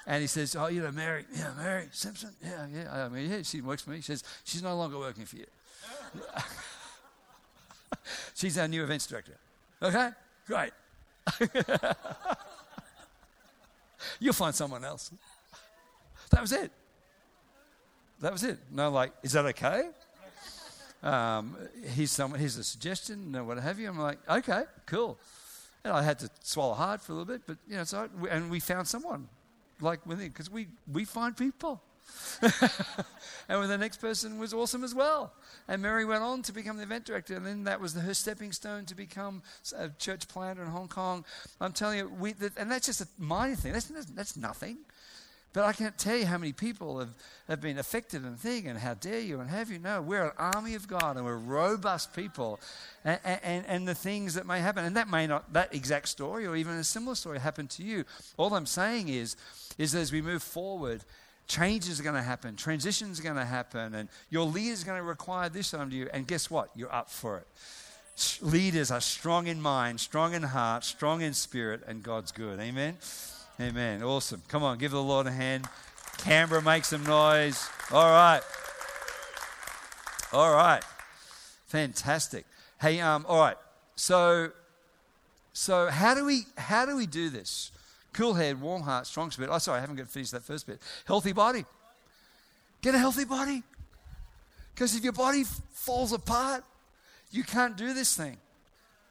And 0.06 0.20
he 0.20 0.26
says, 0.26 0.56
Oh, 0.56 0.66
you 0.66 0.82
know, 0.82 0.90
Mary, 0.90 1.24
yeah, 1.34 1.52
Mary 1.56 1.88
Simpson, 1.92 2.30
yeah, 2.42 2.66
yeah. 2.72 3.04
I 3.04 3.08
mean, 3.08 3.30
yeah, 3.30 3.42
she 3.42 3.60
works 3.60 3.82
for 3.82 3.90
me. 3.90 3.96
She 3.98 4.02
says, 4.02 4.24
She's 4.44 4.62
no 4.62 4.76
longer 4.76 4.98
working 4.98 5.24
for 5.24 5.36
you. 5.36 5.46
She's 8.34 8.58
our 8.58 8.66
new 8.66 8.82
events 8.82 9.06
director. 9.06 9.36
Okay? 9.82 10.10
Great. 10.46 10.72
You'll 14.20 14.32
find 14.32 14.54
someone 14.54 14.84
else. 14.84 15.10
That 16.30 16.40
was 16.40 16.52
it. 16.52 16.70
That 18.20 18.32
was 18.32 18.44
it. 18.44 18.58
No, 18.70 18.90
like, 18.90 19.12
is 19.22 19.32
that 19.32 19.44
okay? 19.46 19.90
Um, 21.02 21.56
here's, 21.84 22.12
someone. 22.12 22.38
here's 22.38 22.56
a 22.56 22.62
suggestion, 22.62 23.32
what 23.44 23.58
have 23.58 23.80
you. 23.80 23.88
I'm 23.88 23.98
like, 23.98 24.18
okay, 24.28 24.62
cool. 24.86 25.18
And 25.84 25.92
I 25.92 26.02
had 26.02 26.20
to 26.20 26.30
swallow 26.42 26.74
hard 26.74 27.00
for 27.00 27.12
a 27.12 27.16
little 27.16 27.32
bit, 27.32 27.42
but 27.44 27.56
you 27.68 27.76
know, 27.76 27.82
so 27.84 28.08
and 28.30 28.48
we 28.48 28.60
found 28.60 28.86
someone 28.86 29.28
like 29.80 30.06
within 30.06 30.28
because 30.28 30.48
we 30.48 30.68
we 30.92 31.04
find 31.04 31.36
people. 31.36 31.82
and 33.48 33.70
the 33.70 33.78
next 33.78 33.98
person 33.98 34.38
was 34.38 34.52
awesome 34.52 34.84
as 34.84 34.94
well. 34.94 35.32
And 35.68 35.82
Mary 35.82 36.04
went 36.04 36.22
on 36.22 36.42
to 36.42 36.52
become 36.52 36.76
the 36.76 36.82
event 36.82 37.04
director, 37.04 37.36
and 37.36 37.46
then 37.46 37.64
that 37.64 37.80
was 37.80 37.94
her 37.94 38.14
stepping 38.14 38.52
stone 38.52 38.84
to 38.86 38.94
become 38.94 39.42
a 39.76 39.88
church 39.90 40.28
planter 40.28 40.62
in 40.62 40.68
Hong 40.68 40.88
Kong. 40.88 41.24
I'm 41.60 41.72
telling 41.72 41.98
you, 41.98 42.08
we, 42.08 42.34
and 42.56 42.70
that's 42.70 42.86
just 42.86 43.00
a 43.00 43.08
minor 43.18 43.54
thing. 43.54 43.72
That's, 43.72 43.86
that's 43.86 44.36
nothing. 44.36 44.78
But 45.52 45.64
I 45.64 45.74
can't 45.74 45.96
tell 45.98 46.16
you 46.16 46.24
how 46.24 46.38
many 46.38 46.52
people 46.52 46.98
have, 46.98 47.10
have 47.46 47.60
been 47.60 47.78
affected 47.78 48.22
and 48.22 48.38
thing, 48.38 48.66
and 48.68 48.78
how 48.78 48.94
dare 48.94 49.20
you, 49.20 49.38
and 49.40 49.50
have 49.50 49.70
you 49.70 49.78
know, 49.78 50.00
we're 50.00 50.24
an 50.24 50.32
army 50.38 50.74
of 50.74 50.88
God, 50.88 51.16
and 51.16 51.26
we're 51.26 51.36
robust 51.36 52.14
people, 52.14 52.58
and, 53.04 53.20
and, 53.24 53.66
and 53.66 53.86
the 53.86 53.94
things 53.94 54.32
that 54.34 54.46
may 54.46 54.60
happen, 54.60 54.84
and 54.84 54.96
that 54.96 55.08
may 55.08 55.26
not, 55.26 55.52
that 55.52 55.74
exact 55.74 56.08
story 56.08 56.46
or 56.46 56.56
even 56.56 56.74
a 56.74 56.84
similar 56.84 57.14
story 57.14 57.38
happen 57.38 57.68
to 57.68 57.82
you. 57.82 58.04
All 58.38 58.54
I'm 58.54 58.64
saying 58.64 59.08
is, 59.08 59.36
is 59.76 59.94
as 59.94 60.10
we 60.10 60.22
move 60.22 60.42
forward, 60.42 61.04
changes 61.46 62.00
are 62.00 62.02
going 62.02 62.14
to 62.14 62.22
happen, 62.22 62.56
transitions 62.56 63.20
are 63.20 63.22
going 63.22 63.36
to 63.36 63.44
happen, 63.44 63.94
and 63.94 64.08
your 64.30 64.44
leader 64.44 64.72
is 64.72 64.84
going 64.84 64.98
to 64.98 65.04
require 65.04 65.48
this 65.48 65.74
under 65.74 65.94
you, 65.94 66.08
and 66.12 66.26
guess 66.26 66.50
what? 66.50 66.70
You're 66.74 66.94
up 66.94 67.10
for 67.10 67.38
it. 67.38 67.46
Leaders 68.40 68.90
are 68.90 69.00
strong 69.00 69.46
in 69.46 69.60
mind, 69.60 70.00
strong 70.00 70.34
in 70.34 70.42
heart, 70.42 70.84
strong 70.84 71.22
in 71.22 71.32
spirit, 71.32 71.82
and 71.86 72.02
God's 72.02 72.30
good. 72.30 72.60
Amen. 72.60 72.98
Amen. 73.60 74.02
Awesome. 74.02 74.42
Come 74.48 74.62
on, 74.62 74.78
give 74.78 74.90
the 74.90 75.02
Lord 75.02 75.26
a 75.26 75.30
hand. 75.30 75.66
Canberra, 76.18 76.62
make 76.62 76.84
some 76.84 77.04
noise. 77.04 77.68
All 77.90 78.10
right. 78.10 78.40
All 80.32 80.54
right. 80.54 80.82
Fantastic. 81.66 82.46
Hey, 82.80 83.00
um, 83.00 83.24
all 83.28 83.40
right. 83.40 83.56
So, 83.96 84.50
so 85.52 85.88
how 85.88 86.14
do 86.14 86.24
we 86.24 86.42
how 86.56 86.86
do 86.86 86.96
we 86.96 87.06
do 87.06 87.28
this? 87.28 87.70
Cool 88.12 88.34
head, 88.34 88.60
warm 88.60 88.82
heart, 88.82 89.06
strong 89.06 89.30
spirit. 89.30 89.50
Oh, 89.52 89.58
sorry, 89.58 89.78
I 89.78 89.80
haven't 89.80 89.96
got 89.96 90.08
finished 90.08 90.32
that 90.32 90.42
first 90.42 90.66
bit. 90.66 90.80
Healthy 91.06 91.32
body. 91.32 91.64
Get 92.82 92.94
a 92.94 92.98
healthy 92.98 93.24
body. 93.24 93.62
Because 94.74 94.94
if 94.94 95.04
your 95.04 95.12
body 95.12 95.42
f- 95.42 95.60
falls 95.70 96.12
apart, 96.12 96.64
you 97.30 97.42
can't 97.42 97.76
do 97.76 97.94
this 97.94 98.16
thing. 98.16 98.36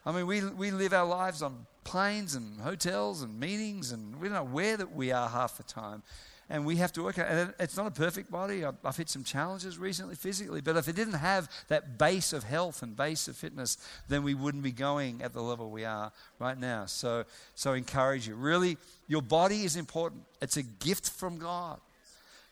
I 0.06 0.12
mean, 0.12 0.28
we, 0.28 0.44
we 0.44 0.72
live 0.72 0.94
our 0.94 1.06
lives 1.06 1.42
on 1.42 1.66
planes 1.84 2.36
and 2.36 2.60
hotels 2.60 3.22
and 3.22 3.40
meetings, 3.40 3.92
and 3.92 4.20
we 4.20 4.28
don't 4.28 4.36
know 4.36 4.44
where 4.44 4.78
that 4.78 4.96
we 4.96 5.12
are 5.12 5.30
half 5.30 5.58
the 5.58 5.64
time. 5.64 6.04
And 6.52 6.66
we 6.66 6.76
have 6.76 6.92
to 6.94 7.04
work. 7.04 7.18
And 7.18 7.54
it's 7.60 7.78
not 7.78 7.88
a 7.88 7.92
perfect 7.92 8.30
body. 8.30 8.66
I've, 8.66 8.76
I've 8.84 8.98
hit 8.98 9.10
some 9.10 9.24
challenges 9.24 9.78
recently 9.78 10.16
physically, 10.16 10.60
but 10.60 10.76
if 10.76 10.90
it 10.90 10.98
didn't 10.98 11.14
have 11.14 11.50
that 11.70 11.98
base 11.98 12.34
of 12.34 12.44
health 12.44 12.84
and 12.84 12.94
base 12.94 13.30
of 13.30 13.38
fitness, 13.38 13.78
then 14.10 14.22
we 14.22 14.34
wouldn't 14.34 14.62
be 14.62 14.74
going 14.74 15.22
at 15.22 15.32
the 15.32 15.42
level 15.42 15.72
we 15.72 15.86
are 15.86 16.12
right 16.40 16.60
now. 16.60 16.88
So, 16.88 17.24
so 17.56 17.72
encourage 17.72 18.28
you. 18.28 18.36
Really, 18.36 18.78
your 19.08 19.22
body 19.22 19.64
is 19.64 19.78
important. 19.78 20.24
It's 20.42 20.58
a 20.58 20.64
gift 20.64 21.10
from 21.10 21.38
God. 21.38 21.80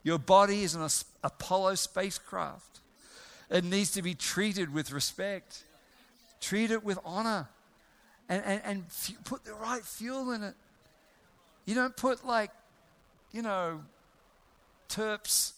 Your 0.03 0.17
body 0.17 0.63
is 0.63 0.75
an 0.75 0.87
Apollo 1.21 1.75
spacecraft. 1.75 2.79
It 3.49 3.65
needs 3.65 3.91
to 3.91 4.01
be 4.01 4.13
treated 4.15 4.73
with 4.73 4.93
respect. 4.93 5.65
Treat 6.39 6.71
it 6.71 6.85
with 6.85 6.99
honor 7.03 7.49
and, 8.29 8.41
and, 8.45 8.61
and 8.63 8.83
f- 8.87 9.11
put 9.25 9.43
the 9.43 9.53
right 9.55 9.83
fuel 9.83 10.31
in 10.31 10.43
it. 10.43 10.53
You 11.65 11.75
don't 11.75 11.97
put 11.97 12.25
like, 12.25 12.51
you 13.31 13.41
know, 13.41 13.81
terps 14.89 15.53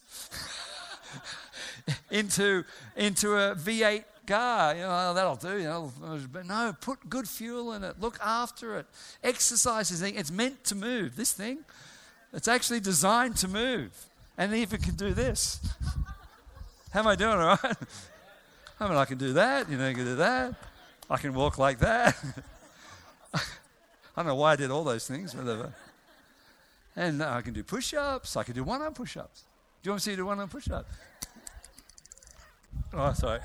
into, 2.11 2.63
into 2.95 3.35
a 3.35 3.55
V8 3.55 4.03
car. 4.27 4.75
You 4.75 4.81
know, 4.81 5.07
oh, 5.09 5.13
that'll 5.13 5.35
do. 5.35 5.57
You 5.57 5.67
know, 5.67 5.91
but 6.31 6.45
no, 6.45 6.73
put 6.79 7.09
good 7.09 7.27
fuel 7.27 7.73
in 7.73 7.83
it. 7.83 7.99
Look 7.99 8.19
after 8.23 8.77
it. 8.77 8.85
Exercise 9.23 9.91
is 9.91 10.01
it's 10.01 10.31
meant 10.31 10.63
to 10.65 10.75
move. 10.75 11.15
This 11.15 11.33
thing, 11.33 11.59
it's 12.33 12.47
actually 12.47 12.79
designed 12.79 13.37
to 13.37 13.47
move, 13.47 13.91
and 14.37 14.53
even 14.53 14.81
can 14.81 14.95
do 14.95 15.13
this. 15.13 15.59
How 16.91 17.01
am 17.01 17.07
I 17.07 17.15
doing? 17.15 17.39
All 17.39 17.57
right. 17.63 17.77
I 18.79 18.87
mean, 18.87 18.97
I 18.97 19.05
can 19.05 19.17
do 19.17 19.33
that. 19.33 19.69
You 19.69 19.77
know, 19.77 19.87
I 19.87 19.93
can 19.93 20.05
do 20.05 20.15
that. 20.15 20.55
I 21.09 21.17
can 21.17 21.33
walk 21.33 21.57
like 21.57 21.79
that. 21.79 22.17
I 23.33 23.39
don't 24.17 24.27
know 24.27 24.35
why 24.35 24.53
I 24.53 24.55
did 24.55 24.71
all 24.71 24.83
those 24.83 25.07
things, 25.07 25.35
whatever. 25.35 25.73
And 26.95 27.23
I 27.23 27.41
can 27.41 27.53
do 27.53 27.63
push 27.63 27.93
ups. 27.93 28.35
I 28.35 28.43
can 28.43 28.53
do 28.53 28.63
one 28.63 28.81
arm 28.81 28.93
push 28.93 29.17
ups. 29.17 29.43
Do 29.81 29.87
you 29.87 29.91
want 29.91 30.01
to 30.03 30.09
see 30.09 30.15
do 30.15 30.25
one 30.25 30.39
arm 30.39 30.49
push 30.49 30.69
up? 30.69 30.87
Oh, 32.93 33.13
sorry. 33.13 33.39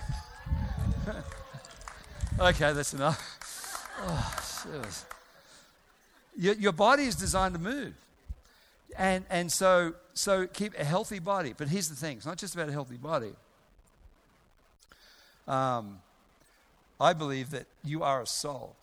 okay, 2.40 2.72
that's 2.72 2.92
enough. 2.94 3.88
Oh, 4.00 4.37
your, 6.37 6.54
your 6.54 6.72
body 6.72 7.04
is 7.04 7.16
designed 7.16 7.54
to 7.54 7.61
move. 7.61 7.94
And, 8.98 9.24
and 9.30 9.50
so, 9.50 9.94
so 10.14 10.46
keep 10.46 10.78
a 10.78 10.85
healthy 10.85 11.18
body. 11.18 11.54
But 11.56 11.68
here's 11.68 11.88
the 11.88 11.96
thing 11.96 12.18
it's 12.18 12.26
not 12.26 12.38
just 12.38 12.54
about 12.54 12.68
a 12.68 12.72
healthy 12.72 12.96
body. 12.96 13.32
Um, 15.46 16.00
I 17.00 17.12
believe 17.12 17.50
that 17.50 17.66
you 17.85 18.02
are 18.02 18.22
a 18.22 18.26
soul. 18.26 18.74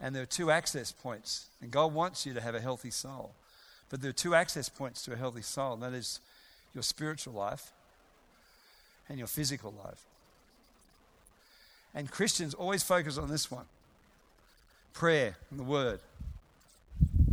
And 0.00 0.14
there 0.14 0.22
are 0.22 0.26
two 0.26 0.50
access 0.50 0.92
points. 0.92 1.46
And 1.60 1.70
God 1.70 1.92
wants 1.92 2.24
you 2.24 2.32
to 2.34 2.40
have 2.40 2.54
a 2.54 2.60
healthy 2.60 2.90
soul. 2.90 3.32
But 3.90 4.00
there 4.00 4.10
are 4.10 4.14
two 4.14 4.34
access 4.34 4.68
points 4.68 5.02
to 5.04 5.12
a 5.12 5.16
healthy 5.16 5.42
soul, 5.42 5.74
and 5.74 5.82
that 5.82 5.92
is 5.92 6.20
your 6.74 6.82
spiritual 6.82 7.34
life 7.34 7.72
and 9.08 9.18
your 9.18 9.26
physical 9.26 9.74
life. 9.84 10.04
And 11.94 12.10
Christians 12.10 12.54
always 12.54 12.82
focus 12.82 13.18
on 13.18 13.28
this 13.28 13.50
one 13.50 13.66
prayer 14.92 15.36
and 15.50 15.58
the 15.58 15.64
word. 15.64 16.00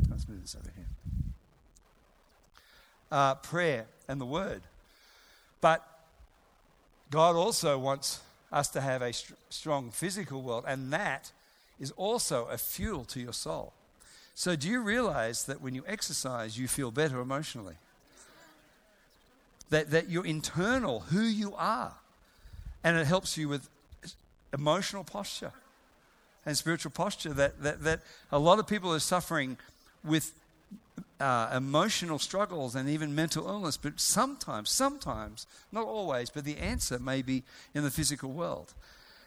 Let's 0.09 0.27
move 0.27 0.41
this 0.41 0.55
over 0.55 0.71
here. 0.75 0.85
Uh, 3.11 3.35
prayer 3.35 3.85
and 4.07 4.19
the 4.19 4.25
word. 4.25 4.61
But 5.61 5.85
God 7.11 7.35
also 7.35 7.77
wants 7.77 8.19
us 8.51 8.69
to 8.69 8.81
have 8.81 9.01
a 9.01 9.13
st- 9.13 9.37
strong 9.49 9.91
physical 9.91 10.41
world, 10.41 10.65
and 10.67 10.91
that 10.93 11.31
is 11.79 11.91
also 11.91 12.45
a 12.45 12.57
fuel 12.57 13.05
to 13.05 13.19
your 13.19 13.33
soul. 13.33 13.73
So, 14.33 14.55
do 14.55 14.67
you 14.67 14.81
realize 14.81 15.45
that 15.45 15.61
when 15.61 15.73
you 15.73 15.83
exercise, 15.87 16.57
you 16.57 16.67
feel 16.67 16.91
better 16.91 17.19
emotionally? 17.19 17.75
That, 19.69 19.89
that 19.91 20.09
your 20.09 20.25
internal, 20.25 21.01
who 21.01 21.21
you 21.21 21.53
are, 21.55 21.95
and 22.83 22.97
it 22.97 23.07
helps 23.07 23.37
you 23.37 23.49
with 23.49 23.67
emotional 24.53 25.03
posture 25.03 25.51
and 26.45 26.57
spiritual 26.57 26.91
posture. 26.91 27.33
That, 27.33 27.61
that, 27.63 27.83
that 27.83 28.01
a 28.31 28.39
lot 28.39 28.59
of 28.59 28.67
people 28.67 28.93
are 28.93 28.99
suffering 28.99 29.57
with 30.03 30.31
uh, 31.19 31.51
emotional 31.55 32.19
struggles 32.19 32.75
and 32.75 32.87
even 32.89 33.15
mental 33.15 33.47
illness, 33.47 33.77
but 33.77 33.99
sometimes, 33.99 34.69
sometimes, 34.69 35.47
not 35.71 35.85
always, 35.85 36.29
but 36.29 36.45
the 36.45 36.57
answer 36.57 36.99
may 36.99 37.21
be 37.21 37.43
in 37.73 37.83
the 37.83 37.91
physical 37.91 38.31
world. 38.31 38.73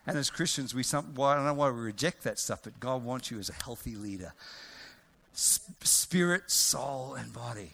And 0.06 0.16
as 0.16 0.30
Christians, 0.30 0.74
we 0.74 0.82
some, 0.82 1.14
well, 1.14 1.28
I 1.28 1.36
don't 1.36 1.44
know 1.44 1.54
why 1.54 1.70
we 1.70 1.80
reject 1.80 2.24
that 2.24 2.38
stuff, 2.38 2.60
but 2.64 2.78
God 2.80 3.04
wants 3.04 3.30
you 3.30 3.38
as 3.38 3.48
a 3.48 3.52
healthy 3.52 3.96
leader. 3.96 4.32
spirit, 5.32 6.50
soul, 6.50 7.14
and 7.14 7.32
body. 7.32 7.72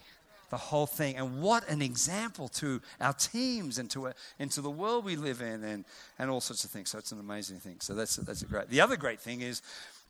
The 0.50 0.56
whole 0.56 0.86
thing. 0.86 1.16
And 1.16 1.40
what 1.40 1.68
an 1.68 1.82
example 1.82 2.48
to 2.48 2.80
our 3.00 3.12
teams 3.12 3.78
and 3.78 3.90
to, 3.90 4.08
a, 4.08 4.14
and 4.38 4.50
to 4.52 4.60
the 4.60 4.70
world 4.70 5.04
we 5.04 5.16
live 5.16 5.40
in 5.40 5.64
and, 5.64 5.84
and 6.18 6.30
all 6.30 6.40
sorts 6.40 6.64
of 6.64 6.70
things. 6.70 6.90
So 6.90 6.98
it's 6.98 7.10
an 7.10 7.18
amazing 7.18 7.58
thing. 7.58 7.76
So 7.80 7.94
that's, 7.94 8.16
that's 8.16 8.42
a 8.42 8.46
great. 8.46 8.68
The 8.68 8.80
other 8.80 8.96
great 8.96 9.20
thing 9.20 9.40
is 9.40 9.62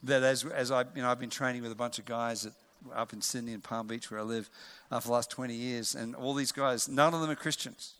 that 0.02 0.22
as, 0.22 0.44
as 0.44 0.70
I, 0.70 0.84
you 0.94 1.02
know, 1.02 1.10
I've 1.10 1.20
been 1.20 1.30
training 1.30 1.62
with 1.62 1.72
a 1.72 1.76
bunch 1.76 1.98
of 1.98 2.04
guys 2.04 2.44
at, 2.44 2.52
up 2.94 3.12
in 3.12 3.22
Sydney 3.22 3.54
and 3.54 3.64
Palm 3.64 3.86
Beach 3.86 4.10
where 4.10 4.20
I 4.20 4.24
live 4.24 4.50
uh, 4.90 5.00
for 5.00 5.08
the 5.08 5.14
last 5.14 5.30
20 5.30 5.54
years, 5.54 5.94
and 5.94 6.14
all 6.14 6.34
these 6.34 6.52
guys, 6.52 6.88
none 6.88 7.14
of 7.14 7.20
them 7.20 7.30
are 7.30 7.36
Christians. 7.36 7.94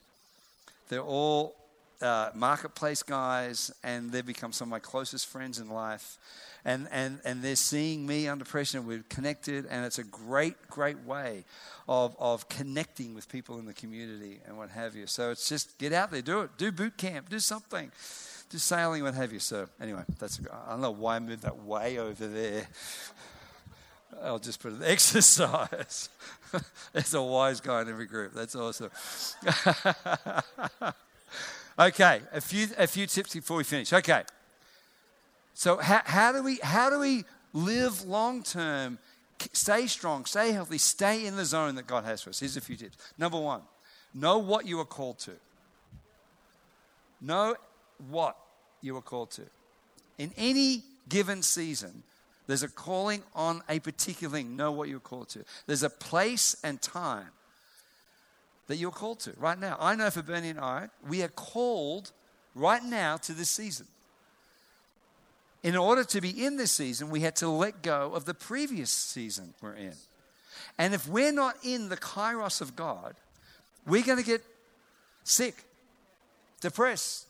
They're 0.88 1.00
all 1.00 1.56
uh, 2.00 2.30
marketplace 2.34 3.02
guys, 3.02 3.72
and 3.82 4.10
they've 4.12 4.26
become 4.26 4.52
some 4.52 4.68
of 4.68 4.70
my 4.70 4.78
closest 4.78 5.26
friends 5.26 5.58
in 5.58 5.68
life. 5.68 6.18
And, 6.64 6.88
and, 6.90 7.20
and 7.24 7.42
they're 7.42 7.54
seeing 7.54 8.06
me 8.06 8.26
under 8.26 8.44
pressure, 8.44 8.78
and 8.78 8.86
we're 8.86 9.04
connected, 9.08 9.66
and 9.70 9.86
it's 9.86 9.98
a 9.98 10.04
great, 10.04 10.54
great 10.68 11.04
way 11.04 11.44
of, 11.88 12.16
of 12.18 12.48
connecting 12.48 13.14
with 13.14 13.28
people 13.28 13.58
in 13.58 13.66
the 13.66 13.72
community 13.72 14.40
and 14.46 14.58
what 14.58 14.70
have 14.70 14.96
you. 14.96 15.06
So 15.06 15.30
it's 15.30 15.48
just 15.48 15.78
get 15.78 15.92
out 15.92 16.10
there, 16.10 16.22
do 16.22 16.40
it, 16.40 16.50
do 16.58 16.72
boot 16.72 16.96
camp, 16.96 17.28
do 17.28 17.38
something, 17.38 17.92
do 18.50 18.58
sailing, 18.58 19.04
what 19.04 19.14
have 19.14 19.32
you. 19.32 19.38
So 19.38 19.68
anyway, 19.80 20.02
that's 20.18 20.40
I 20.66 20.70
don't 20.70 20.80
know 20.80 20.90
why 20.90 21.16
I 21.16 21.18
moved 21.20 21.42
that 21.42 21.58
way 21.58 21.98
over 21.98 22.26
there. 22.26 22.66
I'll 24.22 24.38
just 24.38 24.60
put 24.60 24.72
it 24.72 24.82
exercise. 24.84 26.08
There's 26.92 27.14
a 27.14 27.22
wise 27.22 27.60
guy 27.60 27.82
in 27.82 27.88
every 27.88 28.06
group. 28.06 28.32
That's 28.34 28.54
awesome. 28.54 28.90
Okay, 31.78 32.22
a 32.32 32.40
few, 32.40 32.68
a 32.78 32.86
few 32.86 33.06
tips 33.06 33.34
before 33.34 33.58
we 33.58 33.64
finish. 33.64 33.92
Okay. 33.92 34.22
So, 35.52 35.76
how, 35.76 36.00
how, 36.04 36.32
do, 36.32 36.42
we, 36.42 36.58
how 36.62 36.90
do 36.90 36.98
we 36.98 37.24
live 37.52 38.04
long 38.04 38.42
term, 38.42 38.98
stay 39.52 39.86
strong, 39.86 40.24
stay 40.24 40.52
healthy, 40.52 40.78
stay 40.78 41.26
in 41.26 41.36
the 41.36 41.44
zone 41.44 41.74
that 41.74 41.86
God 41.86 42.04
has 42.04 42.22
for 42.22 42.30
us? 42.30 42.40
Here's 42.40 42.56
a 42.56 42.60
few 42.62 42.76
tips. 42.76 42.96
Number 43.18 43.38
one, 43.38 43.60
know 44.14 44.38
what 44.38 44.66
you 44.66 44.80
are 44.80 44.86
called 44.86 45.18
to. 45.20 45.32
Know 47.20 47.56
what 48.08 48.36
you 48.80 48.96
are 48.96 49.02
called 49.02 49.30
to. 49.32 49.42
In 50.18 50.32
any 50.36 50.82
given 51.08 51.42
season, 51.42 52.02
there's 52.46 52.62
a 52.62 52.68
calling 52.68 53.22
on 53.34 53.62
a 53.68 53.80
particular 53.80 54.34
thing. 54.34 54.56
Know 54.56 54.72
what 54.72 54.88
you're 54.88 55.00
called 55.00 55.28
to. 55.30 55.44
There's 55.66 55.82
a 55.82 55.90
place 55.90 56.56
and 56.62 56.80
time 56.80 57.28
that 58.66 58.76
you're 58.76 58.90
called 58.90 59.20
to 59.20 59.32
right 59.36 59.58
now. 59.58 59.76
I 59.80 59.94
know 59.94 60.10
for 60.10 60.22
Bernie 60.22 60.50
and 60.50 60.60
I, 60.60 60.88
we 61.08 61.22
are 61.22 61.28
called 61.28 62.12
right 62.54 62.82
now 62.82 63.16
to 63.18 63.32
this 63.32 63.50
season. 63.50 63.86
In 65.62 65.76
order 65.76 66.04
to 66.04 66.20
be 66.20 66.44
in 66.44 66.56
this 66.56 66.72
season, 66.72 67.10
we 67.10 67.20
had 67.20 67.36
to 67.36 67.48
let 67.48 67.82
go 67.82 68.12
of 68.14 68.24
the 68.24 68.34
previous 68.34 68.90
season 68.90 69.54
we're 69.60 69.74
in. 69.74 69.94
And 70.78 70.94
if 70.94 71.08
we're 71.08 71.32
not 71.32 71.56
in 71.64 71.88
the 71.88 71.96
kairos 71.96 72.60
of 72.60 72.76
God, 72.76 73.14
we're 73.86 74.04
going 74.04 74.18
to 74.18 74.24
get 74.24 74.42
sick, 75.24 75.64
depressed. 76.60 77.26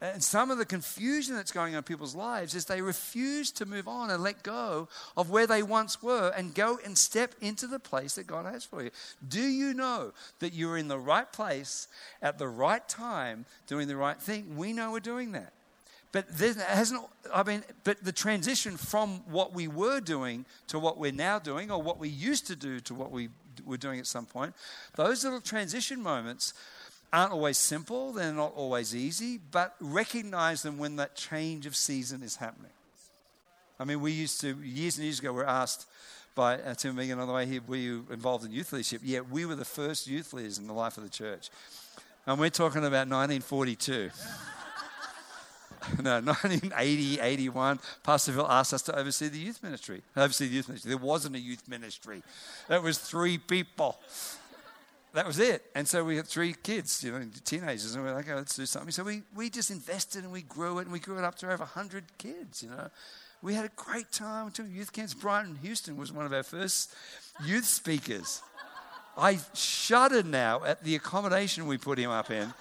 And 0.00 0.22
some 0.22 0.50
of 0.50 0.58
the 0.58 0.66
confusion 0.66 1.34
that's 1.34 1.52
going 1.52 1.74
on 1.74 1.78
in 1.78 1.84
people's 1.84 2.14
lives 2.14 2.54
is 2.54 2.66
they 2.66 2.82
refuse 2.82 3.50
to 3.52 3.64
move 3.64 3.88
on 3.88 4.10
and 4.10 4.22
let 4.22 4.42
go 4.42 4.88
of 5.16 5.30
where 5.30 5.46
they 5.46 5.62
once 5.62 6.02
were 6.02 6.32
and 6.36 6.54
go 6.54 6.78
and 6.84 6.98
step 6.98 7.34
into 7.40 7.66
the 7.66 7.78
place 7.78 8.16
that 8.16 8.26
God 8.26 8.44
has 8.44 8.64
for 8.64 8.82
you. 8.82 8.90
Do 9.26 9.40
you 9.40 9.72
know 9.72 10.12
that 10.40 10.52
you're 10.52 10.76
in 10.76 10.88
the 10.88 10.98
right 10.98 11.30
place 11.32 11.88
at 12.20 12.38
the 12.38 12.48
right 12.48 12.86
time 12.88 13.46
doing 13.66 13.88
the 13.88 13.96
right 13.96 14.20
thing? 14.20 14.56
We 14.56 14.72
know 14.72 14.92
we're 14.92 15.00
doing 15.00 15.32
that. 15.32 15.52
But 16.12 16.28
there 16.38 16.54
hasn't, 16.54 17.02
I 17.32 17.42
mean, 17.42 17.64
but 17.82 18.04
the 18.04 18.12
transition 18.12 18.76
from 18.76 19.22
what 19.26 19.52
we 19.52 19.66
were 19.66 20.00
doing 20.00 20.44
to 20.68 20.78
what 20.78 20.98
we're 20.98 21.12
now 21.12 21.38
doing, 21.38 21.72
or 21.72 21.82
what 21.82 21.98
we 21.98 22.08
used 22.08 22.46
to 22.48 22.56
do 22.56 22.78
to 22.80 22.94
what 22.94 23.10
we 23.10 23.30
were 23.64 23.76
doing 23.76 23.98
at 23.98 24.06
some 24.06 24.26
point, 24.26 24.54
those 24.96 25.24
little 25.24 25.40
transition 25.40 26.00
moments 26.00 26.54
aren't 27.12 27.32
always 27.32 27.58
simple, 27.58 28.12
they're 28.12 28.32
not 28.32 28.52
always 28.54 28.94
easy, 28.94 29.38
but 29.50 29.74
recognize 29.80 30.62
them 30.62 30.78
when 30.78 30.96
that 30.96 31.14
change 31.14 31.66
of 31.66 31.76
season 31.76 32.22
is 32.22 32.36
happening. 32.36 32.72
I 33.78 33.84
mean, 33.84 34.00
we 34.00 34.12
used 34.12 34.40
to, 34.40 34.56
years 34.62 34.96
and 34.96 35.04
years 35.04 35.18
ago, 35.18 35.32
we 35.32 35.38
were 35.38 35.48
asked 35.48 35.86
by 36.34 36.60
uh, 36.60 36.74
Tim 36.74 36.96
Megan 36.96 37.18
on 37.18 37.28
the 37.28 37.34
way 37.34 37.46
here, 37.46 37.60
were 37.66 37.76
you 37.76 38.06
involved 38.10 38.44
in 38.44 38.50
youth 38.50 38.72
leadership? 38.72 39.00
Yeah, 39.04 39.20
we 39.20 39.46
were 39.46 39.54
the 39.54 39.64
first 39.64 40.06
youth 40.06 40.32
leaders 40.32 40.58
in 40.58 40.66
the 40.66 40.72
life 40.72 40.96
of 40.96 41.04
the 41.04 41.10
church. 41.10 41.50
And 42.26 42.38
we're 42.40 42.50
talking 42.50 42.84
about 42.84 43.08
1942. 43.08 44.10
no, 46.02 46.20
1980, 46.20 47.20
81, 47.20 47.78
Pastor 48.02 48.32
Phil 48.32 48.46
asked 48.48 48.72
us 48.72 48.82
to 48.82 48.98
oversee 48.98 49.28
the 49.28 49.38
youth 49.38 49.62
ministry. 49.62 50.02
Oversee 50.16 50.48
the 50.48 50.54
youth 50.54 50.68
ministry. 50.68 50.88
There 50.88 50.98
wasn't 50.98 51.36
a 51.36 51.40
youth 51.40 51.68
ministry. 51.68 52.22
It 52.70 52.82
was 52.82 52.98
three 52.98 53.38
people. 53.38 53.98
That 55.14 55.26
was 55.26 55.38
it. 55.38 55.62
And 55.76 55.86
so 55.86 56.04
we 56.04 56.16
had 56.16 56.26
three 56.26 56.54
kids, 56.60 57.02
you 57.04 57.12
know, 57.12 57.24
teenagers, 57.44 57.94
and 57.94 58.04
we 58.04 58.10
are 58.10 58.14
like, 58.14 58.28
oh, 58.28 58.34
let's 58.34 58.56
do 58.56 58.66
something. 58.66 58.90
So 58.90 59.04
we, 59.04 59.22
we 59.34 59.48
just 59.48 59.70
invested 59.70 60.24
and 60.24 60.32
we 60.32 60.42
grew 60.42 60.78
it, 60.80 60.82
and 60.82 60.92
we 60.92 60.98
grew 60.98 61.16
it 61.18 61.24
up 61.24 61.36
to 61.36 61.46
over 61.46 61.58
100 61.58 62.04
kids, 62.18 62.62
you 62.62 62.68
know. 62.68 62.88
We 63.40 63.54
had 63.54 63.64
a 63.64 63.70
great 63.76 64.10
time. 64.10 64.50
We 64.58 64.64
youth 64.64 64.92
camps. 64.92 65.14
Brian 65.14 65.56
Houston 65.62 65.96
was 65.96 66.10
one 66.10 66.26
of 66.26 66.32
our 66.32 66.42
first 66.42 66.94
youth 67.44 67.66
speakers. 67.66 68.42
I 69.16 69.38
shudder 69.52 70.22
now 70.22 70.64
at 70.64 70.82
the 70.82 70.96
accommodation 70.96 71.66
we 71.66 71.78
put 71.78 71.98
him 71.98 72.10
up 72.10 72.30
in 72.30 72.52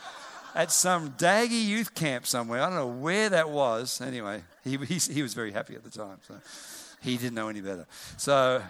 at 0.53 0.71
some 0.71 1.11
daggy 1.11 1.65
youth 1.65 1.95
camp 1.95 2.27
somewhere. 2.27 2.61
I 2.61 2.67
don't 2.67 2.75
know 2.75 2.87
where 2.87 3.29
that 3.29 3.49
was. 3.49 4.01
Anyway, 4.01 4.43
he, 4.63 4.77
he, 4.77 4.95
he 4.95 5.23
was 5.23 5.33
very 5.33 5.51
happy 5.51 5.73
at 5.75 5.83
the 5.83 5.89
time. 5.89 6.17
So 6.27 6.35
he 7.01 7.17
didn't 7.17 7.33
know 7.33 7.47
any 7.47 7.61
better. 7.61 7.87
So, 8.17 8.61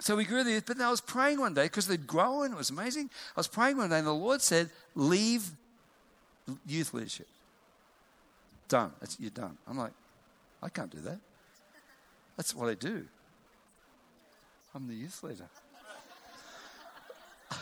so 0.00 0.16
we 0.16 0.24
grew 0.24 0.42
the 0.42 0.52
youth. 0.52 0.64
But 0.66 0.78
then 0.78 0.86
I 0.86 0.90
was 0.90 1.02
praying 1.02 1.38
one 1.38 1.54
day 1.54 1.64
because 1.64 1.86
they'd 1.86 2.06
grown. 2.06 2.52
It 2.52 2.56
was 2.56 2.70
amazing. 2.70 3.10
I 3.36 3.40
was 3.40 3.48
praying 3.48 3.76
one 3.76 3.90
day 3.90 3.98
and 3.98 4.06
the 4.06 4.12
Lord 4.12 4.40
said, 4.40 4.70
Leave 4.94 5.50
youth 6.66 6.94
leadership. 6.94 7.28
Done. 8.68 8.92
That's, 9.00 9.18
you're 9.20 9.30
done. 9.30 9.58
I'm 9.68 9.76
like, 9.76 9.92
I 10.62 10.70
can't 10.70 10.90
do 10.90 11.00
that. 11.00 11.18
That's 12.36 12.54
what 12.54 12.70
I 12.70 12.74
do. 12.74 13.04
I'm 14.74 14.88
the 14.88 14.94
youth 14.94 15.22
leader. 15.22 15.48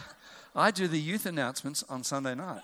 I 0.54 0.70
do 0.70 0.86
the 0.86 1.00
youth 1.00 1.26
announcements 1.26 1.84
on 1.88 2.04
Sunday 2.04 2.34
night. 2.34 2.62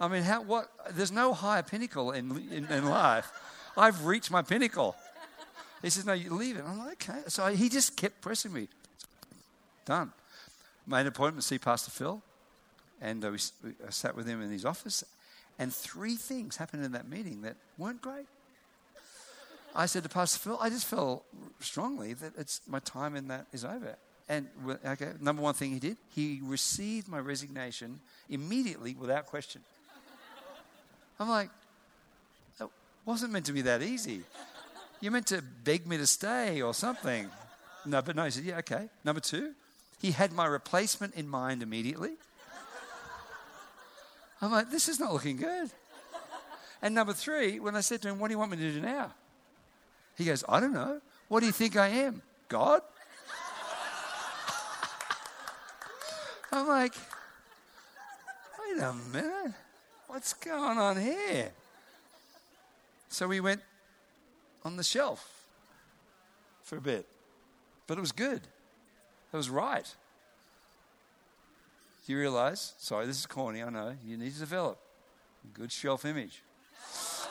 I 0.00 0.08
mean, 0.08 0.22
how, 0.22 0.42
what, 0.42 0.70
there's 0.92 1.12
no 1.12 1.34
higher 1.34 1.62
pinnacle 1.62 2.12
in, 2.12 2.30
in, 2.50 2.66
in 2.66 2.86
life. 2.86 3.30
I've 3.76 4.06
reached 4.06 4.30
my 4.30 4.42
pinnacle. 4.42 4.96
He 5.82 5.90
says, 5.90 6.06
No, 6.06 6.12
you 6.12 6.34
leave 6.34 6.56
it. 6.56 6.64
I'm 6.66 6.78
like, 6.78 7.08
Okay. 7.08 7.20
So 7.28 7.46
he 7.48 7.68
just 7.68 7.96
kept 7.96 8.20
pressing 8.20 8.52
me. 8.52 8.68
Done. 9.84 10.12
Made 10.86 11.02
an 11.02 11.06
appointment 11.08 11.42
to 11.42 11.46
see 11.46 11.58
Pastor 11.58 11.90
Phil, 11.90 12.22
and 13.00 13.24
uh, 13.24 13.30
we, 13.30 13.38
we, 13.64 13.70
I 13.86 13.90
sat 13.90 14.14
with 14.14 14.26
him 14.26 14.40
in 14.40 14.50
his 14.50 14.64
office, 14.64 15.02
and 15.58 15.74
three 15.74 16.14
things 16.14 16.56
happened 16.56 16.84
in 16.84 16.92
that 16.92 17.08
meeting 17.08 17.42
that 17.42 17.56
weren't 17.76 18.00
great. 18.00 18.26
I 19.74 19.86
said 19.86 20.04
to 20.04 20.08
Pastor 20.08 20.38
Phil, 20.38 20.58
I 20.60 20.70
just 20.70 20.86
felt 20.86 21.24
strongly 21.60 22.14
that 22.14 22.32
it's 22.38 22.60
my 22.66 22.78
time 22.78 23.14
in 23.14 23.28
that 23.28 23.46
is 23.52 23.64
over. 23.64 23.96
And 24.28 24.48
okay, 24.84 25.12
number 25.20 25.42
one 25.42 25.54
thing 25.54 25.70
he 25.72 25.78
did, 25.78 25.98
he 26.08 26.40
received 26.42 27.08
my 27.08 27.18
resignation 27.18 28.00
immediately 28.28 28.96
without 28.98 29.26
question. 29.26 29.60
I'm 31.20 31.28
like, 31.28 31.50
it 32.60 32.68
wasn't 33.04 33.32
meant 33.32 33.46
to 33.46 33.52
be 33.52 33.62
that 33.62 33.82
easy. 33.82 34.22
You 35.00 35.10
meant 35.10 35.26
to 35.28 35.42
beg 35.64 35.86
me 35.86 35.96
to 35.98 36.06
stay 36.06 36.62
or 36.62 36.74
something. 36.74 37.28
No, 37.84 38.02
but 38.02 38.16
no, 38.16 38.24
he 38.24 38.30
said, 38.30 38.44
yeah, 38.44 38.58
okay. 38.58 38.88
Number 39.04 39.20
two, 39.20 39.52
he 40.00 40.10
had 40.10 40.32
my 40.32 40.46
replacement 40.46 41.14
in 41.14 41.28
mind 41.28 41.62
immediately. 41.62 42.14
I'm 44.42 44.52
like, 44.52 44.70
this 44.70 44.88
is 44.88 45.00
not 45.00 45.12
looking 45.12 45.36
good. 45.36 45.70
And 46.82 46.94
number 46.94 47.12
three, 47.12 47.58
when 47.58 47.74
I 47.74 47.80
said 47.80 48.02
to 48.02 48.08
him, 48.08 48.18
what 48.18 48.28
do 48.28 48.34
you 48.34 48.38
want 48.38 48.50
me 48.50 48.58
to 48.58 48.72
do 48.72 48.80
now? 48.80 49.12
He 50.16 50.24
goes, 50.24 50.44
I 50.48 50.60
don't 50.60 50.74
know. 50.74 51.00
What 51.28 51.40
do 51.40 51.46
you 51.46 51.52
think 51.52 51.76
I 51.76 51.88
am? 51.88 52.22
God? 52.48 52.82
I'm 56.52 56.68
like, 56.68 56.94
wait 58.60 58.82
a 58.82 58.92
minute. 59.12 59.54
What's 60.06 60.32
going 60.32 60.78
on 60.78 61.00
here? 61.00 61.50
So 63.08 63.26
we 63.26 63.40
went 63.40 63.60
on 64.66 64.76
the 64.76 64.82
shelf 64.82 65.46
for 66.64 66.76
a 66.76 66.80
bit. 66.80 67.06
But 67.86 67.98
it 67.98 68.00
was 68.00 68.10
good. 68.10 68.40
It 69.32 69.36
was 69.36 69.48
right. 69.48 69.86
Do 72.04 72.12
You 72.12 72.18
realize, 72.18 72.74
sorry, 72.78 73.06
this 73.06 73.16
is 73.18 73.26
corny, 73.26 73.62
I 73.62 73.70
know, 73.70 73.94
you 74.04 74.16
need 74.16 74.32
to 74.34 74.40
develop 74.40 74.80
a 75.44 75.48
good 75.58 75.70
shelf 75.70 76.04
image. 76.04 76.42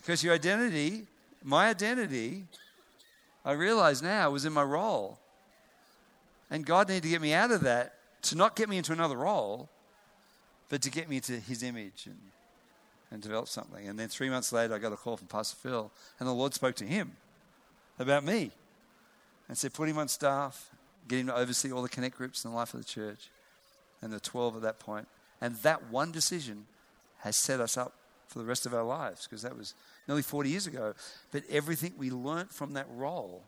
because 0.00 0.24
your 0.24 0.32
identity, 0.34 1.06
my 1.44 1.68
identity, 1.68 2.44
I 3.44 3.52
realize 3.52 4.02
now 4.02 4.30
was 4.30 4.46
in 4.46 4.54
my 4.54 4.62
role. 4.62 5.18
And 6.50 6.64
God 6.64 6.88
needed 6.88 7.02
to 7.02 7.10
get 7.10 7.20
me 7.20 7.34
out 7.34 7.50
of 7.50 7.60
that 7.62 7.94
to 8.22 8.36
not 8.36 8.56
get 8.56 8.70
me 8.70 8.78
into 8.78 8.92
another 8.92 9.16
role, 9.16 9.68
but 10.68 10.82
to 10.82 10.90
get 10.90 11.08
me 11.08 11.20
to 11.20 11.38
His 11.40 11.62
image 11.62 12.06
and, 12.06 12.18
and 13.10 13.22
develop 13.22 13.48
something. 13.48 13.88
And 13.88 13.98
then 13.98 14.08
three 14.08 14.30
months 14.30 14.52
later, 14.52 14.74
I 14.74 14.78
got 14.78 14.92
a 14.92 14.96
call 14.96 15.16
from 15.16 15.28
Pastor 15.28 15.56
Phil, 15.56 15.90
and 16.18 16.28
the 16.28 16.32
Lord 16.32 16.54
spoke 16.54 16.74
to 16.76 16.84
him 16.84 17.12
about 17.98 18.24
me 18.24 18.50
and 19.48 19.56
said, 19.56 19.72
Put 19.72 19.88
him 19.88 19.98
on 19.98 20.08
staff, 20.08 20.70
get 21.08 21.20
him 21.20 21.28
to 21.28 21.36
oversee 21.36 21.72
all 21.72 21.82
the 21.82 21.88
connect 21.88 22.16
groups 22.16 22.44
in 22.44 22.50
the 22.50 22.56
life 22.56 22.74
of 22.74 22.80
the 22.80 22.86
church. 22.86 23.30
And 24.02 24.12
the 24.12 24.20
12 24.20 24.56
at 24.56 24.62
that 24.62 24.78
point. 24.78 25.08
And 25.40 25.56
that 25.56 25.90
one 25.90 26.12
decision 26.12 26.66
has 27.20 27.34
set 27.36 27.60
us 27.60 27.76
up 27.76 27.94
for 28.28 28.38
the 28.38 28.44
rest 28.44 28.66
of 28.66 28.74
our 28.74 28.82
lives 28.82 29.26
because 29.26 29.42
that 29.42 29.56
was 29.56 29.74
nearly 30.06 30.22
40 30.22 30.50
years 30.50 30.66
ago. 30.66 30.94
But 31.30 31.44
everything 31.50 31.94
we 31.96 32.10
learnt 32.10 32.52
from 32.52 32.74
that 32.74 32.86
role, 32.94 33.42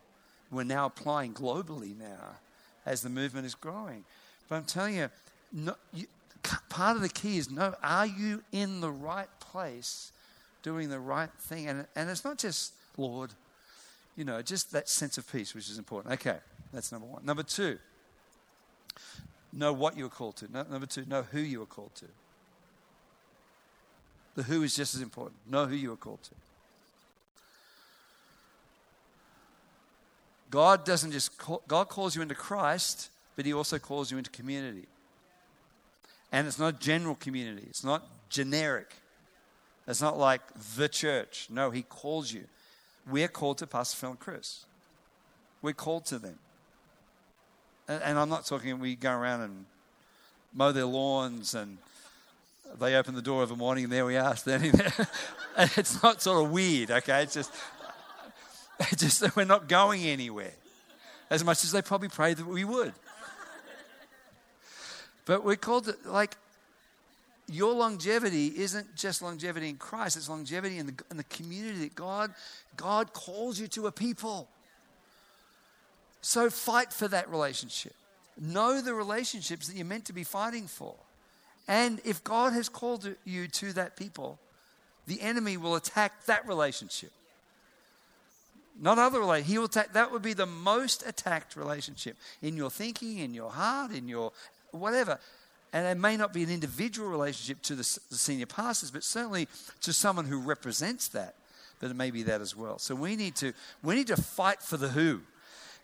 we're 0.51 0.65
now 0.65 0.87
applying 0.87 1.35
globally 1.35 1.97
now 1.99 2.37
as 2.87 3.03
the 3.03 3.11
movement 3.11 3.47
is 3.47 3.55
growing. 3.55 4.05
But 4.49 4.57
I'm 4.57 4.65
telling 4.65 4.97
you, 4.97 5.11
no, 5.53 5.75
you 5.93 6.07
part 6.43 6.97
of 6.97 7.03
the 7.03 7.09
key 7.09 7.39
is 7.39 7.51
know 7.51 7.75
are 7.83 8.07
you 8.07 8.43
in 8.53 8.81
the 8.81 8.91
right 8.91 9.29
place 9.41 10.13
doing 10.63 10.89
the 10.89 11.01
right 11.01 11.31
thing? 11.41 11.67
And, 11.69 11.87
and 11.97 12.11
it's 12.11 12.25
not 12.25 12.39
just, 12.39 12.73
Lord, 12.97 13.31
you 14.17 14.25
know, 14.25 14.43
just 14.43 14.73
that 14.73 14.89
sense 14.89 15.19
of 15.19 15.31
peace, 15.31 15.55
which 15.55 15.69
is 15.69 15.79
important. 15.79 16.15
Okay, 16.15 16.39
that's 16.73 16.93
number 16.93 17.07
one. 17.07 17.25
Number 17.25 17.43
two, 17.43 17.79
know 19.53 19.73
what 19.73 19.97
you're 19.97 20.09
called 20.09 20.37
to. 20.37 20.53
No, 20.53 20.65
number 20.65 20.87
two, 20.87 21.05
know 21.07 21.23
who 21.23 21.41
you 21.41 21.63
are 21.63 21.67
called 21.67 21.95
to. 21.97 22.07
The 24.35 24.43
who 24.45 24.63
is 24.63 24.77
just 24.77 24.95
as 24.95 25.01
important. 25.01 25.37
Know 25.51 25.67
who 25.67 25.75
you 25.75 25.93
are 25.93 25.97
called 25.97 26.23
to. 26.25 26.31
God 30.51 30.85
doesn't 30.85 31.13
just 31.13 31.37
call, 31.39 31.63
God 31.69 31.89
calls 31.89 32.17
you 32.17 32.23
into 32.23 32.35
Christ, 32.35 33.11
but 33.37 33.45
He 33.45 33.53
also 33.53 33.79
calls 33.79 34.11
you 34.11 34.19
into 34.19 34.31
community. 34.31 34.87
And 36.31 36.47
it's 36.47 36.59
not 36.59 36.81
general 36.81 37.15
community, 37.15 37.67
it's 37.69 37.85
not 37.85 38.07
generic. 38.29 38.93
It's 39.87 40.03
not 40.03 40.19
like 40.19 40.43
the 40.77 40.89
church. 40.89 41.49
No, 41.51 41.71
He 41.71 41.83
calls 41.83 42.31
you. 42.31 42.45
We're 43.11 43.29
called 43.29 43.59
to 43.59 43.67
Pastor 43.67 43.97
Phil 43.97 44.11
and 44.11 44.21
Chris. 44.21 44.67
We're 45.63 45.73
called 45.73 46.05
to 46.07 46.19
them. 46.19 46.39
And, 47.89 48.03
and 48.03 48.19
I'm 48.19 48.29
not 48.29 48.45
talking 48.45 48.79
we 48.81 48.95
go 48.95 49.11
around 49.11 49.41
and 49.41 49.65
mow 50.53 50.73
their 50.73 50.85
lawns 50.85 51.55
and 51.55 51.79
they 52.79 52.97
open 52.97 53.15
the 53.15 53.23
door 53.23 53.43
of 53.43 53.51
a 53.51 53.57
morning 53.57 53.85
and 53.85 53.93
there 53.93 54.05
we 54.05 54.19
are 54.19 54.37
standing 54.37 54.73
there. 54.73 54.93
it's 55.59 56.03
not 56.03 56.21
sort 56.21 56.45
of 56.45 56.51
weird, 56.51 56.91
okay? 56.91 57.23
It's 57.23 57.33
just, 57.33 57.51
it's 58.81 59.03
just 59.03 59.21
that 59.21 59.35
we're 59.37 59.45
not 59.45 59.69
going 59.69 60.05
anywhere 60.05 60.53
as 61.31 61.43
much 61.43 61.65
as 61.65 61.73
they 61.73 61.81
probably 61.81 62.09
prayed 62.09 62.37
that 62.37 62.47
we 62.47 62.65
would. 62.65 62.93
But 65.29 65.45
we're 65.45 65.57
called 65.57 65.85
to, 65.85 65.97
like, 66.07 66.37
your 67.49 67.75
longevity 67.75 68.47
isn't 68.47 68.97
just 68.97 69.21
longevity 69.21 69.69
in 69.69 69.77
Christ, 69.77 70.17
it's 70.17 70.31
longevity 70.31 70.79
in 70.79 70.87
the, 70.87 70.95
in 71.11 71.19
the 71.19 71.25
community 71.25 71.81
that 71.81 71.95
God, 71.95 72.33
God 72.79 73.13
calls 73.13 73.61
you 73.61 73.69
to 73.69 73.89
a 73.89 73.93
people. 73.93 74.49
So 76.23 76.49
fight 76.49 76.95
for 76.95 77.09
that 77.09 77.29
relationship. 77.29 77.93
Know 78.41 78.81
the 78.81 78.95
relationships 78.95 79.69
that 79.69 79.77
you're 79.77 79.85
meant 79.85 80.07
to 80.07 80.15
be 80.15 80.25
fighting 80.25 80.67
for. 80.67 80.95
And 81.69 82.01
if 82.07 82.25
God 82.25 82.55
has 82.55 82.71
called 82.71 83.15
you 83.27 83.49
to 83.49 83.75
that 83.75 83.97
people, 83.97 84.39
the 85.07 85.21
enemy 85.21 85.59
will 85.59 85.77
attack 85.77 86.25
that 86.25 86.49
relationship. 86.49 87.11
Not 88.81 88.99
other 88.99 89.21
relate. 89.21 89.45
He 89.45 89.59
will 89.59 89.67
attack. 89.67 89.93
That 89.93 90.11
would 90.11 90.23
be 90.23 90.33
the 90.33 90.47
most 90.47 91.07
attacked 91.07 91.57
relationship 91.57 92.17
in 92.41 92.57
your 92.57 92.71
thinking, 92.71 93.19
in 93.19 93.35
your 93.35 93.51
heart, 93.51 93.91
in 93.91 94.09
your 94.09 94.33
whatever. 94.73 95.19
And 95.73 95.87
it 95.87 96.01
may 96.01 96.17
not 96.17 96.33
be 96.33 96.43
an 96.43 96.51
individual 96.51 97.09
relationship 97.09 97.63
to 97.63 97.75
the, 97.75 98.01
the 98.11 98.17
senior 98.17 98.47
pastors, 98.47 98.91
but 98.91 99.05
certainly 99.05 99.49
to 99.83 99.93
someone 99.93 100.25
who 100.25 100.41
represents 100.41 101.09
that. 101.09 101.35
But 101.79 101.91
it 101.91 101.95
may 101.95 102.11
be 102.11 102.23
that 102.25 102.41
as 102.41 102.57
well. 102.57 102.79
So 102.79 102.95
we 102.95 103.17
need 103.17 103.37
to 103.37 103.53
we 103.83 103.95
need 103.95 104.07
to 104.09 104.17
fight 104.17 104.63
for 104.63 104.77
the 104.77 104.89
who. 104.89 105.21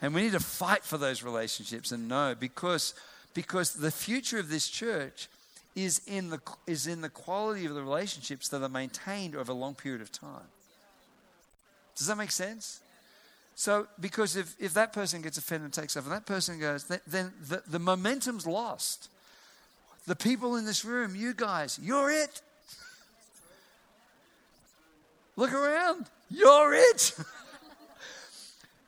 And 0.02 0.14
we 0.14 0.22
need 0.22 0.32
to 0.32 0.40
fight 0.40 0.84
for 0.84 0.98
those 0.98 1.22
relationships 1.22 1.92
and 1.92 2.08
know 2.08 2.34
because, 2.38 2.94
because 3.32 3.74
the 3.74 3.90
future 3.90 4.38
of 4.38 4.50
this 4.50 4.68
church 4.68 5.28
is 5.74 6.00
in, 6.06 6.30
the, 6.30 6.40
is 6.66 6.86
in 6.86 7.00
the 7.00 7.08
quality 7.08 7.64
of 7.64 7.74
the 7.74 7.82
relationships 7.82 8.48
that 8.50 8.62
are 8.62 8.68
maintained 8.68 9.34
over 9.34 9.52
a 9.52 9.54
long 9.54 9.74
period 9.74 10.02
of 10.02 10.12
time. 10.12 10.46
Does 11.96 12.06
that 12.08 12.16
make 12.16 12.32
sense? 12.32 12.80
So, 13.56 13.86
because 14.00 14.36
if, 14.36 14.54
if 14.58 14.74
that 14.74 14.92
person 14.92 15.22
gets 15.22 15.38
offended 15.38 15.66
and 15.66 15.72
takes 15.72 15.96
over, 15.96 16.10
that 16.10 16.26
person 16.26 16.58
goes, 16.58 16.84
then, 16.84 17.32
the, 17.40 17.62
the 17.66 17.78
momentum's 17.78 18.46
lost. 18.46 19.08
The 20.06 20.16
people 20.16 20.56
in 20.56 20.66
this 20.66 20.84
room, 20.84 21.14
you 21.14 21.34
guys, 21.34 21.78
you're 21.80 22.10
it. 22.10 22.42
Look 25.36 25.52
around. 25.52 26.06
You're 26.30 26.74
it. 26.74 27.14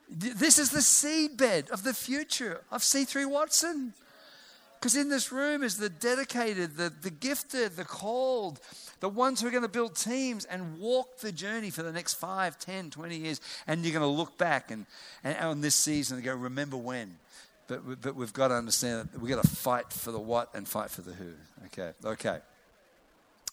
This 0.09 0.57
is 0.57 0.69
the 0.69 0.79
seedbed 0.79 1.69
of 1.69 1.83
the 1.83 1.93
future 1.93 2.61
of 2.71 2.81
C3 2.81 3.29
Watson. 3.29 3.93
Because 4.79 4.95
in 4.95 5.09
this 5.09 5.31
room 5.31 5.63
is 5.63 5.77
the 5.77 5.89
dedicated, 5.89 6.77
the, 6.77 6.91
the 7.01 7.09
gifted, 7.09 7.75
the 7.75 7.83
called, 7.83 8.59
the 8.99 9.09
ones 9.09 9.41
who 9.41 9.47
are 9.47 9.51
going 9.51 9.63
to 9.63 9.69
build 9.69 9.95
teams 9.95 10.45
and 10.45 10.79
walk 10.79 11.19
the 11.19 11.31
journey 11.31 11.69
for 11.69 11.83
the 11.83 11.91
next 11.91 12.15
5, 12.15 12.59
10, 12.59 12.91
20 12.91 13.17
years. 13.17 13.41
And 13.65 13.83
you're 13.83 13.93
going 13.93 14.01
to 14.01 14.07
look 14.07 14.37
back 14.37 14.69
and, 14.69 14.85
and 15.23 15.37
on 15.37 15.61
this 15.61 15.75
season 15.75 16.17
and 16.17 16.25
go, 16.25 16.35
remember 16.35 16.77
when. 16.77 17.15
But, 17.67 18.01
but 18.01 18.15
we've 18.15 18.33
got 18.33 18.49
to 18.49 18.55
understand 18.55 19.09
that 19.11 19.21
we've 19.21 19.35
got 19.35 19.43
to 19.43 19.49
fight 19.49 19.91
for 19.91 20.11
the 20.11 20.19
what 20.19 20.53
and 20.53 20.67
fight 20.67 20.89
for 20.89 21.01
the 21.01 21.13
who. 21.13 21.31
Okay, 21.65 21.91
okay. 22.05 22.39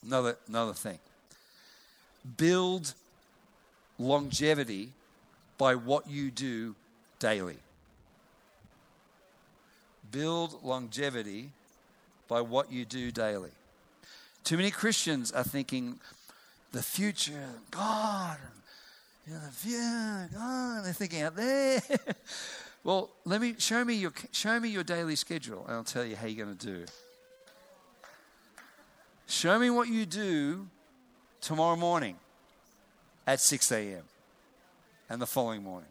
Another, 0.04 0.36
another 0.46 0.74
thing. 0.74 0.98
Build 2.36 2.94
longevity 3.98 4.92
by 5.58 5.74
what 5.74 6.08
you 6.08 6.30
do 6.30 6.74
daily. 7.18 7.56
Build 10.14 10.62
longevity 10.62 11.50
by 12.28 12.40
what 12.40 12.70
you 12.70 12.84
do 12.84 13.10
daily. 13.10 13.50
Too 14.44 14.56
many 14.56 14.70
Christians 14.70 15.32
are 15.32 15.42
thinking 15.42 15.98
the 16.72 16.82
future, 16.82 17.48
God, 17.70 18.38
you 19.26 19.34
know, 19.34 19.40
the 19.40 19.52
future, 19.52 20.28
God, 20.34 20.84
they're 20.84 20.92
thinking 20.92 21.22
out 21.22 21.34
there. 21.34 21.82
well, 22.84 23.10
let 23.24 23.40
me 23.40 23.54
show 23.58 23.84
me 23.84 23.94
your 23.94 24.12
show 24.30 24.60
me 24.60 24.68
your 24.68 24.84
daily 24.84 25.16
schedule, 25.16 25.64
and 25.66 25.74
I'll 25.74 25.84
tell 25.84 26.04
you 26.04 26.14
how 26.14 26.26
you're 26.26 26.44
going 26.44 26.56
to 26.56 26.66
do. 26.66 26.84
Show 29.26 29.58
me 29.58 29.70
what 29.70 29.88
you 29.88 30.06
do 30.06 30.68
tomorrow 31.40 31.76
morning 31.76 32.16
at 33.26 33.40
6 33.40 33.72
a.m 33.72 34.04
and 35.08 35.20
the 35.20 35.26
following 35.26 35.62
morning. 35.62 35.88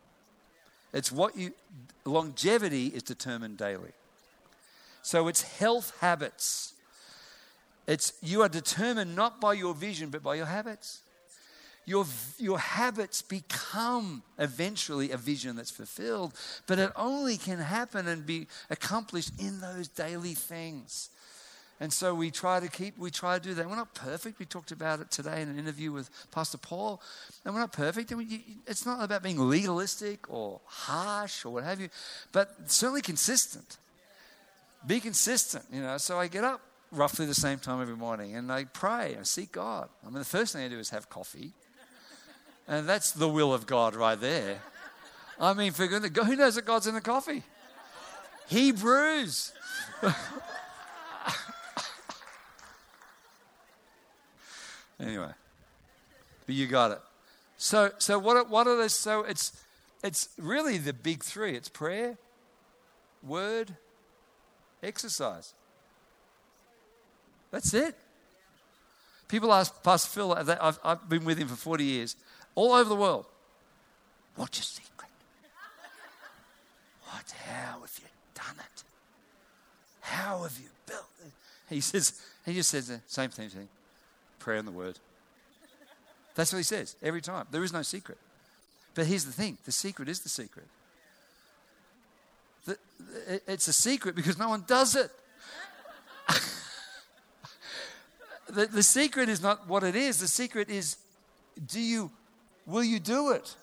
It's 0.91 1.11
what 1.11 1.37
you, 1.37 1.53
longevity 2.05 2.87
is 2.87 3.03
determined 3.03 3.57
daily. 3.57 3.91
So 5.03 5.27
it's 5.27 5.43
health 5.59 5.93
habits. 5.99 6.73
It's 7.85 8.13
you 8.21 8.41
are 8.41 8.49
determined 8.49 9.15
not 9.15 9.39
by 9.39 9.53
your 9.53 9.75
vision, 9.75 10.09
but 10.09 10.23
by 10.23 10.35
your 10.35 10.45
habits. 10.45 11.01
Your, 11.85 12.05
your 12.37 12.59
habits 12.59 13.21
become 13.21 14.23
eventually 14.39 15.11
a 15.11 15.17
vision 15.17 15.57
that's 15.57 15.69
fulfilled, 15.69 16.33
but 16.65 16.79
it 16.79 16.91
only 16.95 17.35
can 17.35 17.59
happen 17.59 18.07
and 18.07 18.25
be 18.25 18.47
accomplished 18.69 19.33
in 19.37 19.59
those 19.59 19.89
daily 19.89 20.33
things. 20.33 21.09
And 21.81 21.91
so 21.91 22.15
we 22.15 22.31
try 22.31 22.61
to 22.61 22.69
keep, 22.69 22.97
we 22.97 23.11
try 23.11 23.37
to 23.37 23.43
do 23.43 23.53
that. 23.55 23.69
We're 23.69 23.75
not 23.75 23.93
perfect. 23.93 24.39
We 24.39 24.45
talked 24.45 24.71
about 24.71 25.01
it 25.01 25.11
today 25.11 25.41
in 25.41 25.49
an 25.49 25.59
interview 25.59 25.91
with 25.91 26.09
Pastor 26.31 26.57
Paul. 26.57 27.01
And 27.43 27.53
we're 27.53 27.59
not 27.59 27.73
perfect. 27.73 28.11
And 28.11 28.19
we, 28.19 28.57
it's 28.65 28.85
not 28.85 29.03
about 29.03 29.21
being 29.21 29.49
legalistic 29.49 30.31
or 30.31 30.61
harsh 30.65 31.43
or 31.43 31.49
what 31.49 31.65
have 31.65 31.81
you, 31.81 31.89
but 32.31 32.71
certainly 32.71 33.01
consistent. 33.01 33.77
Be 34.85 34.99
consistent, 34.99 35.65
you 35.71 35.81
know. 35.81 35.97
So 35.97 36.19
I 36.19 36.27
get 36.27 36.43
up 36.43 36.61
roughly 36.91 37.25
the 37.25 37.33
same 37.33 37.59
time 37.59 37.81
every 37.81 37.95
morning 37.95 38.35
and 38.35 38.51
I 38.51 38.65
pray, 38.65 39.17
I 39.19 39.23
seek 39.23 39.53
God. 39.53 39.89
I 40.03 40.07
mean, 40.07 40.19
the 40.19 40.25
first 40.25 40.53
thing 40.53 40.63
I 40.63 40.67
do 40.67 40.79
is 40.79 40.89
have 40.91 41.09
coffee. 41.09 41.53
And 42.67 42.87
that's 42.87 43.11
the 43.11 43.27
will 43.27 43.53
of 43.53 43.65
God 43.65 43.95
right 43.95 44.19
there. 44.19 44.61
I 45.39 45.53
mean, 45.53 45.71
for 45.71 45.87
goodness, 45.87 46.11
who 46.25 46.35
knows 46.35 46.55
that 46.55 46.65
God's 46.65 46.87
in 46.87 46.93
the 46.93 47.01
coffee? 47.01 47.43
Hebrews. 48.47 49.53
Anyway, 55.03 55.31
but 56.45 56.55
you 56.55 56.67
got 56.67 56.91
it. 56.91 56.99
So, 57.57 57.91
so 57.97 58.19
what, 58.19 58.49
what 58.49 58.67
are 58.67 58.77
those? 58.77 58.93
So 58.93 59.21
it's, 59.21 59.51
it's 60.03 60.29
really 60.37 60.77
the 60.77 60.93
big 60.93 61.23
three 61.23 61.55
it's 61.55 61.69
prayer, 61.69 62.17
word, 63.21 63.75
exercise. 64.83 65.53
That's 67.51 67.73
it. 67.73 67.95
People 69.27 69.53
ask 69.53 69.81
Pastor 69.83 70.09
Phil, 70.09 70.33
I've, 70.33 70.79
I've 70.83 71.09
been 71.09 71.25
with 71.25 71.37
him 71.37 71.47
for 71.47 71.55
40 71.55 71.83
years, 71.83 72.15
all 72.55 72.73
over 72.73 72.89
the 72.89 72.95
world, 72.95 73.25
what's 74.35 74.57
your 74.57 74.63
secret? 74.63 75.09
What, 77.05 77.31
how 77.47 77.79
have 77.81 77.99
you 77.99 78.07
done 78.35 78.55
it? 78.59 78.83
How 80.01 80.43
have 80.43 80.57
you 80.61 80.69
built 80.85 81.05
it? 81.25 81.31
He 81.69 81.81
says, 81.81 82.21
he 82.45 82.53
just 82.53 82.69
says 82.69 82.87
the 82.87 83.01
same 83.07 83.29
thing 83.29 83.49
prayer 84.39 84.57
and 84.57 84.67
the 84.67 84.71
word. 84.71 84.99
That's 86.35 86.51
what 86.51 86.57
he 86.57 86.63
says 86.63 86.95
every 87.01 87.21
time. 87.21 87.45
There 87.49 87.63
is 87.63 87.71
no 87.71 87.81
secret. 87.81 88.17
But 88.95 89.05
here's 89.07 89.25
the 89.25 89.31
thing 89.31 89.57
the 89.65 89.71
secret 89.71 90.09
is 90.09 90.19
the 90.19 90.29
secret. 90.29 90.65
It's 93.47 93.67
a 93.67 93.73
secret 93.73 94.15
because 94.15 94.37
no 94.37 94.49
one 94.49 94.63
does 94.67 94.95
it. 94.95 95.09
the, 98.49 98.67
the 98.67 98.83
secret 98.83 99.29
is 99.29 99.41
not 99.41 99.67
what 99.67 99.83
it 99.83 99.95
is. 99.95 100.19
The 100.19 100.27
secret 100.27 100.69
is 100.69 100.97
do 101.67 101.79
you, 101.79 102.11
will 102.65 102.83
you 102.83 102.99
do 102.99 103.31
it? 103.31 103.55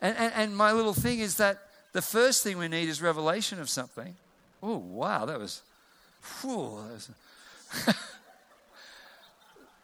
And, 0.00 0.16
and, 0.16 0.32
and 0.34 0.56
my 0.56 0.72
little 0.72 0.94
thing 0.94 1.20
is 1.20 1.36
that 1.36 1.58
the 1.92 2.02
first 2.02 2.42
thing 2.42 2.58
we 2.58 2.66
need 2.68 2.88
is 2.88 3.02
revelation 3.02 3.60
of 3.60 3.68
something. 3.68 4.16
Oh, 4.62 4.78
wow, 4.78 5.26
that 5.26 5.38
was, 5.38 5.60
whew, 6.40 6.82
that 6.82 6.92
was 6.92 7.10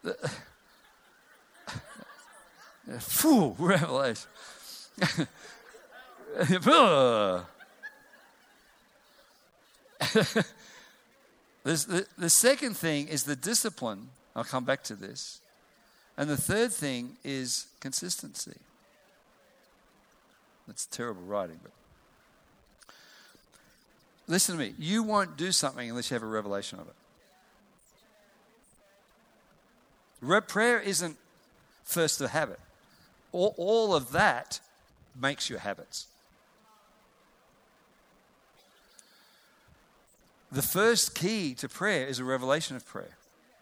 Fool, 3.01 3.55
revelation. 3.59 4.29
the, 11.65 12.07
the 12.17 12.31
second 12.31 12.77
thing 12.77 13.09
is 13.09 13.25
the 13.25 13.37
discipline. 13.37 14.09
I'll 14.35 14.45
come 14.45 14.65
back 14.65 14.83
to 14.85 14.95
this. 14.95 15.41
And 16.17 16.29
the 16.29 16.37
third 16.37 16.73
thing 16.73 17.17
is 17.25 17.67
consistency. 17.81 18.57
That's 20.67 20.87
terrible 20.87 21.23
writing, 21.23 21.61
but 21.63 21.71
listen 24.27 24.57
to 24.57 24.61
me. 24.61 24.75
You 24.79 25.05
won't 25.05 25.37
do 25.37 25.53
something 25.53 25.89
unless 25.89 26.11
you 26.11 26.17
have 26.17 26.23
a 26.23 26.27
revelation 26.27 26.81
of 26.81 26.89
it. 26.89 26.95
Prayer 30.49 30.81
isn't 30.81 31.17
first 31.85 32.21
a 32.21 32.29
habit. 32.29 32.61
All, 33.33 33.55
all 33.57 33.95
of 33.95 34.13
that 34.13 34.61
makes 35.19 35.49
your 35.49 35.61
habits. 35.61 36.08
The 40.51 40.63
first 40.63 41.15
key 41.15 41.55
to 41.55 41.69
prayer 41.69 42.07
is 42.07 42.19
a 42.19 42.25
revelation 42.25 42.77
of 42.77 42.87
prayer. 42.87 43.17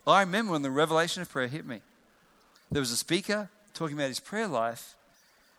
I 0.07 0.20
remember 0.20 0.53
when 0.53 0.62
the 0.62 0.70
revelation 0.70 1.20
of 1.20 1.28
prayer 1.28 1.49
hit 1.49 1.66
me. 1.66 1.80
There 2.70 2.80
was 2.80 2.93
a 2.93 2.97
speaker 2.97 3.49
talking 3.74 3.97
about 3.97 4.09
his 4.09 4.20
prayer 4.20 4.47
life. 4.47 4.95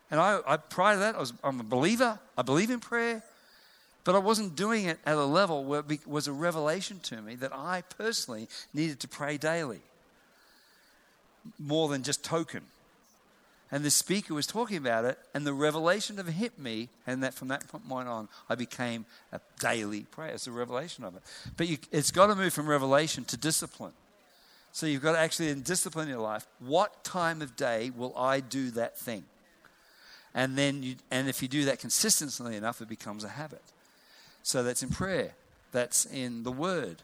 And 0.09 0.21
I, 0.21 0.39
I 0.47 0.57
prior 0.57 0.95
to 0.95 0.99
that, 0.99 1.15
I 1.15 1.19
was, 1.19 1.33
I'm 1.43 1.59
a 1.59 1.63
believer. 1.63 2.19
I 2.37 2.41
believe 2.43 2.69
in 2.69 2.79
prayer. 2.79 3.23
But 4.05 4.15
I 4.15 4.19
wasn't 4.19 4.55
doing 4.55 4.85
it 4.85 4.99
at 5.05 5.17
a 5.17 5.25
level 5.25 5.65
where 5.65 5.83
it 5.89 6.07
was 6.07 6.27
a 6.27 6.31
revelation 6.31 7.01
to 7.03 7.21
me 7.21 7.35
that 7.35 7.53
I 7.53 7.83
personally 7.97 8.47
needed 8.73 9.01
to 9.01 9.07
pray 9.09 9.35
daily, 9.37 9.81
more 11.59 11.89
than 11.89 12.03
just 12.03 12.23
token. 12.23 12.61
And 13.71 13.83
the 13.83 13.91
speaker 13.91 14.33
was 14.33 14.47
talking 14.47 14.77
about 14.77 15.03
it, 15.03 15.19
and 15.33 15.45
the 15.45 15.53
revelation 15.53 16.19
of 16.19 16.27
it 16.29 16.31
hit 16.31 16.57
me, 16.57 16.87
and 17.05 17.21
that 17.23 17.33
from 17.33 17.49
that 17.49 17.67
point 17.67 18.07
on, 18.07 18.29
I 18.49 18.55
became 18.55 19.05
a 19.33 19.41
daily 19.59 20.03
prayer. 20.03 20.29
It's 20.29 20.47
a 20.47 20.51
revelation 20.51 21.03
of 21.03 21.15
it. 21.15 21.21
But 21.57 21.67
you, 21.67 21.77
it's 21.91 22.11
got 22.11 22.27
to 22.27 22.35
move 22.35 22.53
from 22.53 22.67
revelation 22.67 23.25
to 23.25 23.35
discipline. 23.35 23.91
So 24.71 24.85
you've 24.85 25.01
got 25.01 25.13
to 25.13 25.19
actually 25.19 25.49
in 25.49 25.63
discipline 25.63 26.07
your 26.07 26.19
life. 26.19 26.47
What 26.59 27.03
time 27.03 27.41
of 27.41 27.55
day 27.55 27.91
will 27.95 28.15
I 28.17 28.39
do 28.39 28.71
that 28.71 28.97
thing? 28.97 29.25
And 30.33 30.57
then, 30.57 30.83
you, 30.83 30.95
and 31.09 31.27
if 31.27 31.41
you 31.41 31.47
do 31.47 31.65
that 31.65 31.79
consistently 31.79 32.55
enough, 32.55 32.79
it 32.81 32.87
becomes 32.87 33.23
a 33.23 33.29
habit. 33.29 33.63
So 34.43 34.63
that's 34.63 34.83
in 34.83 34.89
prayer. 34.89 35.33
That's 35.71 36.05
in 36.05 36.43
the 36.43 36.51
Word. 36.51 37.01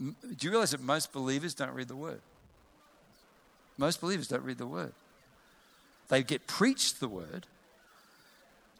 Do 0.00 0.14
you 0.40 0.50
realize 0.50 0.70
that 0.70 0.80
most 0.80 1.12
believers 1.12 1.54
don't 1.54 1.74
read 1.74 1.88
the 1.88 1.96
Word? 1.96 2.20
Most 3.76 4.00
believers 4.00 4.28
don't 4.28 4.44
read 4.44 4.58
the 4.58 4.66
Word. 4.66 4.92
They 6.08 6.22
get 6.22 6.46
preached 6.46 7.00
the 7.00 7.08
word, 7.08 7.46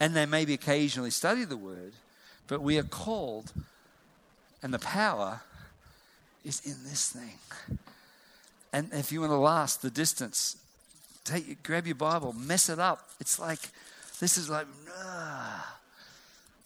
and 0.01 0.15
they 0.15 0.27
maybe 0.27 0.55
occasionally 0.55 1.11
study 1.11 1.45
the 1.45 1.57
word, 1.57 1.93
but 2.49 2.61
we 2.61 2.79
are 2.79 2.83
called, 2.83 3.53
and 4.63 4.75
the 4.75 4.79
power 4.79 5.41
is 6.45 6.61
in 6.65 6.85
this 6.85 7.11
thing. 7.11 7.39
And 8.73 8.91
if 8.93 9.13
you 9.13 9.21
want 9.21 9.31
to 9.31 9.37
last 9.37 9.83
the 9.83 9.91
distance, 9.91 10.57
take 11.25 11.63
grab 11.63 11.87
your 11.87 11.95
Bible, 11.95 12.33
mess 12.33 12.69
it 12.69 12.79
up. 12.79 13.09
It's 13.21 13.39
like 13.39 13.61
this 14.19 14.39
is 14.39 14.49
like 14.49 14.67
ah. 14.97 15.79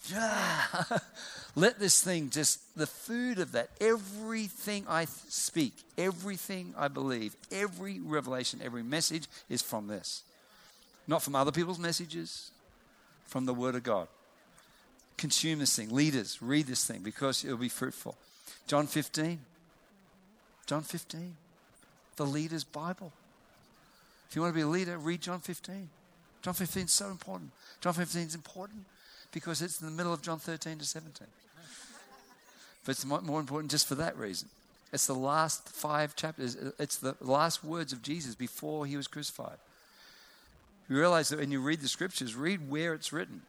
let 1.55 1.79
this 1.79 2.01
thing 2.01 2.29
just 2.29 2.61
the 2.77 2.87
food 2.87 3.39
of 3.39 3.51
that 3.51 3.69
everything 3.81 4.85
I 4.87 5.05
speak, 5.05 5.73
everything 5.97 6.73
I 6.77 6.87
believe, 6.87 7.35
every 7.51 7.99
revelation, 7.99 8.61
every 8.63 8.83
message 8.83 9.27
is 9.49 9.61
from 9.61 9.87
this. 9.87 10.23
Not 11.07 11.23
from 11.23 11.35
other 11.35 11.51
people's 11.51 11.79
messages, 11.79 12.51
from 13.25 13.45
the 13.45 13.53
Word 13.53 13.75
of 13.75 13.83
God. 13.83 14.07
Consume 15.17 15.59
this 15.59 15.75
thing. 15.75 15.89
Leaders, 15.89 16.41
read 16.41 16.67
this 16.67 16.85
thing 16.85 17.01
because 17.01 17.43
it'll 17.43 17.57
be 17.57 17.69
fruitful. 17.69 18.15
John 18.67 18.87
15. 18.87 19.39
John 20.65 20.83
15. 20.83 21.35
The 22.17 22.25
leader's 22.25 22.63
Bible. 22.63 23.13
If 24.29 24.35
you 24.35 24.41
want 24.41 24.53
to 24.53 24.55
be 24.55 24.63
a 24.63 24.67
leader, 24.67 24.97
read 24.97 25.21
John 25.21 25.39
15. 25.39 25.89
John 26.41 26.53
15 26.53 26.83
is 26.83 26.91
so 26.91 27.09
important. 27.09 27.51
John 27.81 27.93
15 27.93 28.27
is 28.27 28.35
important 28.35 28.85
because 29.31 29.61
it's 29.61 29.81
in 29.81 29.87
the 29.87 29.93
middle 29.93 30.13
of 30.13 30.21
John 30.21 30.39
13 30.39 30.79
to 30.79 30.85
17. 30.85 31.27
But 32.85 32.91
it's 32.91 33.05
more 33.05 33.39
important 33.39 33.71
just 33.71 33.87
for 33.87 33.95
that 33.95 34.17
reason. 34.17 34.49
It's 34.93 35.07
the 35.07 35.13
last 35.13 35.67
five 35.67 36.15
chapters, 36.15 36.55
it's 36.79 36.97
the 36.97 37.15
last 37.19 37.63
words 37.63 37.91
of 37.91 38.01
Jesus 38.01 38.35
before 38.35 38.85
he 38.85 38.95
was 38.95 39.07
crucified. 39.07 39.57
You 40.89 40.97
realize 40.97 41.29
that 41.29 41.39
when 41.39 41.51
you 41.51 41.59
read 41.59 41.81
the 41.81 41.87
scriptures, 41.87 42.35
read 42.35 42.69
where 42.69 42.93
it's 42.93 43.11
written. 43.11 43.41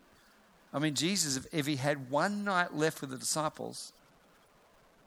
I 0.72 0.78
mean, 0.78 0.94
Jesus, 0.94 1.36
if, 1.36 1.46
if 1.52 1.66
he 1.66 1.76
had 1.76 2.10
one 2.10 2.44
night 2.44 2.74
left 2.74 3.00
with 3.00 3.10
the 3.10 3.16
disciples, 3.16 3.92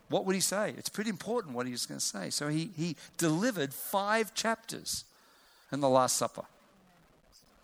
what 0.10 0.26
would 0.26 0.36
he 0.36 0.42
say? 0.42 0.74
It's 0.78 0.90
pretty 0.90 1.10
important 1.10 1.56
what 1.56 1.66
he 1.66 1.72
was 1.72 1.86
going 1.86 2.00
to 2.00 2.06
say. 2.06 2.30
So 2.30 2.48
he, 2.48 2.72
he 2.76 2.96
delivered 3.18 3.74
five 3.74 4.34
chapters 4.34 5.06
in 5.72 5.80
the 5.80 5.90
Last 5.90 6.18
Supper. 6.18 6.44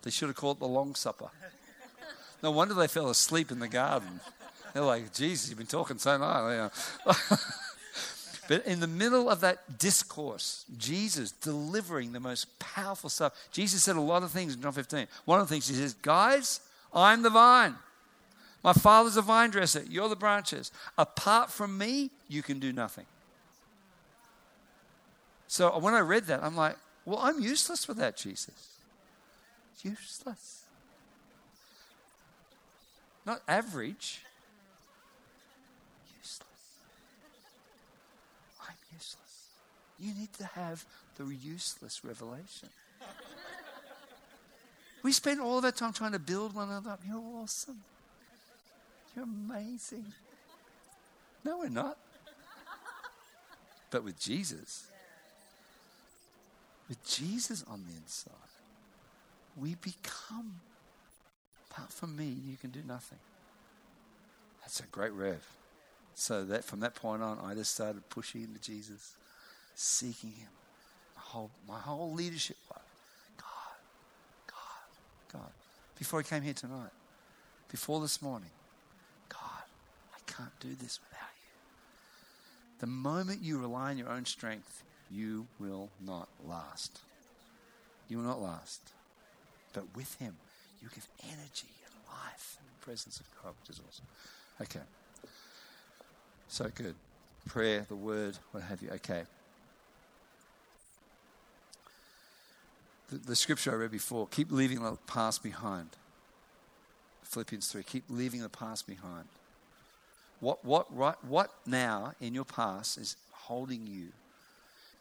They 0.02 0.10
should 0.10 0.28
have 0.28 0.36
called 0.36 0.58
it 0.58 0.60
the 0.60 0.68
Long 0.68 0.94
Supper. 0.94 1.28
No 2.42 2.50
wonder 2.50 2.74
they 2.74 2.86
fell 2.86 3.10
asleep 3.10 3.50
in 3.50 3.58
the 3.58 3.68
garden. 3.68 4.20
They're 4.72 4.82
like, 4.82 5.12
Jesus, 5.12 5.48
you've 5.48 5.58
been 5.58 5.66
talking 5.66 5.98
so 5.98 6.16
long. 6.16 6.70
But 8.48 8.66
in 8.66 8.80
the 8.80 8.86
middle 8.86 9.30
of 9.30 9.40
that 9.42 9.78
discourse, 9.78 10.64
Jesus 10.76 11.30
delivering 11.30 12.12
the 12.12 12.18
most 12.18 12.58
powerful 12.58 13.10
stuff. 13.10 13.34
Jesus 13.52 13.84
said 13.84 13.94
a 13.94 14.00
lot 14.00 14.22
of 14.22 14.30
things 14.30 14.54
in 14.54 14.62
John 14.62 14.72
15. 14.72 15.06
One 15.26 15.38
of 15.38 15.46
the 15.46 15.54
things 15.54 15.68
he 15.68 15.74
says, 15.74 15.94
Guys, 15.94 16.60
I'm 16.92 17.22
the 17.22 17.30
vine. 17.30 17.76
My 18.64 18.72
father's 18.72 19.16
a 19.16 19.22
vine 19.22 19.50
dresser. 19.50 19.84
You're 19.88 20.08
the 20.08 20.16
branches. 20.16 20.72
Apart 20.96 21.50
from 21.50 21.78
me, 21.78 22.10
you 22.26 22.42
can 22.42 22.58
do 22.58 22.72
nothing. 22.72 23.06
So 25.46 25.78
when 25.78 25.94
I 25.94 26.00
read 26.00 26.24
that, 26.24 26.42
I'm 26.42 26.56
like, 26.56 26.76
well, 27.04 27.18
I'm 27.18 27.40
useless 27.40 27.86
without 27.86 28.02
that 28.02 28.16
Jesus. 28.16 28.68
Useless. 29.82 30.64
Not 33.24 33.42
average. 33.46 34.22
You 39.98 40.14
need 40.14 40.32
to 40.34 40.44
have 40.44 40.84
the 41.16 41.24
useless 41.26 42.04
revelation. 42.04 42.68
we 45.02 45.12
spend 45.12 45.40
all 45.40 45.58
of 45.58 45.64
our 45.64 45.72
time 45.72 45.92
trying 45.92 46.12
to 46.12 46.18
build 46.18 46.54
one 46.54 46.68
another 46.68 46.90
up. 46.90 47.00
You're 47.06 47.22
awesome. 47.42 47.80
You're 49.14 49.24
amazing. 49.24 50.04
No, 51.44 51.58
we're 51.58 51.68
not. 51.68 51.96
But 53.90 54.04
with 54.04 54.20
Jesus, 54.20 54.86
with 56.88 57.04
Jesus 57.06 57.64
on 57.68 57.84
the 57.88 57.96
inside, 57.96 58.32
we 59.56 59.74
become. 59.76 60.60
Apart 61.70 61.92
from 61.92 62.16
me, 62.16 62.36
you 62.46 62.56
can 62.56 62.70
do 62.70 62.80
nothing. 62.86 63.18
That's 64.60 64.80
a 64.80 64.86
great 64.86 65.12
rev. 65.12 65.44
So 66.14 66.44
that 66.44 66.64
from 66.64 66.80
that 66.80 66.94
point 66.94 67.22
on, 67.22 67.38
I 67.42 67.54
just 67.54 67.74
started 67.74 68.08
pushing 68.10 68.42
into 68.42 68.60
Jesus 68.60 69.14
seeking 69.78 70.30
Him. 70.30 70.48
My 71.14 71.22
whole, 71.22 71.50
my 71.68 71.78
whole 71.78 72.12
leadership 72.12 72.56
life. 72.70 72.82
God, 73.36 74.52
God, 74.52 75.40
God. 75.40 75.52
Before 75.96 76.18
I 76.20 76.22
came 76.24 76.42
here 76.42 76.52
tonight, 76.52 76.90
before 77.70 78.00
this 78.00 78.20
morning, 78.20 78.50
God, 79.28 79.40
I 80.14 80.18
can't 80.30 80.58
do 80.60 80.70
this 80.70 80.98
without 81.08 81.28
you. 81.42 82.78
The 82.80 82.86
moment 82.86 83.42
you 83.42 83.58
rely 83.58 83.90
on 83.90 83.98
your 83.98 84.08
own 84.08 84.24
strength, 84.24 84.82
you 85.10 85.46
will 85.60 85.90
not 86.04 86.28
last. 86.46 87.00
You 88.08 88.18
will 88.18 88.24
not 88.24 88.42
last. 88.42 88.80
But 89.72 89.84
with 89.94 90.14
Him, 90.16 90.34
you 90.82 90.88
give 90.92 91.06
energy 91.22 91.68
and 91.84 91.94
life 92.08 92.56
and 92.58 92.68
the 92.68 92.84
presence 92.84 93.20
of 93.20 93.26
God, 93.42 93.54
which 93.60 93.70
is 93.70 93.80
awesome. 93.88 94.06
Okay. 94.60 94.84
So 96.48 96.68
good. 96.74 96.96
Prayer, 97.46 97.86
the 97.88 97.96
word, 97.96 98.38
what 98.50 98.64
have 98.64 98.82
you. 98.82 98.90
Okay. 98.94 99.22
The, 103.08 103.16
the 103.16 103.36
scripture 103.36 103.72
I 103.72 103.74
read 103.74 103.90
before 103.90 104.26
keep 104.28 104.50
leaving 104.50 104.82
the 104.82 104.96
past 105.06 105.42
behind. 105.42 105.90
Philippians 107.24 107.68
3 107.68 107.82
keep 107.82 108.04
leaving 108.08 108.40
the 108.40 108.48
past 108.48 108.86
behind. 108.86 109.26
What, 110.40 110.64
what, 110.64 110.94
right, 110.96 111.16
what 111.24 111.50
now 111.66 112.12
in 112.20 112.34
your 112.34 112.44
past 112.44 112.96
is 112.96 113.16
holding 113.32 113.86
you? 113.86 114.08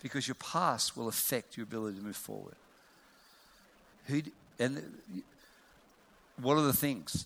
Because 0.01 0.28
your 0.28 0.36
past 0.36 0.97
will 0.97 1.08
affect 1.08 1.58
your 1.58 1.64
ability 1.64 1.97
to 1.97 2.03
move 2.03 2.16
forward. 2.16 2.55
Who, 4.05 4.22
and 4.60 4.82
what 6.41 6.58
are 6.58 6.62
the 6.62 6.74
things 6.74 7.26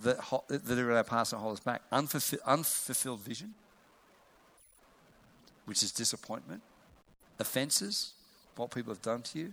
that, 0.00 0.18
that 0.48 0.78
are 0.78 0.90
in 0.90 0.96
our 0.96 1.04
past 1.04 1.30
that 1.30 1.38
hold 1.38 1.54
us 1.54 1.60
back? 1.60 1.82
Unfulfilled, 1.90 2.42
unfulfilled 2.44 3.20
vision, 3.20 3.54
which 5.64 5.82
is 5.82 5.92
disappointment, 5.92 6.62
offenses, 7.38 8.12
what 8.56 8.70
people 8.70 8.92
have 8.92 9.02
done 9.02 9.22
to 9.22 9.38
you, 9.38 9.52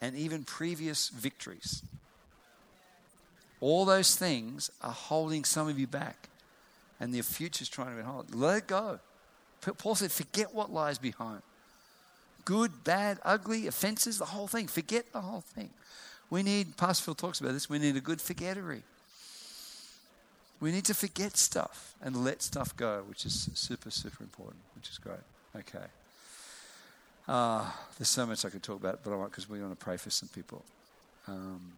and 0.00 0.16
even 0.16 0.44
previous 0.44 1.08
victories. 1.08 1.82
All 3.60 3.84
those 3.84 4.14
things 4.16 4.70
are 4.82 4.92
holding 4.92 5.44
some 5.44 5.68
of 5.68 5.78
you 5.78 5.86
back, 5.86 6.28
and 7.00 7.14
your 7.14 7.24
future's 7.24 7.68
trying 7.68 7.90
to 7.90 7.96
be 7.96 8.02
hold. 8.02 8.34
Let 8.34 8.58
it 8.58 8.66
go. 8.66 9.00
Paul 9.78 9.94
said, 9.94 10.12
forget 10.12 10.54
what 10.54 10.72
lies 10.72 10.98
behind. 10.98 11.42
Good, 12.44 12.84
bad, 12.84 13.18
ugly, 13.24 13.66
offenses, 13.66 14.18
the 14.18 14.26
whole 14.26 14.46
thing. 14.46 14.68
Forget 14.68 15.12
the 15.12 15.20
whole 15.20 15.40
thing. 15.40 15.70
We 16.30 16.42
need, 16.42 16.76
Pastor 16.76 17.04
Phil 17.04 17.14
talks 17.14 17.40
about 17.40 17.52
this, 17.52 17.68
we 17.68 17.78
need 17.78 17.96
a 17.96 18.00
good 18.00 18.20
forgettery. 18.20 18.82
We 20.60 20.70
need 20.70 20.84
to 20.86 20.94
forget 20.94 21.36
stuff 21.36 21.94
and 22.00 22.24
let 22.24 22.42
stuff 22.42 22.76
go, 22.76 23.02
which 23.08 23.26
is 23.26 23.50
super, 23.54 23.90
super 23.90 24.22
important, 24.22 24.62
which 24.74 24.88
is 24.88 24.98
great. 24.98 25.18
Okay. 25.54 25.86
Uh, 27.28 27.68
there's 27.98 28.08
so 28.08 28.24
much 28.26 28.44
I 28.44 28.50
could 28.50 28.62
talk 28.62 28.80
about, 28.80 29.02
but 29.02 29.12
I 29.12 29.16
won't 29.16 29.30
because 29.30 29.48
we 29.48 29.60
want 29.60 29.78
to 29.78 29.84
pray 29.84 29.96
for 29.96 30.10
some 30.10 30.28
people. 30.28 30.64
Um, 31.26 31.72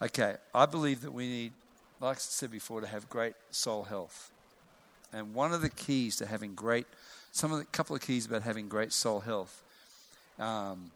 okay, 0.00 0.36
I 0.54 0.66
believe 0.66 1.00
that 1.02 1.12
we 1.12 1.26
need, 1.26 1.52
like 2.00 2.16
I 2.16 2.20
said 2.20 2.50
before, 2.50 2.80
to 2.80 2.86
have 2.86 3.08
great 3.08 3.34
soul 3.50 3.84
health. 3.84 4.30
And 5.12 5.34
one 5.34 5.52
of 5.52 5.62
the 5.62 5.70
keys 5.70 6.16
to 6.16 6.26
having 6.26 6.54
great 6.54 6.86
some 7.32 7.52
of 7.52 7.58
the 7.58 7.64
couple 7.66 7.94
of 7.94 8.02
keys 8.02 8.26
about 8.26 8.42
having 8.42 8.68
great 8.68 8.92
soul 8.92 9.20
health. 9.20 9.62
Um, 10.38 10.90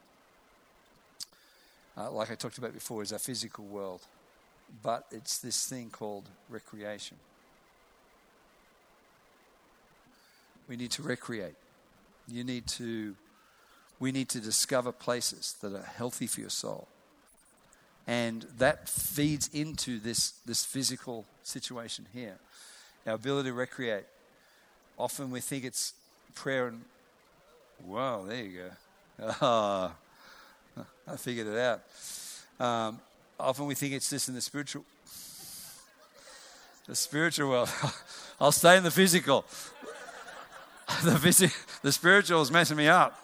uh, 1.96 2.10
like 2.10 2.30
I 2.30 2.34
talked 2.34 2.58
about 2.58 2.72
before, 2.72 3.02
is 3.02 3.12
our 3.12 3.18
physical 3.18 3.64
world, 3.64 4.00
but 4.82 5.06
it's 5.10 5.38
this 5.38 5.66
thing 5.66 5.90
called 5.90 6.24
recreation. 6.48 7.18
We 10.68 10.76
need 10.76 10.90
to 10.92 11.02
recreate. 11.02 11.54
You 12.28 12.44
need 12.44 12.66
to, 12.68 13.14
we 14.02 14.10
need 14.10 14.28
to 14.28 14.40
discover 14.40 14.90
places 14.90 15.54
that 15.60 15.72
are 15.72 15.88
healthy 15.96 16.26
for 16.26 16.40
your 16.40 16.50
soul. 16.50 16.88
And 18.04 18.42
that 18.58 18.88
feeds 18.88 19.48
into 19.52 20.00
this, 20.00 20.32
this 20.44 20.64
physical 20.64 21.24
situation 21.44 22.06
here. 22.12 22.34
Our 23.06 23.14
ability 23.14 23.50
to 23.50 23.54
recreate. 23.54 24.02
Often 24.98 25.30
we 25.30 25.38
think 25.38 25.64
it's 25.64 25.94
prayer 26.34 26.66
and, 26.66 26.80
wow, 27.86 28.24
there 28.26 28.42
you 28.42 28.58
go. 28.58 28.70
Ah, 29.40 29.94
I 31.06 31.16
figured 31.16 31.46
it 31.46 31.58
out. 31.58 31.82
Um, 32.58 32.98
often 33.38 33.66
we 33.66 33.76
think 33.76 33.94
it's 33.94 34.10
just 34.10 34.28
in 34.28 34.34
the 34.34 34.40
spiritual, 34.40 34.84
the 36.88 36.96
spiritual 36.96 37.50
world. 37.50 37.70
I'll 38.40 38.50
stay 38.50 38.76
in 38.78 38.82
the 38.82 38.90
physical. 38.90 39.44
the, 41.04 41.12
phys- 41.12 41.80
the 41.82 41.92
spiritual 41.92 42.42
is 42.42 42.50
messing 42.50 42.76
me 42.76 42.88
up. 42.88 43.16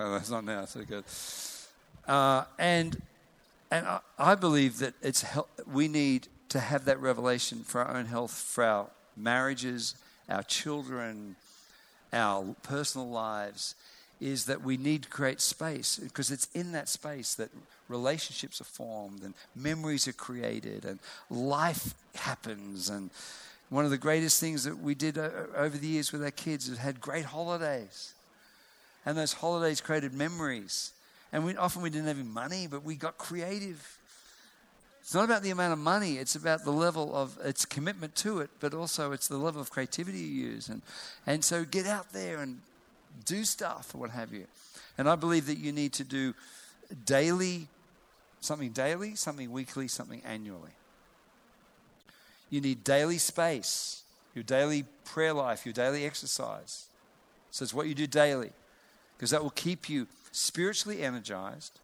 Oh, 0.00 0.12
that's 0.12 0.30
not 0.30 0.44
now. 0.44 0.64
So 0.64 0.82
good. 0.84 1.04
Uh, 2.06 2.44
and 2.58 3.02
and 3.70 3.86
I, 3.86 4.00
I, 4.16 4.34
believe 4.36 4.78
that 4.78 4.94
it's 5.02 5.24
we 5.66 5.88
need 5.88 6.28
to 6.50 6.60
have 6.60 6.84
that 6.84 7.00
revelation 7.00 7.64
for 7.64 7.82
our 7.82 7.96
own 7.96 8.06
health, 8.06 8.30
for 8.30 8.64
our 8.64 8.86
marriages, 9.16 9.96
our 10.28 10.44
children, 10.44 11.34
our 12.12 12.54
personal 12.62 13.10
lives, 13.10 13.74
is 14.20 14.46
that 14.46 14.62
we 14.62 14.76
need 14.76 15.02
to 15.02 15.08
create 15.08 15.40
space 15.40 15.98
because 15.98 16.30
it's 16.30 16.48
in 16.54 16.72
that 16.72 16.88
space 16.88 17.34
that 17.34 17.50
relationships 17.88 18.60
are 18.60 18.64
formed 18.64 19.22
and 19.22 19.34
memories 19.56 20.06
are 20.06 20.12
created 20.12 20.84
and 20.84 21.00
life 21.28 21.94
happens. 22.14 22.88
And 22.88 23.10
one 23.68 23.84
of 23.84 23.90
the 23.90 23.98
greatest 23.98 24.40
things 24.40 24.62
that 24.62 24.78
we 24.78 24.94
did 24.94 25.18
uh, 25.18 25.30
over 25.56 25.76
the 25.76 25.88
years 25.88 26.12
with 26.12 26.22
our 26.22 26.30
kids 26.30 26.68
is 26.68 26.78
had 26.78 27.00
great 27.00 27.24
holidays. 27.24 28.14
And 29.08 29.16
those 29.16 29.32
holidays 29.32 29.80
created 29.80 30.12
memories. 30.12 30.92
And 31.32 31.42
we, 31.42 31.56
often 31.56 31.80
we 31.80 31.88
didn't 31.88 32.08
have 32.08 32.18
any 32.18 32.28
money, 32.28 32.66
but 32.66 32.84
we 32.84 32.94
got 32.94 33.16
creative. 33.16 33.98
It's 35.00 35.14
not 35.14 35.24
about 35.24 35.42
the 35.42 35.48
amount 35.48 35.72
of 35.72 35.78
money, 35.78 36.18
it's 36.18 36.34
about 36.34 36.62
the 36.62 36.72
level 36.72 37.16
of 37.16 37.38
its 37.42 37.64
commitment 37.64 38.14
to 38.16 38.40
it, 38.40 38.50
but 38.60 38.74
also 38.74 39.12
it's 39.12 39.26
the 39.26 39.38
level 39.38 39.62
of 39.62 39.70
creativity 39.70 40.18
you 40.18 40.50
use. 40.50 40.68
And, 40.68 40.82
and 41.26 41.42
so 41.42 41.64
get 41.64 41.86
out 41.86 42.12
there 42.12 42.40
and 42.40 42.60
do 43.24 43.44
stuff 43.44 43.94
or 43.94 43.98
what 43.98 44.10
have 44.10 44.30
you. 44.30 44.44
And 44.98 45.08
I 45.08 45.16
believe 45.16 45.46
that 45.46 45.56
you 45.56 45.72
need 45.72 45.94
to 45.94 46.04
do 46.04 46.34
daily, 47.06 47.68
something 48.40 48.72
daily, 48.72 49.14
something 49.14 49.50
weekly, 49.50 49.88
something 49.88 50.20
annually. 50.22 50.72
You 52.50 52.60
need 52.60 52.84
daily 52.84 53.16
space, 53.16 54.02
your 54.34 54.44
daily 54.44 54.84
prayer 55.06 55.32
life, 55.32 55.64
your 55.64 55.72
daily 55.72 56.04
exercise. 56.04 56.88
So 57.50 57.62
it's 57.62 57.72
what 57.72 57.86
you 57.86 57.94
do 57.94 58.06
daily, 58.06 58.50
because 59.18 59.30
that 59.30 59.42
will 59.42 59.50
keep 59.50 59.90
you 59.90 60.06
spiritually 60.32 61.02
energized 61.02 61.78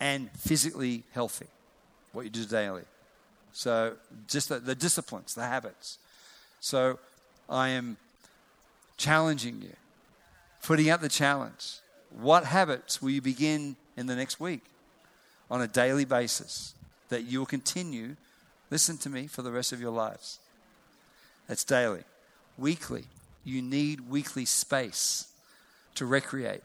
and 0.00 0.30
physically 0.32 1.04
healthy. 1.12 1.46
What 2.12 2.24
you 2.24 2.30
do 2.30 2.44
daily. 2.44 2.82
So 3.52 3.94
just 4.28 4.48
the, 4.48 4.58
the 4.58 4.74
disciplines, 4.74 5.34
the 5.34 5.44
habits. 5.44 5.98
So 6.60 6.98
I 7.48 7.68
am 7.68 7.96
challenging 8.98 9.62
you 9.62 9.72
putting 10.66 10.90
out 10.90 11.00
the 11.00 11.08
challenge. 11.08 11.76
What 12.10 12.44
habits 12.44 13.00
will 13.00 13.10
you 13.10 13.22
begin 13.22 13.76
in 13.96 14.06
the 14.06 14.16
next 14.16 14.40
week 14.40 14.64
on 15.48 15.62
a 15.62 15.68
daily 15.68 16.04
basis 16.04 16.74
that 17.08 17.22
you 17.22 17.38
will 17.38 17.46
continue, 17.46 18.16
listen 18.68 18.98
to 18.98 19.08
me, 19.08 19.28
for 19.28 19.42
the 19.42 19.52
rest 19.52 19.72
of 19.72 19.80
your 19.80 19.92
lives? 19.92 20.40
That's 21.46 21.62
daily. 21.62 22.02
Weekly, 22.58 23.04
you 23.44 23.62
need 23.62 24.10
weekly 24.10 24.44
space 24.44 25.28
to 25.96 26.06
recreate, 26.06 26.62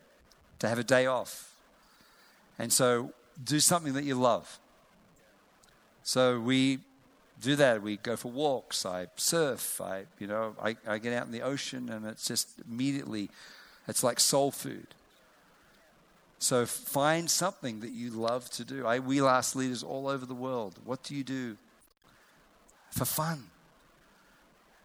to 0.60 0.70
have 0.70 0.80
a 0.80 0.84
day 0.84 1.06
off. 1.06 1.54
And 2.58 2.72
so 2.72 3.14
do 3.44 3.60
something 3.60 3.94
that 3.94 4.04
you 4.04 4.16
love. 4.16 4.60
So 6.04 6.40
we 6.40 6.80
do 7.42 7.56
that. 7.56 7.82
We 7.82 7.98
go 7.98 8.16
for 8.16 8.32
walks. 8.32 8.86
I 8.86 9.08
surf. 9.16 9.82
I, 9.82 10.04
you 10.20 10.28
know, 10.28 10.56
I, 10.62 10.76
I 10.88 11.00
get 11.00 11.14
out 11.14 11.26
in 11.26 11.32
the 11.32 11.42
ocean, 11.42 11.90
and 11.90 12.06
it's 12.06 12.28
just 12.28 12.50
immediately 12.70 13.30
it's 13.88 14.04
like 14.04 14.20
soul 14.20 14.52
food. 14.52 14.88
So 16.40 16.66
find 16.66 17.30
something 17.30 17.82
that 17.82 17.92
you 17.92 18.12
love 18.12 18.50
to 18.52 18.64
do. 18.64 18.86
I, 18.86 19.00
we 19.00 19.22
ask 19.22 19.56
leaders 19.56 19.84
all 19.84 20.08
over 20.08 20.26
the 20.26 20.34
world, 20.34 20.80
what 20.86 21.04
do 21.04 21.16
you 21.16 21.24
do 21.24 21.58
for 22.92 23.06
fun? 23.06 23.44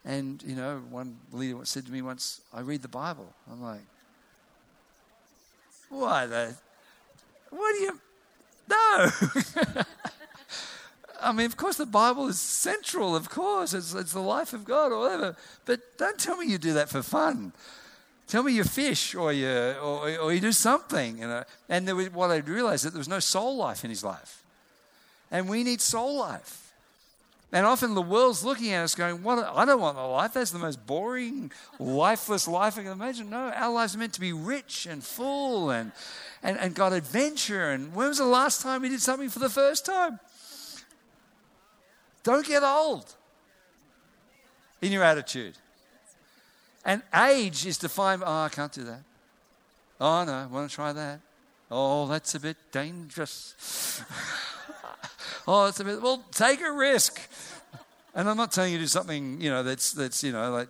And, 0.04 0.42
you 0.46 0.54
know, 0.54 0.82
one 0.90 1.16
leader 1.32 1.58
said 1.64 1.86
to 1.86 1.92
me 1.92 2.02
once, 2.02 2.40
I 2.52 2.60
read 2.60 2.82
the 2.82 2.88
Bible. 2.88 3.32
I'm 3.50 3.62
like, 3.62 3.80
what? 5.88 6.30
The, 6.30 6.54
what 7.50 7.72
do 7.74 7.82
you, 7.82 8.00
no. 8.68 9.10
I 11.20 11.32
mean, 11.32 11.46
of 11.46 11.56
course, 11.56 11.76
the 11.76 11.86
Bible 11.86 12.28
is 12.28 12.40
central, 12.40 13.16
of 13.16 13.30
course. 13.30 13.72
It's, 13.72 13.94
it's 13.94 14.12
the 14.12 14.20
life 14.20 14.52
of 14.52 14.64
God 14.64 14.92
or 14.92 15.00
whatever. 15.00 15.36
But 15.64 15.98
don't 15.98 16.18
tell 16.18 16.36
me 16.36 16.46
you 16.46 16.58
do 16.58 16.74
that 16.74 16.88
for 16.88 17.02
fun. 17.02 17.52
Tell 18.26 18.42
me 18.42 18.52
you 18.52 18.64
fish 18.64 19.14
or 19.14 19.32
you, 19.32 19.48
or, 19.48 20.18
or 20.18 20.32
you 20.32 20.40
do 20.40 20.52
something. 20.52 21.18
You 21.18 21.28
know? 21.28 21.44
And 21.68 21.86
was, 21.96 22.12
what 22.12 22.30
I 22.30 22.38
realized 22.38 22.84
that 22.84 22.90
there 22.90 22.98
was 22.98 23.08
no 23.08 23.20
soul 23.20 23.56
life 23.56 23.84
in 23.84 23.90
his 23.90 24.04
life. 24.04 24.44
And 25.30 25.48
we 25.48 25.64
need 25.64 25.80
soul 25.80 26.18
life. 26.18 26.65
And 27.52 27.64
often 27.64 27.94
the 27.94 28.02
world's 28.02 28.44
looking 28.44 28.72
at 28.72 28.82
us 28.82 28.94
going, 28.94 29.22
what, 29.22 29.38
I 29.38 29.64
don't 29.64 29.80
want 29.80 29.96
a 29.96 30.04
life. 30.04 30.34
That's 30.34 30.50
the 30.50 30.58
most 30.58 30.84
boring, 30.84 31.52
lifeless 31.78 32.48
life 32.48 32.76
I 32.76 32.82
can 32.82 32.92
imagine. 32.92 33.30
No, 33.30 33.50
our 33.50 33.72
lives 33.72 33.94
are 33.94 33.98
meant 33.98 34.14
to 34.14 34.20
be 34.20 34.32
rich 34.32 34.86
and 34.86 35.02
full 35.02 35.70
and, 35.70 35.92
and, 36.42 36.58
and 36.58 36.74
got 36.74 36.92
adventure. 36.92 37.70
And 37.70 37.94
when 37.94 38.08
was 38.08 38.18
the 38.18 38.24
last 38.24 38.62
time 38.62 38.82
we 38.82 38.88
did 38.88 39.00
something 39.00 39.28
for 39.28 39.38
the 39.38 39.48
first 39.48 39.86
time? 39.86 40.18
Don't 42.24 42.44
get 42.44 42.64
old 42.64 43.14
in 44.82 44.90
your 44.90 45.04
attitude. 45.04 45.56
And 46.84 47.02
age 47.14 47.64
is 47.64 47.78
defined, 47.78 48.22
oh, 48.24 48.42
I 48.42 48.48
can't 48.48 48.72
do 48.72 48.82
that. 48.84 49.02
Oh, 50.00 50.24
no, 50.24 50.32
I 50.32 50.46
want 50.46 50.68
to 50.68 50.74
try 50.74 50.92
that. 50.92 51.20
Oh, 51.70 52.06
that's 52.06 52.34
a 52.34 52.40
bit 52.40 52.56
dangerous. 52.72 54.02
oh, 55.48 55.66
it's 55.66 55.80
a 55.80 55.84
bit, 55.84 56.02
well, 56.02 56.24
take 56.32 56.60
a 56.60 56.72
risk. 56.72 57.20
And 58.14 58.28
I'm 58.28 58.36
not 58.36 58.52
telling 58.52 58.72
you 58.72 58.78
to 58.78 58.84
do 58.84 58.88
something, 58.88 59.40
you 59.40 59.50
know, 59.50 59.62
that's, 59.62 59.92
that's 59.92 60.24
you 60.24 60.32
know, 60.32 60.50
like 60.50 60.68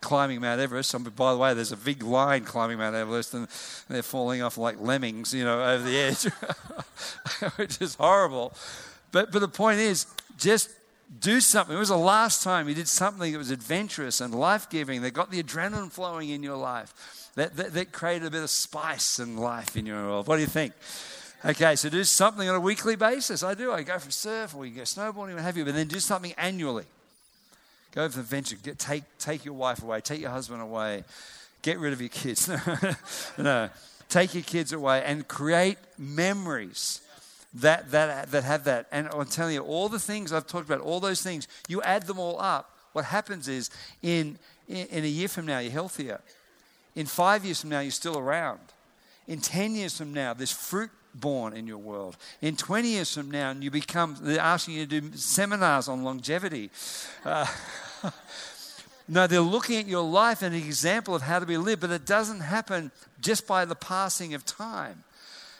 climbing 0.00 0.40
Mount 0.40 0.60
Everest. 0.60 0.92
By 1.16 1.32
the 1.32 1.38
way, 1.38 1.54
there's 1.54 1.72
a 1.72 1.76
big 1.76 2.02
line 2.02 2.44
climbing 2.44 2.78
Mount 2.78 2.94
Everest, 2.94 3.32
and 3.32 3.48
they're 3.88 4.02
falling 4.02 4.42
off 4.42 4.58
like 4.58 4.80
lemmings, 4.80 5.32
you 5.32 5.44
know, 5.44 5.62
over 5.62 5.82
the 5.82 5.98
edge, 5.98 6.24
which 7.56 7.80
is 7.80 7.94
horrible. 7.94 8.52
But, 9.12 9.32
but 9.32 9.38
the 9.38 9.48
point 9.48 9.80
is, 9.80 10.06
just 10.38 10.70
do 11.20 11.40
something. 11.40 11.74
It 11.76 11.78
was 11.78 11.88
the 11.88 11.96
last 11.96 12.42
time 12.42 12.68
you 12.68 12.74
did 12.74 12.88
something 12.88 13.32
that 13.32 13.38
was 13.38 13.50
adventurous 13.50 14.20
and 14.20 14.34
life 14.34 14.68
giving, 14.68 15.02
that 15.02 15.12
got 15.12 15.30
the 15.30 15.42
adrenaline 15.42 15.90
flowing 15.90 16.30
in 16.30 16.42
your 16.42 16.56
life, 16.56 17.30
that, 17.36 17.56
that, 17.56 17.72
that, 17.74 17.92
created 17.92 18.26
a 18.26 18.30
bit 18.30 18.42
of 18.42 18.50
spice 18.50 19.18
and 19.18 19.38
life 19.38 19.76
in 19.76 19.86
your 19.86 20.02
world. 20.04 20.26
What 20.26 20.36
do 20.36 20.42
you 20.42 20.48
think? 20.48 20.72
Okay, 21.44 21.74
so 21.74 21.88
do 21.88 22.04
something 22.04 22.48
on 22.48 22.54
a 22.54 22.60
weekly 22.60 22.94
basis. 22.94 23.42
I 23.42 23.54
do. 23.54 23.72
I 23.72 23.82
go 23.82 23.98
for 23.98 24.12
surf 24.12 24.54
or 24.54 24.64
you 24.64 24.76
go 24.76 24.82
snowboarding, 24.82 25.34
what 25.34 25.42
have 25.42 25.56
you, 25.56 25.64
but 25.64 25.74
then 25.74 25.88
do 25.88 25.98
something 25.98 26.32
annually. 26.38 26.84
Go 27.92 28.08
for 28.08 28.20
adventure. 28.20 28.56
Get, 28.62 28.78
take, 28.78 29.02
take 29.18 29.44
your 29.44 29.54
wife 29.54 29.82
away, 29.82 30.00
take 30.00 30.20
your 30.20 30.30
husband 30.30 30.62
away, 30.62 31.02
get 31.62 31.80
rid 31.80 31.92
of 31.92 32.00
your 32.00 32.10
kids. 32.10 32.48
no, 33.38 33.70
take 34.08 34.34
your 34.34 34.44
kids 34.44 34.72
away 34.72 35.02
and 35.04 35.26
create 35.26 35.78
memories 35.98 37.00
that, 37.54 37.90
that, 37.90 38.30
that 38.30 38.44
have 38.44 38.62
that. 38.64 38.86
And 38.92 39.08
I'm 39.08 39.26
telling 39.26 39.54
you, 39.54 39.62
all 39.62 39.88
the 39.88 39.98
things 39.98 40.32
I've 40.32 40.46
talked 40.46 40.66
about, 40.66 40.80
all 40.80 41.00
those 41.00 41.22
things, 41.22 41.48
you 41.66 41.82
add 41.82 42.04
them 42.04 42.20
all 42.20 42.40
up. 42.40 42.70
What 42.92 43.04
happens 43.06 43.48
is 43.48 43.68
in, 44.00 44.38
in, 44.68 45.04
a 45.04 45.08
year 45.08 45.28
from 45.28 45.46
now, 45.46 45.58
you're 45.58 45.72
healthier. 45.72 46.20
In 46.94 47.06
five 47.06 47.44
years 47.44 47.60
from 47.60 47.70
now, 47.70 47.80
you're 47.80 47.90
still 47.90 48.18
around. 48.18 48.60
In 49.26 49.40
10 49.40 49.74
years 49.74 49.98
from 49.98 50.14
now, 50.14 50.34
there's 50.34 50.52
fruit 50.52 50.90
born 51.14 51.54
in 51.54 51.66
your 51.66 51.78
world. 51.78 52.16
In 52.40 52.56
20 52.56 52.88
years 52.88 53.14
from 53.14 53.30
now, 53.30 53.50
and 53.50 53.62
you 53.62 53.70
become, 53.70 54.16
they're 54.20 54.40
asking 54.40 54.74
you 54.74 54.86
to 54.86 55.00
do 55.00 55.16
seminars 55.16 55.88
on 55.88 56.04
longevity. 56.04 56.70
Uh, 57.24 57.46
no, 59.08 59.26
they're 59.26 59.40
looking 59.40 59.78
at 59.78 59.86
your 59.86 60.04
life 60.04 60.42
and 60.42 60.54
an 60.54 60.62
example 60.62 61.14
of 61.14 61.22
how 61.22 61.38
to 61.38 61.46
be 61.46 61.56
lived, 61.56 61.80
but 61.80 61.90
it 61.90 62.06
doesn't 62.06 62.40
happen 62.40 62.90
just 63.20 63.46
by 63.46 63.64
the 63.64 63.74
passing 63.74 64.34
of 64.34 64.44
time. 64.44 65.04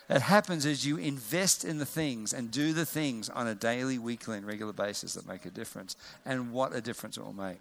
It 0.09 0.21
happens 0.21 0.67
as 0.67 0.85
you 0.85 0.99
invest 0.99 1.65
in 1.65 1.79
the 1.79 1.87
things 1.87 2.35
and 2.35 2.51
do 2.51 2.73
the 2.73 2.85
things 2.85 3.31
on 3.31 3.47
a 3.47 3.55
daily, 3.55 3.99
weekly, 3.99 4.37
and 4.37 4.47
regular 4.47 4.73
basis 4.73 5.15
that 5.15 5.27
make 5.27 5.47
a 5.47 5.51
difference. 5.51 5.97
And 6.27 6.53
what 6.53 6.75
a 6.75 6.83
difference 6.83 7.17
it 7.17 7.25
will 7.25 7.33
make. 7.33 7.59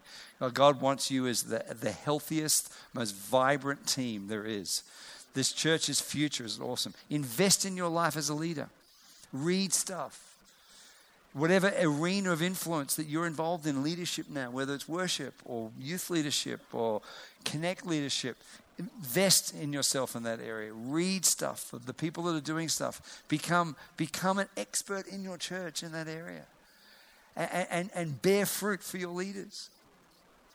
God 0.52 0.80
wants 0.80 1.10
you 1.10 1.26
as 1.28 1.44
the, 1.44 1.64
the 1.80 1.92
healthiest, 1.92 2.70
most 2.92 3.14
vibrant 3.14 3.86
team 3.86 4.26
there 4.26 4.44
is. 4.44 4.82
This 5.34 5.52
church's 5.52 6.00
future 6.00 6.44
is 6.44 6.60
awesome. 6.60 6.94
Invest 7.08 7.64
in 7.64 7.76
your 7.76 7.88
life 7.88 8.16
as 8.16 8.28
a 8.28 8.34
leader. 8.34 8.68
Read 9.32 9.72
stuff 9.72 10.32
whatever 11.32 11.72
arena 11.80 12.32
of 12.32 12.42
influence 12.42 12.96
that 12.96 13.06
you're 13.06 13.26
involved 13.26 13.66
in 13.66 13.82
leadership 13.82 14.26
now, 14.28 14.50
whether 14.50 14.74
it's 14.74 14.88
worship 14.88 15.34
or 15.44 15.70
youth 15.80 16.10
leadership 16.10 16.60
or 16.72 17.00
connect 17.44 17.86
leadership, 17.86 18.36
invest 18.78 19.54
in 19.54 19.72
yourself 19.72 20.14
in 20.14 20.22
that 20.24 20.40
area. 20.40 20.72
Read 20.72 21.24
stuff 21.24 21.74
the 21.86 21.94
people 21.94 22.24
that 22.24 22.34
are 22.34 22.40
doing 22.40 22.68
stuff. 22.68 23.22
Become, 23.28 23.76
become 23.96 24.38
an 24.38 24.48
expert 24.56 25.06
in 25.06 25.22
your 25.22 25.38
church 25.38 25.82
in 25.82 25.92
that 25.92 26.08
area. 26.08 26.44
And, 27.34 27.66
and, 27.70 27.90
and 27.94 28.22
bear 28.22 28.44
fruit 28.44 28.82
for 28.82 28.98
your 28.98 29.10
leaders. 29.10 29.70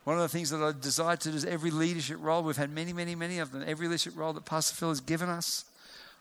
One 0.08 0.16
of 0.16 0.22
the 0.22 0.30
things 0.30 0.52
that 0.52 0.64
I 0.64 0.72
desire 0.72 1.18
to 1.18 1.32
do 1.32 1.36
is 1.36 1.44
every 1.44 1.70
leadership 1.70 2.20
role, 2.22 2.42
we've 2.42 2.56
had 2.56 2.70
many, 2.70 2.94
many, 2.94 3.14
many 3.14 3.40
of 3.40 3.52
them, 3.52 3.62
every 3.68 3.90
leadership 3.90 4.14
role 4.16 4.32
that 4.32 4.46
Pastor 4.46 4.74
Phil 4.74 4.88
has 4.88 5.02
given 5.02 5.28
us, 5.28 5.66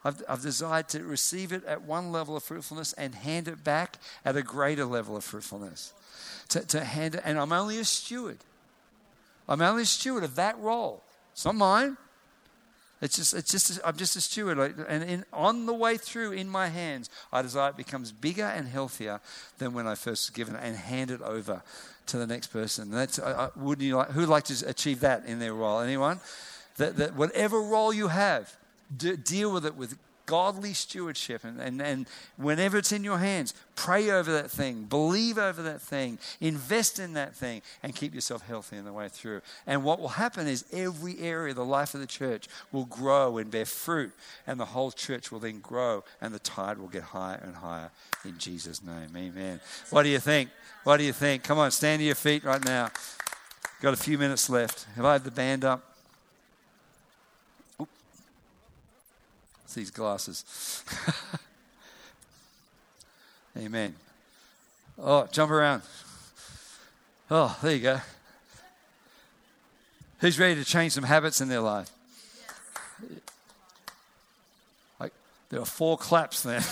I've, 0.04 0.20
I've 0.28 0.42
desired 0.42 0.88
to 0.88 1.04
receive 1.04 1.52
it 1.52 1.64
at 1.66 1.82
one 1.82 2.10
level 2.10 2.36
of 2.36 2.42
fruitfulness 2.42 2.94
and 2.94 3.14
hand 3.14 3.46
it 3.46 3.62
back 3.62 3.98
at 4.24 4.36
a 4.36 4.42
greater 4.42 4.84
level 4.84 5.16
of 5.16 5.22
fruitfulness. 5.22 5.92
To, 6.48 6.66
to 6.66 6.82
hand 6.82 7.14
it, 7.14 7.22
and 7.24 7.38
I'm 7.38 7.52
only 7.52 7.78
a 7.78 7.84
steward. 7.84 8.38
I'm 9.48 9.62
only 9.62 9.82
a 9.82 9.86
steward 9.86 10.24
of 10.24 10.34
that 10.34 10.58
role. 10.58 11.04
It's 11.30 11.44
not 11.44 11.54
mine. 11.54 11.96
It's 13.00 13.14
just, 13.14 13.34
it's 13.34 13.52
just, 13.52 13.78
I'm 13.84 13.96
just 13.96 14.16
a 14.16 14.20
steward. 14.20 14.58
And 14.88 15.04
in, 15.04 15.24
on 15.32 15.66
the 15.66 15.74
way 15.74 15.96
through 15.96 16.32
in 16.32 16.48
my 16.48 16.70
hands, 16.70 17.08
I 17.32 17.40
desire 17.42 17.70
it 17.70 17.76
becomes 17.76 18.10
bigger 18.10 18.46
and 18.46 18.66
healthier 18.66 19.20
than 19.58 19.74
when 19.74 19.86
I 19.86 19.94
first 19.94 20.28
was 20.28 20.30
given 20.30 20.56
it 20.56 20.60
and 20.64 20.74
hand 20.74 21.12
it 21.12 21.22
over 21.22 21.62
to 22.06 22.18
the 22.18 22.26
next 22.26 22.48
person. 22.48 22.90
That's, 22.90 23.18
I, 23.18 23.50
wouldn't 23.56 23.86
you 23.86 23.96
like, 23.96 24.10
who'd 24.10 24.28
like 24.28 24.44
to 24.44 24.68
achieve 24.68 25.00
that 25.00 25.26
in 25.26 25.38
their 25.38 25.54
role? 25.54 25.80
Anyone? 25.80 26.20
That, 26.76 26.96
that 26.96 27.14
whatever 27.14 27.60
role 27.60 27.92
you 27.92 28.08
have, 28.08 28.54
deal 28.96 29.52
with 29.52 29.66
it 29.66 29.74
with 29.74 29.98
godly 30.26 30.74
stewardship. 30.74 31.44
And, 31.44 31.60
and, 31.60 31.80
and 31.80 32.06
whenever 32.36 32.76
it's 32.76 32.92
in 32.92 33.04
your 33.04 33.18
hands, 33.18 33.54
pray 33.76 34.10
over 34.10 34.32
that 34.32 34.50
thing, 34.50 34.84
believe 34.84 35.38
over 35.38 35.62
that 35.62 35.80
thing, 35.80 36.18
invest 36.40 36.98
in 36.98 37.14
that 37.14 37.34
thing, 37.34 37.62
and 37.82 37.94
keep 37.94 38.14
yourself 38.14 38.46
healthy 38.46 38.76
in 38.76 38.84
the 38.84 38.92
way 38.92 39.08
through. 39.08 39.40
And 39.66 39.84
what 39.84 40.00
will 40.00 40.08
happen 40.08 40.46
is 40.46 40.64
every 40.72 41.18
area 41.20 41.50
of 41.50 41.56
the 41.56 41.64
life 41.64 41.94
of 41.94 42.00
the 42.00 42.06
church 42.06 42.48
will 42.72 42.84
grow 42.84 43.38
and 43.38 43.50
bear 43.50 43.64
fruit, 43.64 44.12
and 44.46 44.60
the 44.60 44.66
whole 44.66 44.90
church 44.90 45.32
will 45.32 45.40
then 45.40 45.60
grow, 45.60 46.04
and 46.20 46.34
the 46.34 46.38
tide 46.40 46.78
will 46.78 46.88
get 46.88 47.02
higher 47.02 47.40
and 47.42 47.56
higher 47.56 47.90
in 48.24 48.36
Jesus' 48.38 48.82
name. 48.82 49.16
Amen. 49.16 49.60
What 49.90 50.02
do 50.02 50.08
you 50.08 50.18
think? 50.18 50.50
What 50.84 50.98
do 50.98 51.04
you 51.04 51.12
think? 51.12 51.44
Come 51.44 51.58
on, 51.58 51.70
stand 51.70 52.00
to 52.00 52.04
your 52.04 52.14
feet 52.14 52.44
right 52.44 52.64
now. 52.64 52.90
Got 53.82 53.94
a 53.94 53.96
few 53.96 54.18
minutes 54.18 54.48
left. 54.48 54.86
Have 54.96 55.04
I 55.04 55.14
had 55.14 55.24
the 55.24 55.30
band 55.30 55.64
up? 55.64 55.95
These 59.74 59.90
glasses. 59.90 60.84
Amen. 63.56 63.94
Oh, 64.98 65.26
jump 65.30 65.50
around. 65.50 65.82
Oh, 67.30 67.56
there 67.62 67.74
you 67.74 67.80
go. 67.80 68.00
Who's 70.20 70.38
ready 70.38 70.54
to 70.54 70.64
change 70.64 70.92
some 70.92 71.04
habits 71.04 71.40
in 71.40 71.48
their 71.48 71.60
life? 71.60 71.90
Like 74.98 75.12
there 75.50 75.60
are 75.60 75.66
four 75.66 75.98
claps 75.98 76.42
there, 76.42 76.56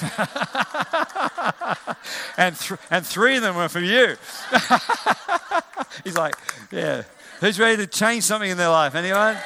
and 2.39 2.57
th- 2.57 2.81
and 2.91 3.05
three 3.05 3.37
of 3.37 3.43
them 3.43 3.57
were 3.57 3.69
from 3.69 3.85
you. 3.85 4.17
He's 6.05 6.17
like, 6.17 6.35
yeah. 6.71 7.03
Who's 7.41 7.59
ready 7.59 7.77
to 7.79 7.87
change 7.87 8.25
something 8.25 8.49
in 8.49 8.57
their 8.57 8.71
life? 8.71 8.95
Anyone? 8.95 9.37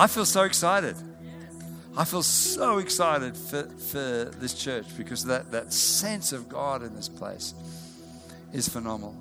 I 0.00 0.06
feel 0.06 0.24
so 0.24 0.44
excited. 0.44 0.96
I 1.94 2.06
feel 2.06 2.22
so 2.22 2.78
excited 2.78 3.36
for, 3.36 3.64
for 3.64 4.30
this 4.38 4.54
church 4.54 4.86
because 4.96 5.26
that, 5.26 5.52
that 5.52 5.74
sense 5.74 6.32
of 6.32 6.48
God 6.48 6.82
in 6.82 6.96
this 6.96 7.06
place 7.06 7.52
is 8.50 8.66
phenomenal. 8.66 9.14